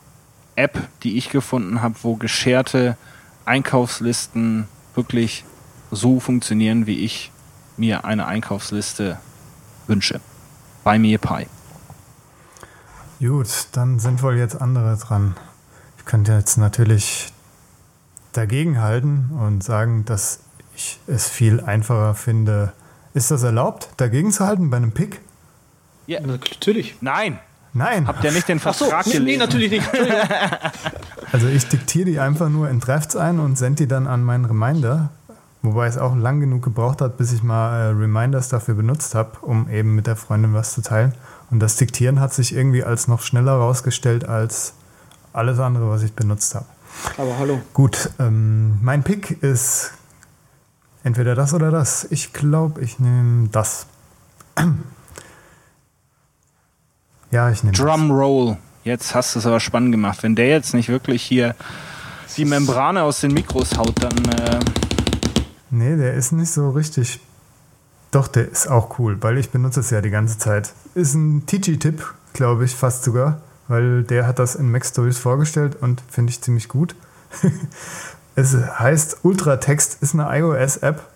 [0.56, 2.96] App, die ich gefunden habe, wo gescherte
[3.44, 5.44] Einkaufslisten wirklich
[5.90, 7.30] so funktionieren, wie ich
[7.76, 9.18] mir eine Einkaufsliste
[9.86, 10.20] wünsche.
[10.84, 11.46] Bei mir Pie.
[13.20, 15.36] Gut, dann sind wohl jetzt andere dran.
[15.96, 17.32] Ich könnte jetzt natürlich
[18.32, 20.40] dagegenhalten und sagen, dass
[20.76, 22.72] ich es viel einfacher finde.
[23.14, 25.20] Ist das erlaubt, dagegen zu halten bei einem Pick?
[26.06, 26.20] Ja.
[26.20, 26.96] Natürlich.
[27.00, 27.38] Nein,
[27.78, 28.06] Nein.
[28.06, 29.24] habt ihr nicht den Ach so, Vertrag nee, gelesen?
[29.26, 29.88] nee, natürlich nicht.
[31.30, 34.46] Also ich diktiere die einfach nur in Drafts ein und sende die dann an meinen
[34.46, 35.10] Reminder.
[35.60, 39.32] Wobei es auch lang genug gebraucht hat, bis ich mal äh, Reminders dafür benutzt habe,
[39.42, 41.14] um eben mit der Freundin was zu teilen.
[41.50, 44.72] Und das Diktieren hat sich irgendwie als noch schneller rausgestellt als
[45.32, 46.64] alles andere, was ich benutzt habe.
[47.18, 47.60] Aber hallo.
[47.74, 49.92] Gut, ähm, mein Pick ist
[51.02, 52.06] entweder das oder das.
[52.10, 53.86] Ich glaube, ich nehme das.
[57.30, 57.84] Ja, ich nehme das.
[57.84, 58.56] Drum Roll.
[58.84, 60.22] Jetzt hast du es aber spannend gemacht.
[60.22, 61.54] Wenn der jetzt nicht wirklich hier
[62.36, 64.60] die Membrane aus den Mikros haut, dann äh,
[65.70, 67.20] Nee, der ist nicht so richtig.
[68.10, 70.72] Doch, der ist auch cool, weil ich benutze es ja die ganze Zeit.
[70.94, 75.76] Ist ein Tiji-Tipp, glaube ich, fast sogar, weil der hat das in Mac Stories vorgestellt
[75.78, 76.94] und finde ich ziemlich gut.
[78.34, 81.06] es heißt Ultratext, ist eine iOS-App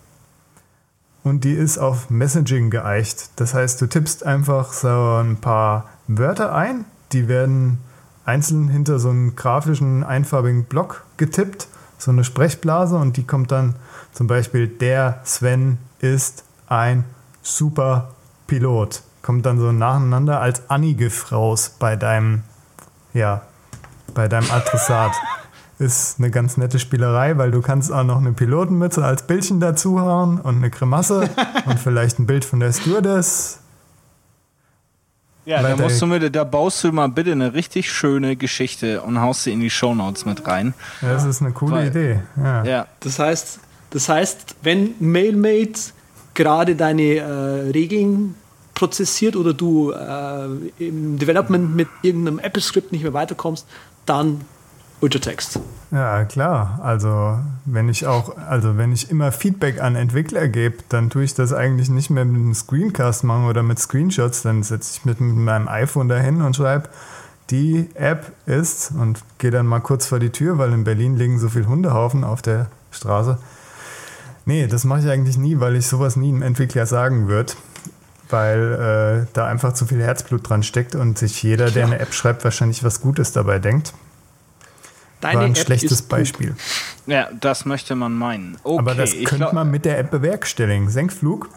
[1.23, 3.31] und die ist auf Messaging geeicht.
[3.37, 7.79] Das heißt, du tippst einfach so ein paar Wörter ein, die werden
[8.25, 11.67] einzeln hinter so einen grafischen, einfarbigen Block getippt,
[11.97, 13.75] so eine Sprechblase und die kommt dann
[14.13, 17.03] zum Beispiel, der Sven ist ein
[17.41, 18.11] super
[18.47, 19.01] Pilot.
[19.21, 22.43] Kommt dann so nacheinander als Anigif raus bei deinem,
[23.13, 23.41] ja,
[24.13, 25.13] bei deinem Adressat.
[25.79, 30.39] Ist eine ganz nette Spielerei, weil du kannst auch noch eine Pilotenmütze als Bildchen dazuhauen
[30.39, 31.29] und eine Grimasse
[31.65, 33.62] und vielleicht ein Bild von der Stewardess.
[35.45, 39.19] Ja, da musst du mit, da baust du mal bitte eine richtig schöne Geschichte und
[39.21, 40.73] haust sie in die Shownotes mit rein.
[41.01, 42.19] Ja, das ist eine coole Weil- Idee.
[42.37, 42.63] Ja.
[42.63, 43.59] Ja, Das heißt,
[43.91, 45.79] das heißt, wenn MailMate
[46.33, 47.23] gerade deine äh,
[47.71, 48.35] Regeln
[48.73, 50.45] prozessiert oder du äh,
[50.79, 53.67] im Development mit irgendeinem Apple-Script nicht mehr weiterkommst,
[54.05, 54.41] dann
[55.01, 55.59] Ultratext.
[55.93, 56.79] Ja, klar.
[56.81, 61.35] Also wenn ich auch, also wenn ich immer Feedback an Entwickler gebe, dann tue ich
[61.35, 64.41] das eigentlich nicht mehr mit einem Screencast machen oder mit Screenshots.
[64.41, 66.89] Dann setze ich mit meinem iPhone dahin und schreibe,
[67.51, 71.37] die App ist und gehe dann mal kurz vor die Tür, weil in Berlin liegen
[71.37, 73.37] so viele Hundehaufen auf der Straße.
[74.45, 77.53] Nee, das mache ich eigentlich nie, weil ich sowas nie einem Entwickler sagen würde.
[78.31, 82.15] Weil äh, da einfach zu viel Herzblut dran steckt und sich jeder, der eine App
[82.15, 83.93] schreibt, wahrscheinlich was Gutes dabei denkt.
[85.23, 86.01] Deine War ein App schlechtes.
[86.03, 86.55] Beispiel.
[87.07, 88.57] ja, das möchte man meinen.
[88.63, 90.89] Okay, Aber das könnte glaub- man mit der App bewerkstelligen.
[90.89, 91.49] Senkflug?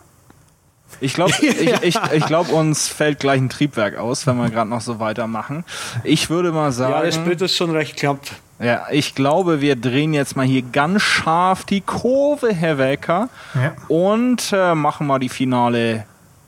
[1.00, 4.70] Ich glaube, ich, ich, ich glaub, uns fällt gleich ein Triebwerk aus, wenn wir gerade
[4.70, 5.64] noch so weitermachen.
[6.04, 8.20] Ich würde mal sagen, Ja, der Split ist schon recht knapp.
[8.60, 13.72] ja, ich glaube, wir drehen jetzt mal hier ganz scharf die Kurve, Herr Welker, Ja.
[13.88, 16.04] und äh, machen mal die finale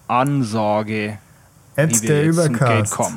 [0.07, 1.19] Ansage,
[1.75, 3.13] wir der jetzt zum Gate Übercast.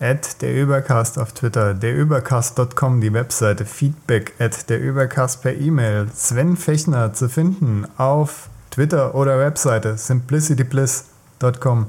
[0.00, 6.56] At der Übercast auf Twitter, derübercast.com die Webseite, Feedback at der Übercast per E-Mail, Sven
[6.56, 11.86] Fechner zu finden auf Twitter oder Webseite simplicitybliss.com.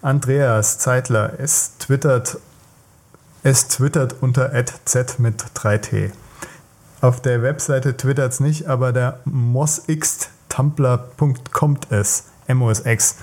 [0.00, 2.38] Andreas Zeitler, es twittert,
[3.42, 4.52] es twittert unter
[4.84, 6.12] z mit 3t.
[7.00, 13.16] Auf der Webseite twittert es nicht, aber der mosx tumblr.com es, M-O-S-X.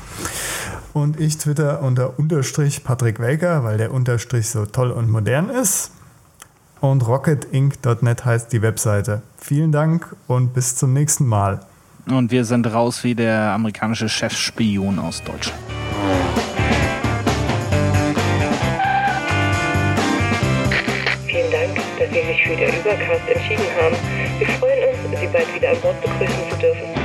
[0.98, 5.92] Und ich twitter unter Unterstrich Patrick Welker, weil der Unterstrich so toll und modern ist.
[6.82, 9.22] Und rocketinc.net heißt die Webseite.
[9.40, 11.60] Vielen Dank und bis zum nächsten Mal.
[12.10, 15.60] Und wir sind raus wie der amerikanische Chefspion aus Deutschland.
[21.28, 23.96] Vielen Dank, dass Sie sich für den Übercast entschieden haben.
[24.40, 26.97] Wir freuen uns, Sie bald wieder an Bord begrüßen zu dürfen.